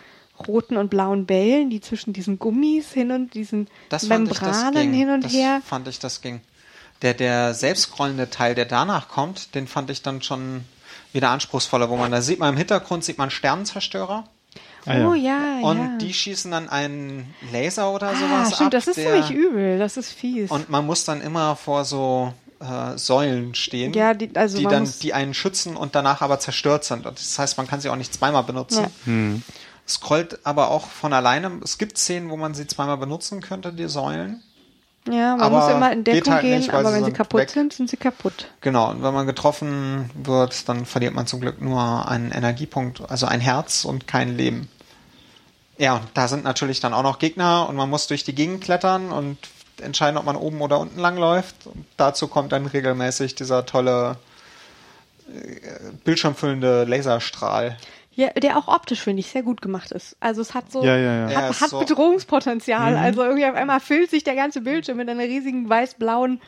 roten 0.49 0.79
und 0.79 0.89
blauen 0.89 1.27
Bällen, 1.27 1.69
die 1.69 1.83
zwischen 1.83 2.15
diesen 2.15 2.39
Gummis 2.39 2.93
hin 2.93 3.11
und 3.13 3.35
diesen 3.35 3.69
Das 3.91 4.05
ich, 4.05 4.09
Membranen 4.09 4.73
ging. 4.73 4.93
hin 4.95 5.11
und 5.11 5.25
das 5.25 5.33
her. 5.33 5.61
fand 5.65 5.87
ich, 5.89 5.99
das 5.99 6.23
ging. 6.23 6.41
Der, 7.03 7.13
der 7.13 7.53
selbstscrollende 7.53 8.31
Teil, 8.31 8.55
der 8.55 8.65
danach 8.65 9.09
kommt, 9.09 9.55
den 9.55 9.67
fand 9.67 9.91
ich 9.91 10.01
dann 10.03 10.23
schon 10.23 10.65
wieder 11.13 11.31
anspruchsvoller, 11.31 11.89
wo 11.91 11.97
man, 11.97 12.11
da 12.11 12.23
sieht 12.23 12.39
man 12.39 12.51
im 12.51 12.57
Hintergrund, 12.57 13.05
sieht 13.05 13.19
man 13.19 13.31
Sternenzerstörer 13.31 14.25
Ah, 14.87 14.97
ja. 14.97 15.09
Oh 15.09 15.15
ja, 15.15 15.59
und 15.61 15.79
ja. 15.79 15.99
die 15.99 16.15
schießen 16.15 16.51
dann 16.51 16.69
einen 16.71 17.35
Laser 17.53 17.93
oder 17.93 18.09
ah, 18.09 18.15
sowas 18.15 18.55
stimmt, 18.55 18.69
ab. 18.69 18.71
das 18.73 18.87
ist 18.89 18.97
der, 18.97 19.23
ziemlich 19.23 19.31
übel. 19.31 19.79
Das 19.79 19.99
ist 19.99 20.11
fies. 20.11 20.51
Und 20.51 20.71
man 20.71 20.87
muss 20.87 21.05
dann 21.05 21.21
immer 21.21 21.55
vor 21.55 21.85
so 21.85 22.33
äh, 22.61 22.97
Säulen 22.97 23.55
stehen, 23.55 23.93
Ja, 23.93 24.15
die- 24.15 24.35
also 24.35 24.57
die 24.57 24.65
dann, 24.65 24.91
die 25.03 25.13
einen 25.13 25.35
schützen 25.35 25.77
und 25.77 25.95
danach 25.95 26.23
aber 26.23 26.41
zerstört 26.41 26.85
sind. 26.85 27.05
Und 27.05 27.19
das 27.19 27.39
heißt, 27.39 27.59
man 27.59 27.67
kann 27.67 27.83
sie 27.83 27.91
auch 27.91 27.97
nicht 27.97 28.15
zweimal 28.15 28.43
benutzen. 28.43 28.87
Ja. 29.05 29.13
Scrollt 29.87 30.39
aber 30.47 30.71
auch 30.71 30.87
von 30.87 31.13
alleine. 31.13 31.61
Es 31.63 31.77
gibt 31.77 31.99
Szenen, 31.99 32.31
wo 32.31 32.37
man 32.37 32.55
sie 32.55 32.67
zweimal 32.67 32.97
benutzen 32.97 33.43
könnte, 33.43 33.73
die 33.73 33.87
Säulen. 33.89 34.43
Ja, 35.09 35.37
man 35.37 35.41
aber 35.41 35.61
muss 35.61 35.71
immer 35.71 35.93
in 35.93 36.05
Deckung 36.05 36.33
halt 36.33 36.43
gehen, 36.43 36.59
nicht, 36.59 36.73
aber 36.73 36.93
wenn 36.93 37.05
sie 37.05 37.13
kaputt 37.13 37.41
weg. 37.41 37.51
sind, 37.51 37.73
sind 37.73 37.89
sie 37.89 37.97
kaputt. 37.97 38.49
Genau, 38.61 38.91
und 38.91 39.03
wenn 39.03 39.15
man 39.15 39.27
getroffen 39.27 40.11
wird, 40.15 40.69
dann 40.69 40.85
verliert 40.85 41.15
man 41.15 41.27
zum 41.27 41.41
Glück 41.41 41.61
nur 41.61 42.09
einen 42.09 42.31
Energiepunkt, 42.33 43.11
also 43.11 43.27
ein 43.27 43.41
Herz 43.41 43.85
und 43.85 44.07
kein 44.07 44.37
Leben. 44.37 44.69
Ja, 45.79 45.95
und 45.95 46.05
da 46.13 46.29
sind 46.29 46.45
natürlich 46.45 46.81
dann 46.81 46.93
auch 46.93 47.03
noch 47.03 47.19
Gegner 47.19 47.67
und 47.69 47.77
man 47.77 47.89
muss 47.89 48.07
durch 48.07 48.25
die 48.25 48.35
Gegend 48.35 48.63
klettern 48.63 49.11
und 49.11 49.39
entscheiden, 49.81 50.19
ob 50.19 50.27
man 50.27 50.37
oben 50.37 50.61
oder 50.61 50.79
unten 50.79 50.99
lang 50.99 51.17
läuft. 51.17 51.67
Und 51.67 51.87
dazu 51.97 52.29
kommt 52.29 52.53
dann 52.53 52.67
regelmäßig 52.67 53.35
dieser 53.35 53.65
tolle 53.65 54.19
äh, 55.29 55.93
bildschirmfüllende 56.05 56.85
Laserstrahl. 56.85 57.79
Ja, 58.21 58.29
der 58.33 58.59
auch 58.59 58.69
optisch, 58.69 59.01
finde 59.01 59.21
ich, 59.21 59.29
sehr 59.31 59.43
gut 59.43 59.63
gemacht 59.63 59.93
ist. 59.93 60.17
Also 60.21 60.43
es 60.43 60.53
hat 60.55 60.71
so, 60.71 60.85
Ja, 60.85 60.97
ja, 60.97 61.29
ja. 61.31 61.37
hat, 61.49 61.61
hat 61.61 61.71
so- 61.71 61.79
Bedrohungspotenzial. 61.79 62.97
Also 62.97 63.23
irgendwie 63.25 63.47
auf 63.47 63.55
einmal 63.55 63.81
füllt 63.81 64.11
sich 64.11 64.25
der 64.25 64.35
ganze 64.35 64.61
Bildschirm 64.61 64.97
mit 64.99 65.09
einer 65.09 65.23
riesigen 65.23 65.69
weiß-blauen, 65.69 66.41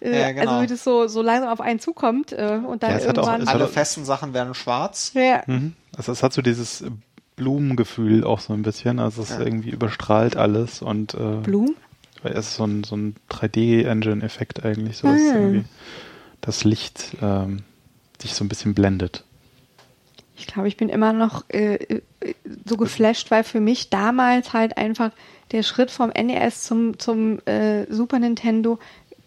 äh, 0.00 0.20
Ja, 0.20 0.32
genau. 0.32 0.50
also 0.50 0.62
wie 0.62 0.66
das 0.66 0.84
so, 0.84 1.06
so 1.06 1.22
langsam 1.22 1.48
auf 1.48 1.60
einen 1.60 1.80
zukommt 1.80 2.32
äh, 2.32 2.58
und 2.66 2.82
dann 2.82 2.90
Ja, 2.90 2.96
auch- 2.98 3.04
irgendwann. 3.06 3.40
hat 3.42 3.48
Alle 3.48 3.64
auch- 3.64 3.70
festen 3.70 4.04
Sachen 4.04 4.34
werden 4.34 4.54
schwarz. 4.54 5.12
ja, 5.14 5.42
Mhm. 5.46 5.72
Also 5.96 6.12
es 6.12 6.22
hat 6.22 6.32
so 6.32 6.42
dieses 6.42 6.84
Blumengefühl 7.36 8.24
auch 8.24 8.40
so 8.40 8.52
ein 8.52 8.62
bisschen. 8.62 8.98
Also 8.98 9.22
es 9.22 9.30
Ja. 9.30 9.40
irgendwie 9.40 9.70
überstrahlt 9.70 10.36
alles 10.36 10.82
und 10.82 11.14
äh, 11.14 11.36
Blumen? 11.42 11.74
weil 12.22 12.32
es 12.32 12.48
ist 12.48 12.56
so 12.56 12.64
ein, 12.66 12.84
so 12.84 12.96
ein 12.96 13.16
3D-Engine-Effekt 13.30 14.64
eigentlich, 14.64 14.96
so 14.98 15.08
dass 15.08 15.20
Ah. 15.20 15.34
irgendwie 15.34 15.64
das 16.40 16.64
Licht 16.64 17.16
ähm, 17.22 17.62
dich 18.22 18.34
so 18.34 18.44
ein 18.44 18.48
bisschen 18.48 18.74
blendet. 18.74 19.24
Ich 20.36 20.46
glaube, 20.46 20.68
ich 20.68 20.76
bin 20.76 20.88
immer 20.88 21.12
noch 21.12 21.44
äh, 21.48 21.74
äh, 21.74 22.00
so 22.66 22.76
geflasht, 22.76 23.30
weil 23.30 23.44
für 23.44 23.60
mich 23.60 23.90
damals 23.90 24.52
halt 24.52 24.76
einfach 24.76 25.10
der 25.52 25.62
Schritt 25.62 25.90
vom 25.90 26.10
NES 26.10 26.62
zum, 26.62 26.98
zum 26.98 27.38
äh, 27.46 27.86
Super 27.92 28.18
Nintendo 28.18 28.78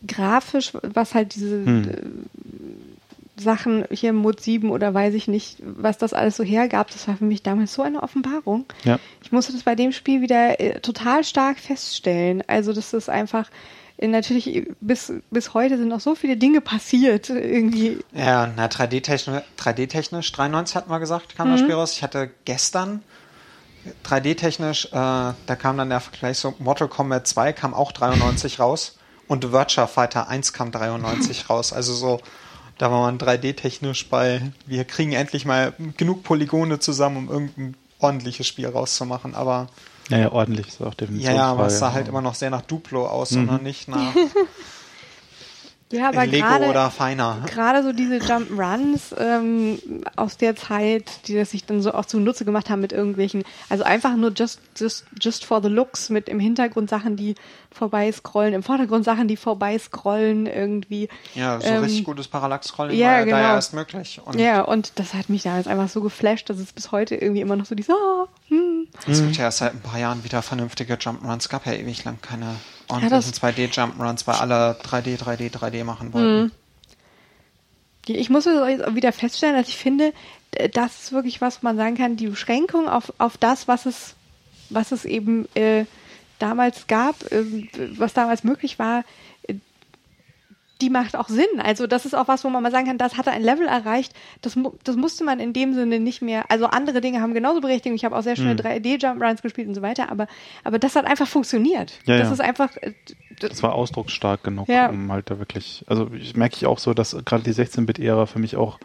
grafisch, 0.05 0.73
was 0.81 1.15
halt 1.15 1.35
diese 1.35 1.65
Hm. 1.65 1.89
äh, 1.89 3.41
Sachen 3.41 3.85
hier 3.91 4.13
Mod 4.13 4.41
7 4.41 4.71
oder 4.71 4.93
weiß 4.93 5.13
ich 5.13 5.27
nicht, 5.27 5.57
was 5.61 5.97
das 5.97 6.13
alles 6.13 6.37
so 6.37 6.43
hergab, 6.43 6.89
das 6.89 7.07
war 7.07 7.17
für 7.17 7.25
mich 7.25 7.43
damals 7.43 7.73
so 7.73 7.83
eine 7.83 8.01
Offenbarung. 8.01 8.65
Ja. 8.83 8.99
Ich 9.23 9.31
musste 9.31 9.53
das 9.53 9.63
bei 9.63 9.75
dem 9.75 9.91
Spiel 9.91 10.21
wieder 10.21 10.59
äh, 10.59 10.79
total 10.79 11.23
stark 11.23 11.59
feststellen. 11.59 12.43
Also, 12.47 12.73
das 12.73 12.93
ist 12.93 13.09
einfach 13.09 13.49
natürlich 13.99 14.47
äh, 14.55 14.65
bis, 14.81 15.11
bis 15.31 15.53
heute 15.53 15.77
sind 15.77 15.87
noch 15.87 15.99
so 16.01 16.13
viele 16.15 16.37
Dinge 16.37 16.61
passiert 16.61 17.29
irgendwie. 17.29 17.97
Ja, 18.13 18.51
na, 18.55 18.67
3D-technisch, 18.67 19.41
3D-technisch, 19.59 20.31
93 20.31 20.75
hatten 20.75 20.89
wir 20.89 20.99
gesagt, 20.99 21.35
kam 21.35 21.47
Mhm. 21.47 21.51
das 21.53 21.61
Spiel 21.61 21.75
raus. 21.75 21.93
Ich 21.93 22.03
hatte 22.03 22.29
gestern 22.45 23.01
3D-technisch, 24.03 24.85
äh, 24.87 24.89
da 24.91 25.55
kam 25.59 25.77
dann 25.77 25.89
der 25.89 25.99
Vergleich 25.99 26.37
so, 26.37 26.53
Mortal 26.59 26.87
Kombat 26.87 27.27
2 27.27 27.53
kam 27.53 27.73
auch 27.73 27.91
93 27.91 28.59
raus 28.59 28.97
und 29.27 29.51
Virtua 29.51 29.87
Fighter 29.87 30.27
1 30.27 30.53
kam 30.53 30.71
93 30.71 31.49
raus. 31.49 31.73
Also 31.73 31.93
so, 31.93 32.19
da 32.77 32.91
war 32.91 33.01
man 33.01 33.17
3D-technisch 33.17 34.09
bei, 34.09 34.51
wir 34.65 34.83
kriegen 34.85 35.13
endlich 35.13 35.45
mal 35.45 35.73
genug 35.97 36.23
Polygone 36.23 36.79
zusammen, 36.79 37.17
um 37.17 37.29
irgendein 37.29 37.75
ordentliches 37.99 38.45
Spiel 38.47 38.67
rauszumachen. 38.67 39.33
Aber 39.35 39.67
Ja, 40.09 40.17
ja, 40.17 40.31
ordentlich 40.31 40.67
ist 40.69 40.81
auch 40.81 40.93
definitiv. 40.93 41.27
ja, 41.27 41.33
ja, 41.35 41.51
aber 41.51 41.65
es 41.67 41.79
sah 41.79 41.91
halt 41.91 42.07
immer 42.07 42.21
noch 42.21 42.33
sehr 42.35 42.49
nach 42.49 42.61
Duplo 42.61 43.07
aus 43.07 43.31
Mhm. 43.31 43.49
und 43.49 43.63
nicht 43.63 43.87
nach 43.87 44.13
Ja, 45.91 46.09
aber 46.09 46.25
Lego 46.25 46.45
gerade 46.45 46.65
oder 46.65 46.91
feiner. 46.91 47.43
gerade 47.45 47.81
so 47.81 47.93
diese 47.93 48.17
Jump'n'Runs 48.17 49.15
ähm, 49.17 49.79
aus 50.17 50.35
der 50.35 50.57
Zeit, 50.57 51.05
die 51.27 51.35
das 51.35 51.51
sich 51.51 51.65
dann 51.65 51.81
so 51.81 51.93
auch 51.93 52.05
zunutze 52.05 52.43
gemacht 52.43 52.69
haben 52.69 52.81
mit 52.81 52.91
irgendwelchen, 52.91 53.43
also 53.69 53.85
einfach 53.85 54.15
nur 54.17 54.33
just, 54.33 54.59
just, 54.77 55.05
just 55.21 55.45
for 55.45 55.61
the 55.61 55.69
looks, 55.69 56.09
mit 56.09 56.27
im 56.27 56.41
Hintergrund 56.41 56.89
Sachen, 56.89 57.15
die 57.15 57.35
vorbei 57.71 58.11
scrollen, 58.11 58.53
im 58.53 58.63
Vordergrund 58.63 59.05
Sachen, 59.05 59.29
die 59.29 59.37
vorbei 59.37 59.79
scrollen 59.79 60.45
irgendwie. 60.45 61.07
Ja, 61.35 61.61
so 61.61 61.67
Ähm, 61.67 61.83
richtig 61.83 62.03
gutes 62.03 62.27
Parallax-Scrolling 62.27 62.97
ja, 62.97 63.07
war 63.07 63.13
ja 63.13 63.19
da 63.19 63.25
genau. 63.25 63.37
ja 63.37 63.55
erst 63.55 63.73
möglich. 63.73 64.19
Und 64.25 64.37
Ja, 64.37 64.61
und 64.63 64.91
das 64.95 65.13
hat 65.13 65.29
mich 65.29 65.43
damals 65.43 65.67
einfach 65.67 65.87
so 65.87 66.01
geflasht, 66.01 66.49
dass 66.49 66.57
es 66.57 66.73
bis 66.73 66.91
heute 66.91 67.15
irgendwie 67.15 67.41
immer 67.41 67.55
noch 67.55 67.65
so 67.65 67.75
dieses, 67.75 67.95
ah, 67.95 68.27
hm. 68.49 68.87
Es 69.07 69.21
gibt 69.21 69.37
ja 69.37 69.45
erst 69.45 69.59
seit 69.59 69.73
ein 69.73 69.81
paar 69.81 69.99
Jahren 69.99 70.25
wieder 70.25 70.41
vernünftige 70.41 70.95
Jump'n'Runs. 70.95 71.39
Es 71.39 71.49
gab 71.49 71.65
ja 71.65 71.73
ewig 71.73 72.03
lang 72.03 72.17
keine 72.21 72.55
das- 72.87 73.01
ordentlichen 73.03 73.33
2D-Jump'n'Runs, 73.33 74.27
weil 74.27 74.35
alle 74.35 74.77
3D, 74.83 75.17
3D, 75.17 75.49
3D 75.51 75.83
machen 75.83 76.13
wollten. 76.13 76.51
Ich 78.07 78.29
muss 78.29 78.45
wieder 78.45 79.11
feststellen, 79.11 79.55
dass 79.57 79.67
ich 79.67 79.75
finde, 79.77 80.13
das 80.73 81.03
ist 81.03 81.11
wirklich 81.11 81.41
was, 81.41 81.61
wo 81.61 81.67
man 81.67 81.75
sagen 81.75 81.97
kann, 81.97 82.15
die 82.15 82.27
Beschränkung 82.27 82.87
auf, 82.87 83.11
auf 83.17 83.37
das, 83.37 83.67
was 83.67 83.85
es, 83.85 84.15
was 84.69 84.91
es 84.93 85.03
eben 85.03 85.47
äh, 85.55 85.85
damals 86.39 86.87
gab, 86.87 87.21
äh, 87.31 87.43
was 87.97 88.13
damals 88.13 88.43
möglich 88.45 88.79
war, 88.79 89.03
die 90.81 90.89
macht 90.89 91.15
auch 91.15 91.27
Sinn. 91.29 91.45
Also 91.63 91.87
das 91.87 92.05
ist 92.05 92.13
auch 92.13 92.27
was, 92.27 92.43
wo 92.43 92.49
man 92.49 92.61
mal 92.63 92.71
sagen 92.71 92.85
kann, 92.87 92.97
das 92.97 93.17
hat 93.17 93.27
ein 93.27 93.41
Level 93.41 93.67
erreicht. 93.67 94.13
Das, 94.41 94.57
das 94.83 94.95
musste 94.95 95.23
man 95.23 95.39
in 95.39 95.53
dem 95.53 95.73
Sinne 95.73 95.99
nicht 95.99 96.21
mehr. 96.21 96.49
Also 96.51 96.67
andere 96.67 97.01
Dinge 97.01 97.21
haben 97.21 97.33
genauso 97.33 97.61
Berechtigung. 97.61 97.95
Ich 97.95 98.05
habe 98.05 98.15
auch 98.15 98.21
sehr 98.23 98.35
schöne 98.35 98.51
Hm. 98.51 98.57
3D-Jump-Runs 98.59 99.41
gespielt 99.41 99.67
und 99.67 99.75
so 99.75 99.81
weiter. 99.81 100.11
Aber, 100.11 100.27
aber 100.63 100.79
das 100.79 100.95
hat 100.95 101.05
einfach 101.05 101.27
funktioniert. 101.27 101.93
Ja, 102.05 102.17
das 102.19 102.27
ja. 102.27 102.33
ist 102.33 102.41
einfach. 102.41 102.75
äh, 102.77 102.91
d- 103.41 103.49
Das 103.49 103.61
war 103.63 103.73
ausdrucksstark 103.73 104.43
genug, 104.43 104.67
Ja. 104.69 104.89
um 104.89 105.11
halt 105.11 105.29
da 105.29 105.39
wirklich, 105.39 105.83
also 105.87 106.09
ich 106.13 106.35
merke 106.35 106.55
ich 106.55 106.65
auch 106.65 106.79
so, 106.79 106.93
dass 106.93 107.15
gerade 107.25 107.43
die 107.43 107.53
16-Bit-Ära 107.53 108.25
für 108.25 108.39
mich 108.39 108.55
auch 108.55 108.79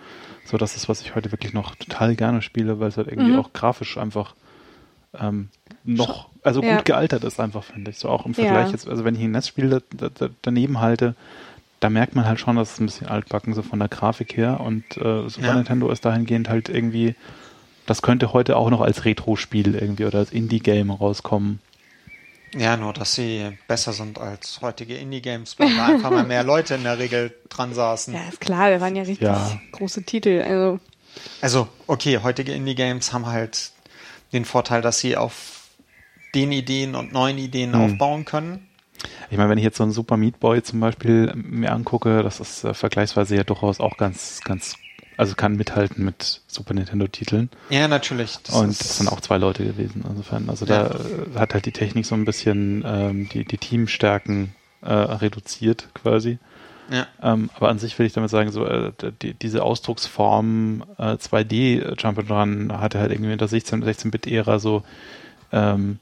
so 0.44 0.56
das 0.56 0.74
ist, 0.76 0.88
was 0.88 1.00
ich 1.02 1.14
heute 1.14 1.30
wirklich 1.32 1.52
noch 1.52 1.74
total 1.76 2.16
gerne 2.16 2.42
spiele, 2.42 2.80
weil 2.80 2.88
es 2.88 2.96
halt 2.96 3.06
irgendwie 3.08 3.32
Mhm. 3.32 3.38
auch 3.38 3.52
grafisch 3.52 3.96
einfach 3.98 4.34
ähm, 5.20 5.50
noch, 5.84 6.30
also 6.42 6.62
gut 6.62 6.84
gealtert 6.86 7.22
ist 7.24 7.38
einfach, 7.38 7.64
finde 7.64 7.90
ich. 7.90 7.98
So 7.98 8.08
auch 8.08 8.24
im 8.24 8.32
Vergleich 8.34 8.70
jetzt, 8.72 8.88
also 8.88 9.04
wenn 9.04 9.14
ich 9.14 9.20
ein 9.20 9.30
Netzspiel 9.32 9.68
da, 9.68 9.80
da, 9.94 10.08
da, 10.08 10.28
daneben 10.42 10.80
halte, 10.80 11.14
da 11.82 11.90
merkt 11.90 12.14
man 12.14 12.24
halt 12.26 12.38
schon, 12.38 12.56
dass 12.56 12.74
es 12.74 12.80
ein 12.80 12.86
bisschen 12.86 13.08
altbacken, 13.08 13.54
so 13.54 13.62
von 13.62 13.78
der 13.80 13.88
Grafik 13.88 14.36
her. 14.36 14.60
Und 14.60 14.96
äh, 14.98 15.28
Super 15.28 15.48
Ja. 15.48 15.54
Nintendo 15.54 15.90
ist 15.90 16.04
dahingehend 16.04 16.48
halt 16.48 16.68
irgendwie, 16.68 17.14
das 17.86 18.02
könnte 18.02 18.32
heute 18.32 18.56
auch 18.56 18.70
noch 18.70 18.80
als 18.80 19.04
Retro-Spiel 19.04 19.74
irgendwie 19.74 20.04
oder 20.04 20.18
als 20.20 20.30
Indie-Game 20.30 20.90
rauskommen. 20.90 21.58
Ja, 22.54 22.76
nur, 22.76 22.92
dass 22.92 23.14
sie 23.14 23.50
besser 23.66 23.92
sind 23.92 24.18
als 24.18 24.60
heutige 24.60 24.94
Indie-Games, 24.96 25.58
weil 25.58 25.74
da 25.74 25.86
einfach 25.86 26.10
mal 26.10 26.24
mehr 26.24 26.44
Leute 26.44 26.74
in 26.74 26.84
der 26.84 26.98
Regel 26.98 27.34
dran 27.48 27.72
saßen. 27.74 28.14
Ja, 28.14 28.20
ist 28.28 28.40
klar, 28.40 28.70
wir 28.70 28.80
waren 28.80 28.94
ja 28.94 29.02
richtig 29.02 29.26
Ja. 29.26 29.60
große 29.72 30.04
Titel. 30.04 30.42
Also, 30.46 30.78
Also, 31.40 31.68
okay, 31.88 32.18
heutige 32.22 32.52
Indie-Games 32.52 33.12
haben 33.12 33.26
halt 33.26 33.72
den 34.32 34.44
Vorteil, 34.44 34.82
dass 34.82 34.98
sie 35.00 35.16
auf 35.16 35.62
den 36.34 36.52
Ideen 36.52 36.94
und 36.94 37.12
neuen 37.12 37.38
Ideen 37.38 37.74
Hm. 37.74 37.80
aufbauen 37.80 38.24
können. 38.24 38.68
Ich 39.30 39.36
meine, 39.38 39.48
wenn 39.50 39.58
ich 39.58 39.64
jetzt 39.64 39.76
so 39.78 39.82
einen 39.82 39.92
Super 39.92 40.16
Meat 40.16 40.40
Boy 40.40 40.62
zum 40.62 40.80
Beispiel 40.80 41.32
mir 41.34 41.72
angucke, 41.72 42.22
das 42.22 42.40
ist 42.40 42.64
äh, 42.64 42.74
vergleichsweise 42.74 43.36
ja 43.36 43.44
durchaus 43.44 43.80
auch 43.80 43.96
ganz, 43.96 44.40
ganz, 44.44 44.76
also 45.16 45.34
kann 45.34 45.56
mithalten 45.56 46.04
mit 46.04 46.40
Super 46.46 46.74
Nintendo-Titeln. 46.74 47.48
Ja, 47.70 47.88
natürlich. 47.88 48.38
Das 48.44 48.54
Und 48.56 48.78
das 48.80 48.98
sind 48.98 49.08
auch 49.08 49.20
zwei 49.20 49.38
Leute 49.38 49.64
gewesen. 49.64 50.04
Insofern, 50.08 50.48
also 50.48 50.64
Ja. 50.66 50.84
da 50.84 50.94
äh, 50.96 51.38
hat 51.38 51.54
halt 51.54 51.66
die 51.66 51.72
Technik 51.72 52.06
so 52.06 52.14
ein 52.14 52.24
bisschen 52.24 52.82
ähm, 52.86 53.28
die, 53.28 53.44
die 53.44 53.58
Teamstärken 53.58 54.54
äh, 54.82 54.92
reduziert 54.92 55.88
quasi. 55.94 56.38
Ja, 56.90 57.06
Ähm, 57.22 57.48
aber 57.54 57.68
an 57.70 57.78
sich 57.78 57.98
will 57.98 58.06
ich 58.06 58.12
damit 58.12 58.28
sagen, 58.28 58.50
so 58.50 58.66
äh, 58.66 58.92
die, 59.22 59.34
diese 59.34 59.62
Ausdrucksform 59.62 60.84
äh, 60.98 61.14
2D 61.14 61.94
Jump'n'Run 61.96 62.78
hatte 62.78 62.98
halt 62.98 63.12
irgendwie 63.12 63.32
in 63.32 63.38
der 63.38 63.48
16 63.48 63.82
16-Bit-Ära 63.84 64.58
so 64.58 64.82
ähm, 65.52 65.98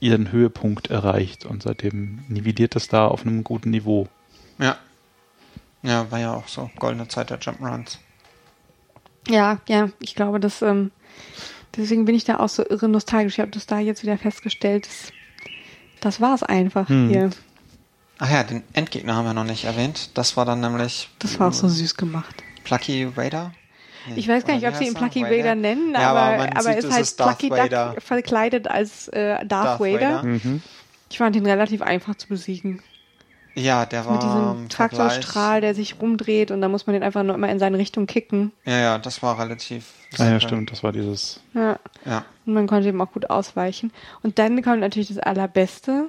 ihren 0.00 0.30
Höhepunkt 0.32 0.88
erreicht 0.90 1.44
und 1.46 1.62
seitdem 1.62 2.24
nivelliert 2.28 2.76
es 2.76 2.88
da 2.88 3.06
auf 3.06 3.22
einem 3.22 3.44
guten 3.44 3.70
Niveau. 3.70 4.08
ja. 4.58 4.76
Ja, 5.82 6.10
war 6.10 6.18
ja 6.18 6.34
auch 6.34 6.48
so. 6.48 6.68
Goldene 6.80 7.06
Zeit 7.06 7.30
der 7.30 7.38
Jump'n'Runs. 7.38 7.98
ja, 9.28 9.58
ja, 9.68 9.90
ich 10.00 10.16
glaube, 10.16 10.40
dass 10.40 10.60
ähm, 10.62 10.90
deswegen 11.76 12.06
bin 12.06 12.14
ich 12.16 12.24
da 12.24 12.40
auch 12.40 12.48
so 12.48 12.68
irre 12.68 12.88
nostalgisch. 12.88 13.34
Ich 13.34 13.40
habe 13.40 13.52
das 13.52 13.66
da 13.66 13.78
jetzt 13.78 14.02
wieder 14.02 14.18
festgestellt. 14.18 14.86
Das, 14.88 15.12
das 16.00 16.20
war 16.20 16.34
es 16.34 16.42
einfach 16.42 16.88
Hm. 16.88 17.08
hier. 17.08 17.30
Ach 18.18 18.30
ja, 18.30 18.42
den 18.42 18.62
Endgegner 18.72 19.14
haben 19.14 19.26
wir 19.26 19.34
noch 19.34 19.44
nicht 19.44 19.64
erwähnt. 19.64 20.10
Das 20.14 20.36
war 20.36 20.44
dann 20.44 20.60
nämlich 20.60 21.08
Das 21.20 21.38
war 21.38 21.48
auch 21.48 21.52
so 21.52 21.68
süß 21.68 21.94
gemacht. 21.96 22.42
Plucky 22.64 23.04
Raider. 23.04 23.52
Ich 24.14 24.28
weiß 24.28 24.44
gar 24.44 24.54
nicht, 24.54 24.66
ob 24.66 24.74
sie 24.74 24.84
ihn 24.84 24.94
er? 24.94 24.98
Plucky 24.98 25.22
Vader 25.22 25.54
nennen, 25.54 25.92
Ja, 25.92 26.10
aber, 26.10 26.50
aber 26.56 26.62
sieht, 26.62 26.78
ist 26.78 26.84
es 26.84 26.94
halt 26.94 27.16
Plucky 27.16 27.50
Vader. 27.50 27.92
Duck 27.94 28.02
verkleidet 28.02 28.68
als 28.68 29.08
äh, 29.08 29.44
Darth, 29.44 29.50
Darth 29.50 29.80
Vader. 29.80 30.16
Vader. 30.18 30.22
Mhm. 30.22 30.62
Ich 31.10 31.18
fand 31.18 31.36
ihn 31.36 31.46
relativ 31.46 31.82
einfach 31.82 32.14
zu 32.14 32.28
besiegen. 32.28 32.82
Ja, 33.54 33.86
der 33.86 34.04
war 34.04 34.12
Mit 34.12 34.22
diesem 34.22 34.68
Traktorstrahl, 34.68 35.62
der 35.62 35.74
sich 35.74 35.98
rumdreht 35.98 36.50
und 36.50 36.60
da 36.60 36.68
muss 36.68 36.86
man 36.86 36.92
den 36.92 37.02
einfach 37.02 37.22
nur 37.22 37.34
immer 37.34 37.48
in 37.48 37.58
seine 37.58 37.78
Richtung 37.78 38.06
kicken. 38.06 38.52
Ja, 38.66 38.78
ja, 38.78 38.98
das 38.98 39.22
war 39.22 39.38
relativ. 39.38 39.94
Ah 40.18 40.26
ja, 40.26 40.40
stimmt, 40.40 40.70
das 40.70 40.82
war 40.82 40.92
dieses. 40.92 41.40
Ja. 41.54 41.78
Ja. 42.04 42.26
Und 42.44 42.52
man 42.52 42.66
konnte 42.66 42.88
ihm 42.88 43.00
auch 43.00 43.10
gut 43.12 43.30
ausweichen. 43.30 43.92
Und 44.22 44.38
dann 44.38 44.62
kommt 44.62 44.80
natürlich 44.80 45.08
das 45.08 45.18
Allerbeste. 45.18 46.08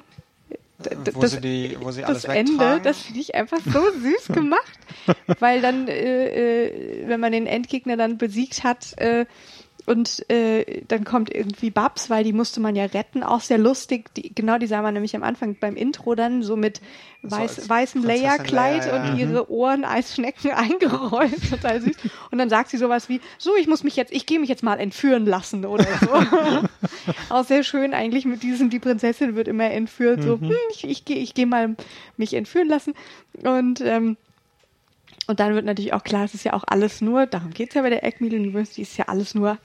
D- 0.80 1.15
Wo 1.15 1.21
das, 1.21 1.32
sie 1.32 1.41
die, 1.41 1.78
wo 1.80 1.89
sie 1.91 2.03
alles 2.03 2.21
das 2.23 2.36
Ende, 2.36 2.51
wegtragen. 2.53 2.84
das 2.84 2.99
finde 3.01 3.19
ich 3.19 3.34
einfach 3.34 3.59
so 3.65 3.80
süß 3.99 4.28
gemacht. 4.34 4.80
Weil 5.39 5.61
dann, 5.61 5.88
äh, 5.88 6.65
äh, 6.67 7.07
wenn 7.07 7.19
man 7.19 7.32
den 7.32 7.47
Endgegner 7.47 7.97
dann 7.97 8.17
besiegt 8.17 8.63
hat, 8.63 8.95
äh, 8.99 9.25
und 9.88 10.30
äh, 10.30 10.82
dann 10.90 11.06
kommt 11.06 11.34
irgendwie 11.34 11.72
Babs, 11.72 12.10
weil 12.10 12.26
die 12.26 12.34
musste 12.34 12.60
man 12.60 12.76
ja 12.76 12.84
retten, 12.84 13.24
auch 13.24 13.40
sehr 13.40 13.58
lustig. 13.58 14.14
Die, 14.16 14.36
genau, 14.36 14.58
die 14.58 14.68
sah 14.68 14.82
man 14.82 14.94
nämlich 14.94 15.16
am 15.16 15.24
Anfang 15.24 15.56
beim 15.58 15.78
Intro 15.78 16.14
dann 16.14 16.44
so 16.44 16.58
mit 16.58 16.82
weiß, 17.22 17.40
als 17.40 17.70
weißem 17.70 18.02
Prinzessin 18.02 18.28
Leia-Kleid 18.28 18.86
Leia, 18.86 19.06
ja. 19.06 19.12
und 19.12 19.18
ihre 19.18 19.50
Ohren 19.50 19.86
Eisschnecken 19.86 20.52
eingerollt. 20.56 21.50
Total 21.50 21.80
süß. 21.80 21.96
Und 22.32 22.38
dann 22.38 22.50
sagt 22.50 22.70
sie 22.70 22.78
sowas 22.78 23.08
wie, 23.08 23.22
so, 23.38 23.56
ich 23.56 23.68
muss 23.68 23.86
mich 23.86 23.96
jetzt, 23.96 24.12
ich 24.12 24.26
gehe 24.26 24.42
mich 24.42 24.50
jetzt 24.50 24.62
mal 24.62 24.78
entführen 24.78 25.26
lassen 25.26 25.66
oder 25.66 25.88
so. 26.02 26.10
auch 27.34 27.46
sehr 27.46 27.64
schön 27.64 27.94
eigentlich 27.94 28.26
mit 28.26 28.44
diesem, 28.44 28.70
die 28.70 28.80
Prinzessin 28.80 29.36
wird 29.36 29.48
immer 29.48 29.72
entführt, 29.72 30.22
so, 30.22 30.38
hm, 30.38 30.52
ich, 30.74 30.84
ich 30.84 31.06
gehe 31.06 31.18
ich 31.18 31.34
geh 31.34 31.46
mal 31.46 31.78
mich 32.18 32.34
entführen 32.34 32.68
lassen. 32.68 32.94
Und 33.42 33.80
ähm, 33.80 34.18
und 35.28 35.40
dann 35.40 35.56
wird 35.56 35.66
natürlich 35.66 35.94
auch 35.94 36.04
klar, 36.04 36.26
es 36.26 36.34
ist 36.34 36.44
ja 36.44 36.54
auch 36.54 36.64
alles 36.68 37.02
nur, 37.02 37.26
darum 37.26 37.52
geht's 37.52 37.76
ja 37.76 37.82
bei 37.82 37.90
der 37.90 38.02
Meal 38.20 38.34
University, 38.34 38.82
ist 38.82 38.98
ja 38.98 39.06
alles 39.10 39.36
nur 39.36 39.58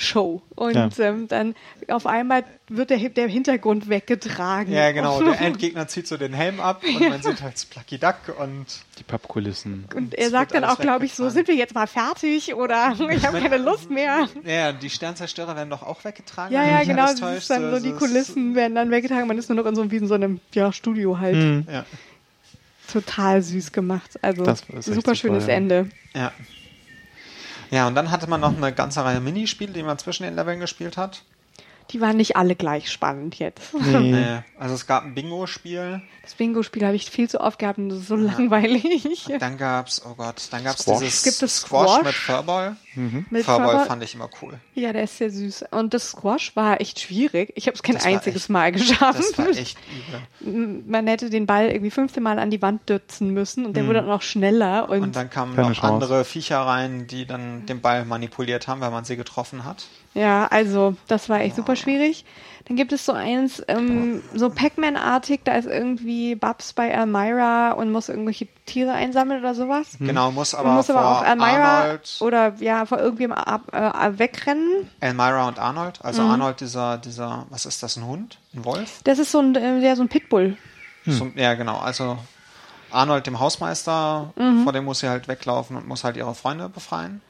Show. 0.00 0.40
Und 0.56 0.74
Ja. 0.74 0.88
ähm, 0.98 1.28
dann 1.28 1.54
auf 1.88 2.06
einmal 2.06 2.44
wird 2.68 2.88
der, 2.88 2.96
der 3.10 3.28
Hintergrund 3.28 3.90
weggetragen. 3.90 4.72
Ja, 4.72 4.92
genau. 4.92 5.22
Der 5.22 5.38
Endgegner 5.42 5.88
zieht 5.88 6.06
so 6.06 6.16
den 6.16 6.32
Helm 6.32 6.58
ab 6.58 6.82
und 6.82 7.06
man 7.06 7.22
sieht 7.22 7.42
halt 7.42 7.66
Plucky 7.68 7.98
Duck 7.98 8.16
und 8.38 8.64
Die 8.98 9.02
Pappkulissen. 9.02 9.84
Und 9.94 10.14
er 10.14 10.30
sagt 10.30 10.54
dann 10.54 10.64
auch, 10.64 10.78
glaube 10.78 11.04
ich, 11.04 11.12
so, 11.14 11.28
sind 11.28 11.48
wir 11.48 11.54
jetzt 11.54 11.74
mal 11.74 11.86
fertig 11.86 12.54
oder 12.54 12.96
ich 13.10 13.26
habe 13.26 13.40
keine 13.40 13.58
Lust 13.58 13.90
mehr. 13.90 14.26
ja, 14.42 14.72
die 14.72 14.88
Sternzerstörer 14.88 15.54
werden 15.54 15.68
doch 15.68 15.82
auch 15.82 16.02
weggetragen. 16.02 16.54
Ja, 16.54 16.64
ja, 16.64 16.82
genau. 16.82 17.06
Das 17.06 17.20
ist 17.20 17.50
dann 17.50 17.70
so, 17.70 17.78
die 17.78 17.92
Kulissen 17.92 18.54
werden 18.54 18.74
dann 18.74 18.90
weggetragen. 18.90 19.28
Man 19.28 19.36
ist 19.36 19.50
nur 19.50 19.56
noch 19.56 19.66
in 19.66 19.74
so, 19.74 19.90
wie 19.90 19.96
in 19.98 20.06
so 20.06 20.14
einem 20.14 20.40
ja, 20.54 20.72
Studio 20.72 21.18
halt. 21.18 21.36
Mhm. 21.36 21.66
Ja, 21.70 21.84
Total 22.90 23.42
süß 23.42 23.70
gemacht. 23.70 24.18
Also 24.22 24.44
echt 24.46 24.64
super 24.82 25.14
schönes 25.14 25.42
super, 25.42 25.52
ja. 25.52 25.56
Ende. 25.58 25.90
ja. 26.14 26.32
Ja, 27.70 27.86
und 27.86 27.94
dann 27.94 28.10
hatte 28.10 28.28
man 28.28 28.40
noch 28.40 28.56
eine 28.56 28.72
ganze 28.72 29.04
Reihe 29.04 29.20
Minispiele, 29.20 29.72
die 29.72 29.82
man 29.82 29.98
zwischen 29.98 30.24
den 30.24 30.34
Leveln 30.34 30.60
gespielt 30.60 30.96
hat. 30.96 31.22
Die 31.90 32.00
waren 32.00 32.16
nicht 32.16 32.36
alle 32.36 32.54
gleich 32.54 32.90
spannend 32.90 33.38
jetzt. 33.38 33.74
Nee. 33.74 34.10
Äh, 34.20 34.42
also 34.58 34.74
es 34.74 34.86
gab 34.86 35.04
ein 35.04 35.14
Bingo-Spiel, 35.14 36.02
Das 36.22 36.34
Bingo-Spiel 36.34 36.84
habe 36.84 36.94
ich 36.94 37.10
viel 37.10 37.28
zu 37.30 37.40
oft 37.40 37.58
gehabt 37.58 37.78
und 37.78 37.88
das 37.88 37.98
ist 38.00 38.08
so 38.08 38.16
langweilig. 38.16 39.26
dann 39.38 39.56
gab's, 39.56 40.02
oh 40.04 40.14
Gott, 40.14 40.48
dann 40.50 40.64
gab's 40.64 40.82
Squash. 40.82 40.98
dieses 41.00 41.22
Gibt 41.22 41.42
es 41.42 41.56
Squash, 41.60 41.88
Squash? 41.90 42.04
mit 42.04 42.14
Furball. 42.14 42.76
Mit 43.30 43.44
Furball 43.44 43.66
Furball- 43.70 43.86
fand 43.86 44.02
ich 44.04 44.14
immer 44.14 44.28
cool. 44.42 44.58
Ja, 44.74 44.92
der 44.92 45.04
ist 45.04 45.18
sehr 45.18 45.30
süß. 45.30 45.64
Und 45.70 45.94
das 45.94 46.10
Squash 46.10 46.54
war 46.56 46.80
echt 46.80 47.00
schwierig. 47.00 47.52
Ich 47.54 47.66
habe 47.66 47.74
es 47.74 47.82
kein 47.82 47.96
einziges 47.96 48.42
echt- 48.42 48.50
Mal 48.50 48.72
geschafft. 48.72 49.18
Das 49.18 49.38
war 49.38 49.48
echt 49.48 49.78
übel. 50.40 50.82
Man 50.86 51.06
hätte 51.06 51.30
den 51.30 51.46
Ball 51.46 51.68
irgendwie 51.68 51.90
15 51.90 52.22
Mal 52.22 52.38
an 52.38 52.50
die 52.50 52.60
Wand 52.62 52.88
dürzen 52.88 53.30
müssen 53.30 53.64
und 53.66 53.74
der 53.76 53.86
wurde 53.86 54.00
dann 54.00 54.08
noch 54.08 54.22
schneller. 54.22 54.88
Und, 54.88 55.00
Und 55.02 55.16
dann 55.16 55.30
kamen 55.30 55.54
noch 55.56 55.72
Chance. 55.72 55.82
andere 55.82 56.24
Viecher 56.24 56.60
rein, 56.60 57.06
die 57.06 57.26
dann 57.26 57.64
den 57.66 57.80
Ball 57.80 58.04
manipuliert 58.04 58.68
haben, 58.68 58.80
weil 58.80 58.90
man 58.90 59.04
sie 59.04 59.16
getroffen 59.16 59.64
hat. 59.64 59.86
Ja, 60.14 60.46
also 60.46 60.96
das 61.08 61.28
war 61.28 61.40
echt 61.40 61.56
super 61.56 61.76
schwierig. 61.76 62.24
Dann 62.66 62.76
gibt 62.76 62.92
es 62.92 63.04
so 63.04 63.12
eins, 63.12 63.62
ähm, 63.68 64.22
so 64.32 64.48
Pac-Man-artig, 64.50 65.40
da 65.44 65.54
ist 65.54 65.66
irgendwie 65.66 66.34
Babs 66.36 66.72
bei 66.72 66.88
Elmira 66.88 67.72
und 67.72 67.90
muss 67.90 68.08
irgendwelche 68.08 68.46
Tiere 68.66 68.92
einsammeln 68.92 69.40
oder 69.40 69.54
sowas. 69.54 69.96
Genau, 69.98 70.30
muss 70.30 70.54
aber, 70.54 70.72
muss 70.74 70.88
aber 70.90 71.00
vor 71.00 71.18
auch 71.20 71.24
Elmira 71.24 71.80
Arnold, 71.82 72.16
oder 72.20 72.54
ja, 72.60 72.86
vor 72.86 72.98
irgendjemandem 72.98 73.44
ab, 73.44 73.62
äh, 73.72 74.18
wegrennen. 74.18 74.88
Elmira 75.00 75.48
und 75.48 75.58
Arnold. 75.58 76.04
Also 76.04 76.22
Mhm. 76.22 76.30
Arnold, 76.30 76.60
dieser, 76.60 76.98
dieser, 76.98 77.46
was 77.50 77.66
ist 77.66 77.82
das, 77.82 77.96
ein 77.96 78.06
Hund? 78.06 78.38
Ein 78.54 78.64
Wolf? 78.64 79.00
Das 79.04 79.18
ist 79.18 79.32
so 79.32 79.40
ein, 79.40 79.54
äh, 79.56 79.78
ja, 79.80 79.96
so 79.96 80.02
ein 80.02 80.08
Pitbull. 80.08 80.56
So, 81.06 81.28
ja, 81.34 81.54
genau. 81.54 81.78
Also 81.78 82.18
Arnold, 82.92 83.26
dem 83.26 83.40
Hausmeister, 83.40 84.32
Mhm. 84.36 84.64
vor 84.64 84.72
dem 84.72 84.84
muss 84.84 85.00
sie 85.00 85.08
halt 85.08 85.26
weglaufen 85.28 85.76
und 85.76 85.88
muss 85.88 86.04
halt 86.04 86.16
ihre 86.16 86.34
Freunde 86.34 86.68
befreien. 86.68 87.20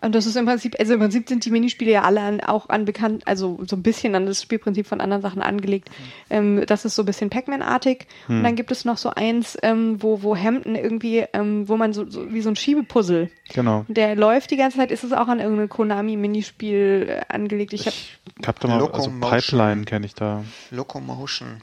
Und 0.00 0.14
das 0.14 0.26
ist 0.26 0.36
im 0.36 0.46
Prinzip, 0.46 0.76
also 0.78 0.94
im 0.94 1.00
Prinzip 1.00 1.28
sind 1.28 1.44
die 1.44 1.50
Minispiele 1.50 1.90
ja 1.90 2.02
alle 2.02 2.20
an, 2.20 2.40
auch 2.40 2.68
an 2.68 2.84
bekannt, 2.84 3.26
also 3.26 3.58
so 3.66 3.76
ein 3.76 3.82
bisschen 3.82 4.14
an 4.14 4.26
das 4.26 4.42
Spielprinzip 4.42 4.86
von 4.86 5.00
anderen 5.00 5.22
Sachen 5.22 5.42
angelegt. 5.42 5.88
Ähm, 6.30 6.64
das 6.66 6.84
ist 6.84 6.94
so 6.96 7.02
ein 7.02 7.06
bisschen 7.06 7.30
Pac-Man-artig. 7.30 8.06
Und 8.28 8.42
dann 8.42 8.56
gibt 8.56 8.70
es 8.72 8.84
noch 8.84 8.98
so 8.98 9.10
eins, 9.10 9.56
ähm, 9.62 10.02
wo, 10.02 10.22
wo 10.22 10.36
Hampton 10.36 10.74
irgendwie, 10.74 11.24
ähm, 11.32 11.68
wo 11.68 11.76
man 11.76 11.92
so, 11.92 12.08
so 12.08 12.32
wie 12.32 12.40
so 12.40 12.50
ein 12.50 12.56
Schiebepuzzle. 12.56 13.30
Genau. 13.54 13.84
Der 13.88 14.16
läuft 14.16 14.50
die 14.50 14.56
ganze 14.56 14.78
Zeit, 14.78 14.90
ist 14.90 15.04
es 15.04 15.12
auch 15.12 15.28
an 15.28 15.40
irgendein 15.40 15.68
Konami-Minispiel 15.68 17.06
äh, 17.08 17.32
angelegt. 17.32 17.72
Ich 17.72 17.86
hab, 17.86 17.94
Ich 17.94 18.46
hab 18.46 18.60
da 18.60 18.68
mal, 18.68 18.74
also 18.74 18.86
Locomotion. 18.86 19.20
Pipeline 19.20 19.84
kenne 19.84 20.06
ich 20.06 20.14
da. 20.14 20.44
Locomotion. 20.70 21.62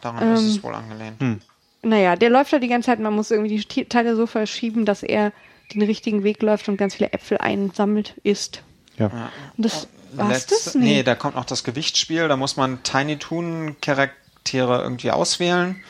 Daran 0.00 0.34
ist 0.34 0.40
Ähm, 0.40 0.46
es 0.46 0.62
wohl 0.62 0.74
angelehnt. 0.74 1.20
Hm. 1.20 1.40
naja, 1.82 2.16
der 2.16 2.30
läuft 2.30 2.52
da 2.52 2.58
die 2.58 2.68
ganze 2.68 2.86
Zeit, 2.86 3.00
man 3.00 3.14
muss 3.14 3.30
irgendwie 3.30 3.56
die 3.58 3.84
Teile 3.86 4.16
so 4.16 4.26
verschieben, 4.26 4.84
dass 4.84 5.02
er 5.02 5.32
den 5.74 5.82
richtigen 5.82 6.22
Weg 6.24 6.42
läuft 6.42 6.68
und 6.68 6.76
ganz 6.76 6.94
viele 6.94 7.12
Äpfel 7.12 7.38
einsammelt, 7.38 8.14
isst. 8.22 8.62
Ja. 8.96 9.08
Ja. 9.08 9.30
Und 9.56 9.64
das, 9.64 9.88
Letzte- 10.16 10.54
das? 10.64 10.74
Nee, 10.74 11.02
da 11.02 11.14
kommt 11.14 11.36
noch 11.36 11.44
das 11.44 11.64
Gewichtsspiel. 11.64 12.28
Da 12.28 12.36
muss 12.36 12.56
man 12.56 12.82
Tiny 12.82 13.18
Toon 13.18 13.76
Charaktere 13.80 14.82
irgendwie 14.82 15.10
auswählen. 15.10 15.82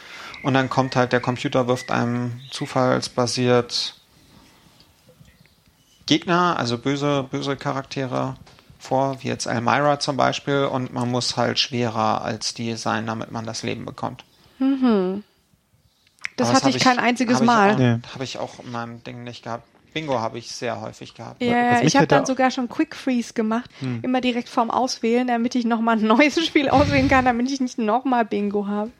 Und 0.43 0.55
dann 0.55 0.71
kommt 0.71 0.97
halt 0.97 1.13
der 1.13 1.21
Computer, 1.21 1.69
wirft 1.69 1.91
einem 1.91 2.41
zufallsbasiert 2.51 3.95
Gegner, 6.07 6.57
also 6.59 6.79
böse, 6.79 7.27
böse 7.31 7.57
Charaktere 7.57 8.37
vor, 8.79 9.23
wie 9.23 9.29
jetzt 9.29 9.47
Elmira 9.47 10.01
zum 10.01 10.17
Beispiel, 10.17 10.65
und 10.65 10.93
man 10.93 11.11
muss 11.11 11.37
halt 11.37 11.59
schwerer 11.59 12.23
als 12.23 12.55
die 12.55 12.75
sein, 12.77 13.07
damit 13.07 13.31
man 13.31 13.45
das 13.45 13.63
Leben 13.63 13.85
bekommt. 13.85 14.25
Das 14.59 16.49
Aber 16.49 16.57
hatte 16.57 16.67
hab 16.69 16.75
ich 16.75 16.83
kein 16.83 16.99
einziges 16.99 17.37
hab 17.37 17.45
Mal. 17.45 17.77
Nee. 17.77 17.99
Habe 18.15 18.25
ich 18.25 18.39
auch 18.39 18.59
in 18.61 18.73
meinem 18.73 19.05
Ding 19.05 19.23
nicht 19.23 19.45
gehabt. 19.45 19.65
Bingo 19.93 20.19
habe 20.21 20.39
ich 20.39 20.51
sehr 20.53 20.81
häufig 20.81 21.15
gehabt. 21.15 21.43
Ja, 21.43 21.73
was 21.73 21.79
mich 21.81 21.89
ich 21.89 21.97
habe 21.97 22.07
da- 22.07 22.17
dann 22.17 22.27
sogar 22.27 22.51
schon 22.51 22.69
Quick 22.69 22.95
Freeze 22.95 23.33
gemacht, 23.35 23.69
immer 24.03 24.21
direkt 24.21 24.49
vorm 24.49 24.71
Auswählen, 24.71 25.27
damit 25.27 25.55
ich 25.55 25.65
nochmal 25.65 25.99
ein 25.99 26.07
neues 26.07 26.39
Spiel 26.47 26.69
auswählen 26.69 27.09
kann, 27.09 27.25
damit 27.25 27.51
ich 27.51 27.61
nicht 27.61 27.79
nochmal 27.79 28.25
Bingo 28.25 28.67
habe. 28.67 28.91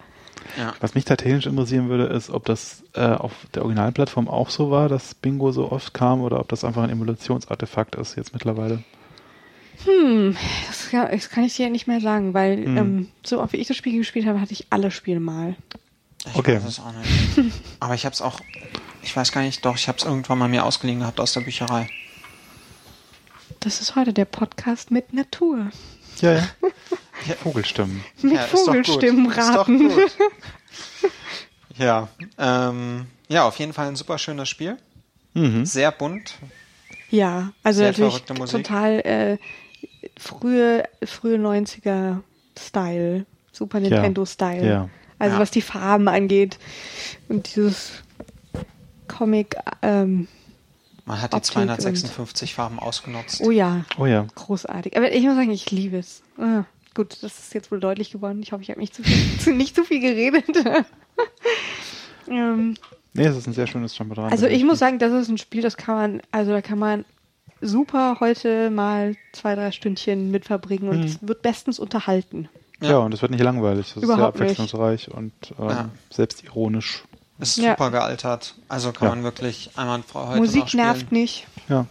Ja. 0.59 0.73
Was 0.81 0.95
mich 0.95 1.05
da 1.05 1.17
technisch 1.17 1.47
interessieren 1.47 1.89
würde, 1.89 2.05
ist, 2.05 2.31
ob 2.31 2.45
das 2.47 2.83
äh, 2.95 3.03
auf 3.03 3.33
der 3.55 3.63
Originalplattform 3.63 4.27
auch 4.29 4.51
so 4.51 4.71
war, 4.71 4.89
dass 4.89 5.15
Bingo 5.15 5.53
so 5.53 5.71
oft 5.71 5.95
kam 5.95 6.23
oder 6.23 6.41
ob 6.41 6.49
das 6.49 6.65
einfach 6.65 6.83
ein 6.83 6.91
Emulationsartefakt 6.91 7.95
ist 7.95 8.17
jetzt 8.17 8.33
mittlerweile. 8.33 8.83
Das, 10.67 10.91
kann- 10.91 11.09
das 11.11 11.31
kann 11.31 11.45
ich 11.45 11.57
dir 11.57 11.71
nicht 11.71 11.87
mehr 11.87 12.01
sagen, 12.01 12.35
weil 12.35 12.65
ähm, 12.65 13.09
so 13.25 13.41
oft 13.41 13.53
wie 13.53 13.59
ich 13.59 13.69
das 13.69 13.77
Spiel 13.77 13.97
gespielt 13.97 14.27
habe, 14.27 14.41
hatte 14.41 14.53
ich 14.53 14.67
alle 14.71 14.91
Spiele 14.91 15.21
mal. 15.21 15.55
Ich 16.27 16.35
Okay. 16.37 16.57
weiß 16.57 16.65
es 16.67 16.81
auch 16.81 16.93
nicht. 16.93 17.53
Aber 17.81 17.95
ich 17.95 18.05
habe 18.05 18.13
es 18.13 18.21
auch, 18.21 18.41
ich 19.03 19.15
weiß 19.17 19.33
gar 19.33 19.43
nicht, 19.43 19.65
doch, 19.65 19.77
ich 19.77 19.89
habe 19.89 19.99
es 19.99 20.05
irgendwann 20.05 20.39
mal 20.39 20.49
mir 20.49 20.65
ausgeliehen 20.65 21.01
gehabt 21.01 21.21
aus 21.21 21.33
der 21.33 21.41
Bücherei. 21.41 21.89
Das 23.61 23.81
ist 23.81 23.97
heute 23.97 24.13
der 24.13 24.25
Podcast 24.25 24.91
mit 24.91 25.13
Natur. 25.13 25.71
Ja, 26.21 26.35
ja. 26.35 26.49
Vogelstimmen. 27.43 28.03
Mit 28.23 28.33
Ja, 28.33 28.45
ist 28.45 28.53
doch 28.53 28.59
gut. 28.59 28.67
Vogelstimmen 28.87 29.31
Ist 29.31 29.39
doch 29.39 29.45
raten. 29.59 29.89
gut. 29.89 30.17
ja, 31.79 32.09
ähm, 32.39 33.07
ja, 33.29 33.45
auf 33.47 33.59
jeden 33.59 33.73
Fall 33.73 33.89
ein 33.89 33.97
super 33.97 34.19
schönes 34.19 34.49
Spiel. 34.49 34.77
Mhm. 35.35 35.65
Sehr 35.67 35.93
bunt. 35.93 36.35
Ja, 37.11 37.53
also 37.63 37.79
Sehr 37.81 37.89
natürlich 37.91 38.23
total 38.25 39.01
äh, 39.01 39.39
frühe, 40.19 40.85
frühe 41.05 41.37
90er 41.37 42.21
Style, 42.59 43.27
Super 43.53 43.81
Nintendo 43.81 44.25
Style. 44.25 44.67
Ja. 44.67 44.89
Also 45.19 45.35
Ja. 45.35 45.41
was 45.41 45.51
die 45.51 45.63
Farben 45.63 46.09
angeht 46.09 46.59
und 47.29 47.55
dieses 47.55 47.91
Comic, 49.11 49.57
ähm, 49.83 50.29
Man 51.05 51.21
hat 51.21 51.33
die 51.33 51.37
Optik 51.37 51.53
256 51.53 52.55
Farben 52.55 52.79
ausgenutzt. 52.79 53.41
oh 53.45 53.51
ja, 53.51 53.85
Oh 53.99 54.07
ja. 54.07 54.27
großartig. 54.35 54.97
Aber 54.97 55.13
ich 55.13 55.23
muss 55.25 55.35
sagen, 55.37 55.51
ich 55.51 55.71
liebe 55.71 55.99
es. 55.99 56.23
Ah, 56.39 56.65
gut, 56.95 57.19
das 57.23 57.39
ist 57.39 57.55
jetzt 57.55 57.71
wohl 57.73 57.81
deutlich 57.81 58.11
geworden. 58.11 58.41
Ich 58.43 58.53
hoffe, 58.53 58.63
ich 58.63 58.71
habe 58.71 58.81
nicht 58.81 58.95
zu 58.95 59.03
viel, 59.03 59.39
zu, 59.39 59.53
nicht 59.55 59.75
zu 59.75 59.85
viel 59.85 60.01
geredet. 60.01 60.45
ähm, 62.29 62.77
Nee, 63.13 63.25
es 63.27 63.37
ist 63.37 63.49
ein 63.49 63.53
sehr 63.55 63.67
schönes 63.67 63.97
Jump'n'Run. 63.99 64.31
Also 64.31 64.47
ich 64.47 64.63
muss 64.65 64.79
sagen, 64.79 65.01
das 65.01 65.13
ist 65.13 65.29
ein 65.29 65.39
Spiel, 65.39 65.63
das 65.63 65.77
kann 65.77 65.97
man, 65.97 66.23
also 66.31 66.53
da 66.53 66.63
kann 66.63 66.79
man 66.79 67.05
super 67.61 68.19
heute 68.21 68.71
mal 68.71 69.17
zwei, 69.33 69.57
drei 69.57 69.73
Stündchen 69.73 70.31
mit 70.31 70.45
verbringen 70.45 70.89
und 70.89 70.99
Mhm. 71.01 71.05
es 71.07 71.19
wird 71.21 71.43
bestens 71.43 71.81
unterhalten. 71.81 72.49
Ja, 72.81 72.99
und 72.99 73.13
es 73.13 73.21
wird 73.21 73.33
nicht 73.33 73.43
langweilig. 73.43 73.81
Es 73.91 73.97
ist 73.97 74.07
sehr 74.07 74.15
Überhaupt 74.15 74.37
nicht. 74.39 74.43
abwechslungsreich 74.53 75.11
und 75.11 75.33
ähm, 75.59 75.69
Ja. 75.69 75.89
selbstironisch. 76.11 77.03
Ist 77.41 77.57
Ja. 77.57 77.71
super 77.73 77.91
gealtert. 77.91 78.55
Also 78.69 78.93
kann 78.93 79.09
Ja. 79.09 79.15
man 79.15 79.25
wirklich 79.25 79.71
einwandfrei 79.77 80.27
heute 80.27 80.39
Musik 80.39 80.61
noch 80.63 80.69
spielen. 80.69 80.85
nervt 80.85 81.13
nicht. 81.13 81.47
Ja. 81.69 81.87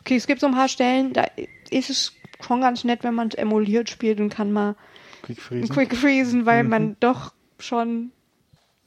Okay, 0.00 0.16
es 0.16 0.26
gibt 0.26 0.40
so 0.40 0.46
ein 0.46 0.54
paar 0.54 0.68
Stellen, 0.68 1.12
da 1.12 1.26
ist 1.70 1.90
es 1.90 2.12
schon 2.44 2.60
ganz 2.60 2.84
nett, 2.84 3.02
wenn 3.04 3.14
man 3.14 3.28
es 3.28 3.34
emuliert 3.34 3.90
spielt 3.90 4.20
und 4.20 4.30
kann 4.30 4.52
mal 4.52 4.74
Quick 5.22 5.40
Freezen. 5.42 5.74
Quick 5.74 5.96
Freezen, 5.96 6.46
weil 6.46 6.64
Mhm. 6.64 6.70
man 6.70 6.96
doch 7.00 7.32
schon, 7.58 8.12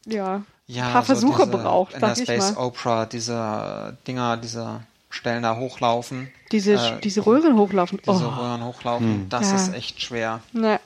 ja, 0.06 0.43
Ja, 0.68 0.86
ein 0.88 0.93
paar 0.93 1.02
so 1.04 1.08
Versuche 1.08 1.45
diese, 1.45 1.58
braucht, 1.58 1.93
in 1.95 1.99
der 1.99 2.16
Space 2.16 2.54
mal. 2.56 2.66
Opera, 2.66 3.06
diese 3.06 3.97
Dinger, 4.08 4.38
diese 4.38 4.82
Stellen 5.10 5.43
da 5.43 5.58
hochlaufen. 5.58 6.32
Diese, 6.54 6.74
äh, 6.76 6.99
diese 7.04 7.26
Röhren 7.26 7.58
hochlaufen. 7.58 7.99
Diese 8.08 8.26
Oh. 8.26 8.30
Röhren 8.30 8.64
hochlaufen, 8.64 9.28
das 9.28 9.49
Ja. 9.52 9.58
ist 9.58 9.74
echt 9.74 10.02
schwer. 10.02 10.39
Ja. 10.54 10.80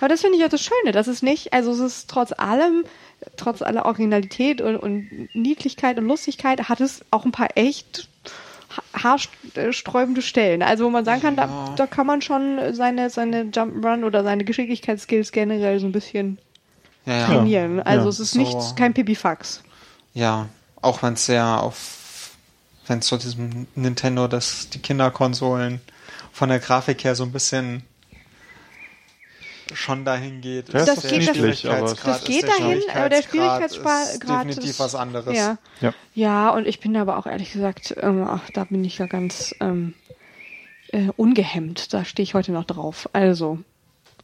Aber 0.00 0.08
das 0.08 0.20
finde 0.20 0.36
ich 0.36 0.44
auch 0.44 0.50
das 0.50 0.60
Schöne. 0.60 0.92
Das 0.92 1.08
ist 1.08 1.22
nicht, 1.22 1.54
also 1.54 1.72
es 1.72 1.80
ist 1.80 2.10
trotz 2.10 2.32
allem, 2.36 2.84
trotz 3.36 3.62
aller 3.62 3.84
Originalität 3.86 4.60
und, 4.60 4.76
und 4.76 5.28
Niedlichkeit 5.34 5.98
und 5.98 6.06
Lustigkeit, 6.06 6.68
hat 6.68 6.80
es 6.80 7.04
auch 7.10 7.24
ein 7.24 7.32
paar 7.32 7.48
echt 7.56 8.08
ha- 8.76 9.02
haarsträubende 9.02 10.22
Stellen. 10.22 10.62
Also 10.62 10.84
wo 10.84 10.90
man 10.90 11.04
sagen 11.04 11.22
kann, 11.22 11.36
da, 11.36 11.44
Ja. 11.44 11.74
da 11.76 11.86
kann 11.86 12.06
man 12.06 12.22
schon 12.22 12.58
seine, 12.74 13.10
seine 13.10 13.44
Jump'n'Run 13.44 14.04
oder 14.04 14.22
seine 14.22 14.44
Geschicklichkeitsskills 14.44 15.32
generell 15.32 15.78
so 15.80 15.86
ein 15.86 15.92
bisschen 15.92 16.38
Ja, 17.06 17.18
ja. 17.18 17.26
trainieren. 17.26 17.80
Also 17.80 18.08
es 18.08 18.20
ist 18.20 18.32
So. 18.32 18.40
nicht 18.40 18.76
kein 18.76 18.94
Pipifax. 18.94 19.62
Ja, 20.14 20.48
auch 20.80 21.02
wenn 21.02 21.14
es 21.14 21.26
sehr 21.26 21.62
auf, 21.62 22.30
wenn 22.86 22.98
es 23.00 23.06
zu 23.06 23.16
diesem 23.16 23.66
Nintendo, 23.74 24.28
das 24.28 24.68
die 24.70 24.78
Kinderkonsolen 24.80 25.80
von 26.32 26.48
der 26.48 26.58
Grafik 26.58 27.04
her 27.04 27.14
so 27.14 27.24
ein 27.24 27.32
bisschen 27.32 27.82
schon 29.74 30.04
dahin 30.04 30.40
geht. 30.40 30.72
Das 30.72 30.84
der 30.84 31.10
geht- 31.10 31.28
das- 31.28 31.36
Schwierigkeitsgrad- 31.36 32.04
das 32.06 32.24
geht 32.24 32.44
dahin, 32.48 32.80
aber 32.94 33.08
der 33.08 33.22
Schwierigkeitsgrad 33.22 34.08
ist 34.14 34.22
definitiv 34.28 34.64
ist- 34.70 34.80
was 34.80 34.94
anderes. 34.94 35.36
Ja. 35.36 35.58
Ja. 35.80 35.94
Ja, 36.14 36.50
und 36.50 36.66
ich 36.66 36.80
bin 36.80 36.96
aber 36.96 37.16
auch 37.18 37.26
ehrlich 37.26 37.52
gesagt, 37.52 37.94
ähm, 38.00 38.24
ach, 38.28 38.48
da 38.52 38.64
bin 38.64 38.84
ich 38.84 38.98
ja 38.98 39.06
ganz 39.06 39.54
ähm, 39.60 39.94
äh, 40.92 41.08
ungehemmt. 41.16 41.92
Da 41.94 42.04
stehe 42.04 42.24
ich 42.24 42.34
heute 42.34 42.52
noch 42.52 42.64
drauf. 42.64 43.08
Also 43.12 43.58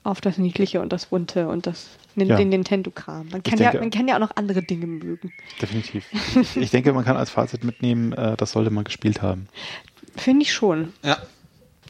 auf 0.05 0.20
das 0.20 0.39
Niedliche 0.39 0.80
und 0.80 0.93
das 0.93 1.07
Bunte 1.07 1.49
und 1.49 1.66
das 1.66 1.86
Nin- 2.14 2.28
Ja. 2.28 2.36
den 2.36 2.49
Nintendo-Kram. 2.49 3.28
Man, 3.30 3.43
kann 3.43 3.59
ja, 3.59 3.72
man 3.74 3.91
kann 3.91 4.09
ja 4.09 4.16
auch 4.16 4.20
noch 4.20 4.36
andere 4.36 4.62
Dinge 4.62 4.86
mögen. 4.86 5.32
Definitiv. 5.61 6.05
Ich 6.57 6.70
denke, 6.70 6.93
man 6.93 7.05
kann 7.05 7.16
als 7.16 7.30
Fazit 7.30 7.64
mitnehmen, 7.64 8.12
äh, 8.12 8.36
das 8.36 8.53
sollte 8.53 8.70
man 8.70 8.84
gespielt 8.84 9.22
haben. 9.22 9.49
Finde 10.16 10.43
ich 10.43 10.53
schon. 10.53 10.93
Ja, 11.05 11.18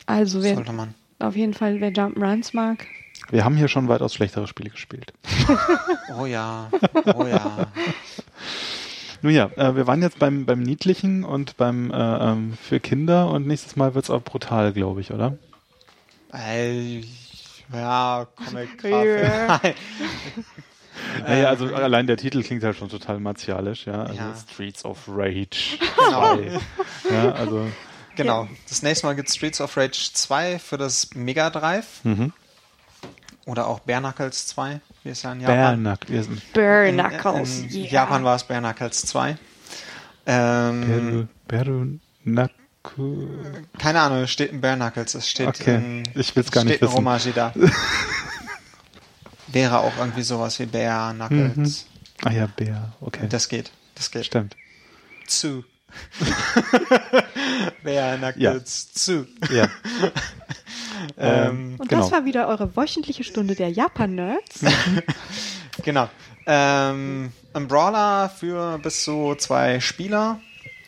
Also 0.07 0.43
wer, 0.43 0.55
sollte 0.55 0.73
man. 0.73 0.95
auf 1.19 1.35
jeden 1.37 1.55
Fall, 1.55 1.81
wer 1.81 1.91
Jump'n'Runs 1.93 2.51
mag. 2.55 2.87
Wir 3.31 3.45
haben 3.45 3.57
hier 3.57 3.69
schon 3.69 3.89
weitaus 3.89 4.15
schlechtere 4.15 4.47
Spiele 4.47 4.71
gespielt. 4.71 5.13
Oh 6.21 6.25
ja, 6.27 6.71
oh 7.15 7.27
ja. 7.27 7.67
Nun 9.23 9.33
ja, 9.35 9.51
äh, 9.57 9.77
wir 9.77 9.87
waren 9.87 10.01
jetzt 10.01 10.19
beim, 10.19 10.47
beim 10.47 10.63
Niedlichen 10.63 11.23
und 11.25 11.57
beim 11.59 11.91
äh, 11.91 11.95
ähm, 11.97 12.57
für 12.61 12.81
Kinder 12.81 13.31
und 13.31 13.47
nächstes 13.47 13.77
Mal 13.77 13.95
wird's 13.95 14.09
auch 14.11 14.23
brutal, 14.23 14.73
glaube 14.73 15.01
ich, 15.03 15.13
oder? 15.13 15.37
Ey, 16.33 17.05
ja, 17.73 18.27
Comic. 18.37 18.83
Naja, 21.27 21.49
also 21.49 21.67
allein 21.75 22.07
der 22.09 22.17
Titel 22.17 22.43
klingt 22.43 22.65
halt 22.65 22.77
schon 22.77 22.89
total 22.89 23.21
martialisch, 23.21 23.87
ja. 23.87 24.03
Also 24.03 24.15
Ja. 24.15 24.35
Streets 24.35 24.85
of 24.85 24.99
Rage. 25.09 25.79
Genau. 25.97 26.39
ja, 27.11 27.33
also 27.33 27.67
Genau. 28.17 28.49
Das 28.69 28.83
nächste 28.83 29.07
Mal 29.07 29.15
gibt 29.15 29.31
Streets 29.31 29.61
of 29.61 29.77
Rage 29.77 30.11
2 30.13 30.59
für 30.59 30.77
das 30.77 31.11
Mega 31.15 31.51
Drive. 31.51 32.01
mhm. 32.03 32.33
Oder 33.49 33.67
auch 33.67 33.81
Bare 33.81 34.01
Knuckles 34.01 34.47
2, 34.49 34.81
wie 35.05 35.09
es 35.09 35.23
ja 35.23 35.33
in 35.33 35.41
Bare 35.43 35.57
Japan. 35.57 35.81
Knuckles. 35.81 36.11
Wir 36.11 36.23
sind 36.23 36.53
Burn 36.53 36.87
In, 36.87 36.97
Knuckles. 36.99 37.59
in 37.61 37.71
yeah. 37.71 37.87
Japan 37.91 38.23
war 38.23 38.37
es 38.37 38.45
Bare 38.45 38.61
Knuckles 38.61 39.01
2. 39.07 39.37
Ähm, 40.27 41.29
Bare 41.49 41.87
Knuckles. 42.25 43.65
keine 43.79 44.01
Ahnung, 44.03 44.19
es 44.25 44.31
steht 44.31 44.53
in 44.53 44.61
Bare 44.61 44.77
Knuckles. 44.77 45.15
Es 45.15 45.29
steht 45.31 45.49
Okay. 45.49 45.77
in, 45.77 46.03
Ich 46.15 46.37
will's 46.37 46.49
es 46.49 46.53
gar 46.53 46.65
nicht 46.65 46.81
wissen. 46.83 46.93
Romaji 46.93 47.33
da. 47.33 47.55
Wäre 49.47 49.79
auch 49.79 49.97
irgendwie 49.97 50.23
sowas 50.23 50.59
wie 50.59 50.67
Bare 50.67 51.15
Knuckles. 51.15 51.87
Ah 52.25 52.31
ja, 52.31 52.47
Bär. 52.47 52.93
Okay. 53.01 53.29
Das 53.31 53.49
geht. 53.49 53.71
Das 53.95 54.11
geht. 54.11 54.27
Stimmt. 54.27 54.57
Zu. 55.27 55.65
Bare 57.83 58.19
Knuckles 58.19 58.93
zu. 58.93 59.27
Ja. 59.51 59.69
Ähm, 61.19 61.77
Und 61.79 61.89
genau. 61.89 62.03
das 62.03 62.13
war 62.13 62.25
wieder 62.25 62.49
eure 62.49 62.77
wöchentliche 62.77 63.25
Stunde 63.25 63.55
der 63.55 63.71
Japan-Nerds. 63.71 64.61
Genau. 65.85 66.09
Ähm, 66.47 67.33
ein 67.53 67.69
Brawler 67.69 68.29
für 68.31 68.79
bis 68.79 69.05
zu 69.05 69.35
zwei 69.37 69.81
Spieler. 69.81 70.41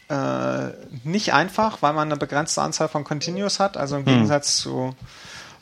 Äh, 0.09 0.71
nicht 1.05 1.33
einfach, 1.33 1.83
weil 1.83 1.93
man 1.93 2.09
eine 2.09 2.17
begrenzte 2.17 2.63
Anzahl 2.63 2.89
von 2.89 3.05
Continues 3.05 3.61
hat. 3.61 3.77
Also 3.77 3.97
im 3.97 4.05
Gegensatz 4.05 4.57
zu 4.57 4.95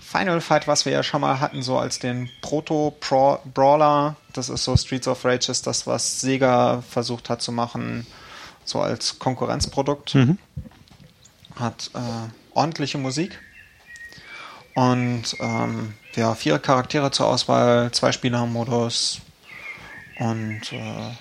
Final 0.00 0.40
Fight, 0.40 0.66
was 0.66 0.86
wir 0.86 0.92
ja 0.92 1.02
schon 1.02 1.20
mal 1.20 1.40
hatten, 1.40 1.62
so 1.62 1.76
als 1.78 1.98
den 1.98 2.30
Proto-Brawler. 2.40 4.16
Das 4.32 4.48
ist 4.48 4.64
so 4.64 4.76
Streets 4.76 5.06
of 5.06 5.24
Rage, 5.24 5.52
ist 5.52 5.66
das, 5.66 5.86
was 5.86 6.20
Sega 6.20 6.82
versucht 6.88 7.28
hat 7.28 7.42
zu 7.42 7.52
machen, 7.52 8.06
so 8.64 8.80
als 8.80 9.18
Konkurrenzprodukt. 9.18 10.14
Mhm. 10.14 10.38
Hat 11.56 11.90
äh, 11.94 12.30
ordentliche 12.54 12.96
Musik. 12.96 13.38
Und 14.78 15.36
ähm, 15.40 15.94
ja, 16.14 16.36
vier 16.36 16.60
Charaktere 16.60 17.10
zur 17.10 17.26
Auswahl, 17.26 17.90
zwei 17.90 18.12
Spieler-Modus 18.12 19.20
und 20.20 20.72
äh, 20.72 21.14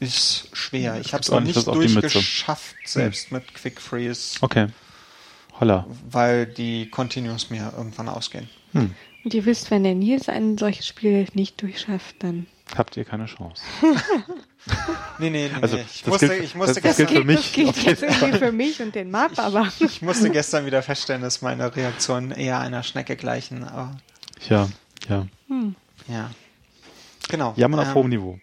ist 0.00 0.50
schwer. 0.52 1.00
Ich 1.00 1.14
habe 1.14 1.22
es 1.22 1.30
auch 1.30 1.40
noch 1.40 1.46
nicht 1.46 1.66
durchgeschafft, 1.66 2.76
selbst 2.84 3.32
mit 3.32 3.54
Quick 3.54 3.80
Freeze, 3.80 4.36
Okay. 4.42 4.66
Holla. 5.58 5.86
weil 6.10 6.44
die 6.44 6.90
Continues 6.90 7.48
mir 7.48 7.72
irgendwann 7.74 8.10
ausgehen. 8.10 8.50
Hm. 8.72 8.94
Und 9.24 9.32
ihr 9.32 9.46
wisst, 9.46 9.70
wenn 9.70 9.82
der 9.84 9.94
Nils 9.94 10.28
ein 10.28 10.58
solches 10.58 10.86
Spiel 10.86 11.26
nicht 11.32 11.62
durchschafft, 11.62 12.16
dann 12.18 12.46
habt 12.76 12.96
ihr 12.96 13.04
keine 13.04 13.26
Chance. 13.26 13.62
Nee, 15.18 15.28
nee, 15.28 15.48
nee, 15.52 15.62
Also, 15.62 15.76
nee. 15.76 15.84
Ich 15.92 16.02
das 16.02 16.10
musste, 16.10 16.28
gilt- 16.28 16.42
ich 16.44 16.54
musste 16.54 16.74
das 16.80 16.82
gestern, 16.82 17.06
gilt 17.06 17.18
für 17.20 17.24
mich 17.26 17.36
das 17.36 17.52
gilt 17.52 17.68
auf 17.68 18.22
irgendwie 18.22 18.38
für 18.38 18.52
mich 18.52 18.80
und 18.82 18.94
den 18.94 19.10
Marc, 19.10 19.38
aber 19.38 19.68
ich 19.80 20.00
musste 20.00 20.30
gestern 20.30 20.64
wieder 20.64 20.82
feststellen, 20.82 21.20
dass 21.20 21.42
meine 21.42 21.76
Reaktionen 21.76 22.30
eher 22.30 22.60
einer 22.60 22.82
Schnecke 22.82 23.14
gleichen, 23.16 23.62
aber 23.64 23.94
Ja, 24.48 24.68
ja. 25.08 25.26
ja. 26.08 26.30
Genau. 27.28 27.52
Jammern 27.56 27.80
auf 27.80 27.88
ähm, 27.88 27.94
hohem 27.94 28.08
Niveau. 28.08 28.38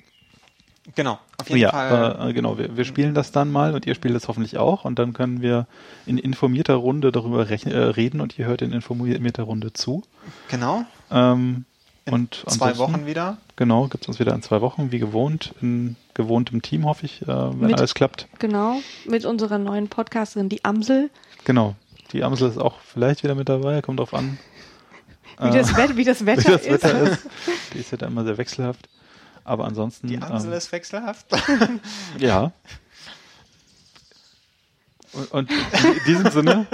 Genau, 0.95 1.19
auf 1.37 1.49
jeden 1.49 1.61
Ja, 1.61 1.71
Fall. 1.71 2.29
äh, 2.29 2.33
genau. 2.33 2.57
Wir, 2.59 2.77
wir 2.77 2.85
spielen 2.85 3.13
das 3.15 3.31
dann 3.31 3.51
mal 3.51 3.73
und 3.73 3.85
ihr 3.87 3.95
spielt 3.95 4.15
es 4.15 4.27
hoffentlich 4.27 4.57
auch 4.57 4.85
und 4.85 4.99
dann 4.99 5.13
können 5.13 5.41
wir 5.41 5.65
in 6.05 6.17
informierter 6.19 6.75
Runde 6.75 7.11
darüber 7.11 7.43
rechn- 7.47 7.71
äh, 7.71 7.77
reden 7.77 8.21
und 8.21 8.37
ihr 8.37 8.45
hört 8.45 8.61
in 8.61 8.73
informierter 8.73 9.43
Runde 9.43 9.73
zu. 9.73 10.03
Genau. 10.49 10.85
Ähm, 11.09 11.65
In 12.11 12.21
und 12.45 12.51
zwei 12.51 12.77
Wochen 12.77 13.05
wieder. 13.05 13.37
Genau, 13.55 13.87
gibt 13.87 14.03
es 14.03 14.07
uns 14.07 14.19
wieder 14.19 14.33
in 14.33 14.41
zwei 14.41 14.61
Wochen, 14.61 14.91
wie 14.91 14.99
gewohnt, 14.99 15.53
in 15.61 15.95
gewohntem 16.13 16.61
Team, 16.61 16.85
hoffe 16.85 17.05
ich, 17.05 17.21
äh, 17.23 17.27
wenn 17.27 17.57
Mit- 17.59 17.77
alles 17.77 17.93
klappt. 17.93 18.27
genau, 18.39 18.79
mit 19.05 19.25
unserer 19.25 19.57
neuen 19.57 19.87
Podcasterin, 19.87 20.49
die 20.49 20.63
Amsel, 20.65 21.09
Genau. 21.45 21.75
Die 22.13 22.23
Amsel 22.23 22.49
ist 22.49 22.57
auch 22.57 22.75
vielleicht 22.81 23.23
wieder 23.23 23.35
mit 23.35 23.47
dabei, 23.49 23.81
kommt 23.81 23.99
drauf 23.99 24.13
an. 24.13 24.37
wie, 25.39 25.47
Äh, 25.47 25.53
das, 25.53 25.75
Wett- 25.77 25.95
wie 25.95 26.03
das 26.03 26.21
wie 26.21 26.25
Wetter 26.27 26.51
das 26.51 26.61
ist. 26.65 26.83
Wetter 26.83 27.01
ist. 27.03 27.27
Die 27.73 27.79
ist 27.79 27.91
ja 27.91 27.97
dann 27.97 28.11
immer 28.11 28.23
sehr 28.25 28.37
wechselhaft. 28.37 28.89
Aber 29.43 29.65
ansonsten. 29.65 30.07
Die 30.07 30.17
Amsel 30.21 30.51
ähm, 30.51 30.57
ist 30.57 30.71
wechselhaft. 30.71 31.25
Ja. 32.19 32.51
Und, 35.13 35.31
und 35.31 35.51
in 35.51 36.03
diesem 36.07 36.31
Sinne 36.31 36.67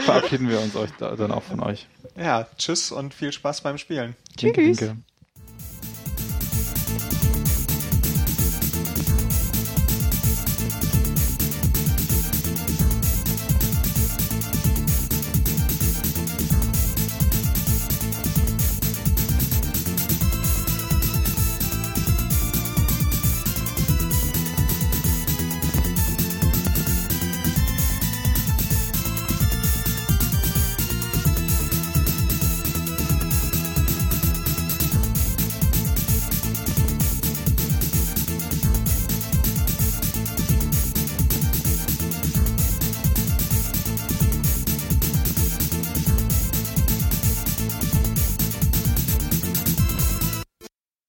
verabschieden 0.00 0.48
wir 0.48 0.60
uns 0.60 0.76
euch 0.76 0.90
da, 0.98 1.16
dann 1.16 1.32
auch 1.32 1.42
von 1.42 1.60
euch. 1.60 1.88
ja, 2.16 2.46
tschüss 2.56 2.92
und 2.92 3.14
viel 3.14 3.32
Spaß 3.32 3.62
beim 3.62 3.78
Spielen. 3.78 4.16
Tschüss. 4.36 4.56
winke. 4.56 4.96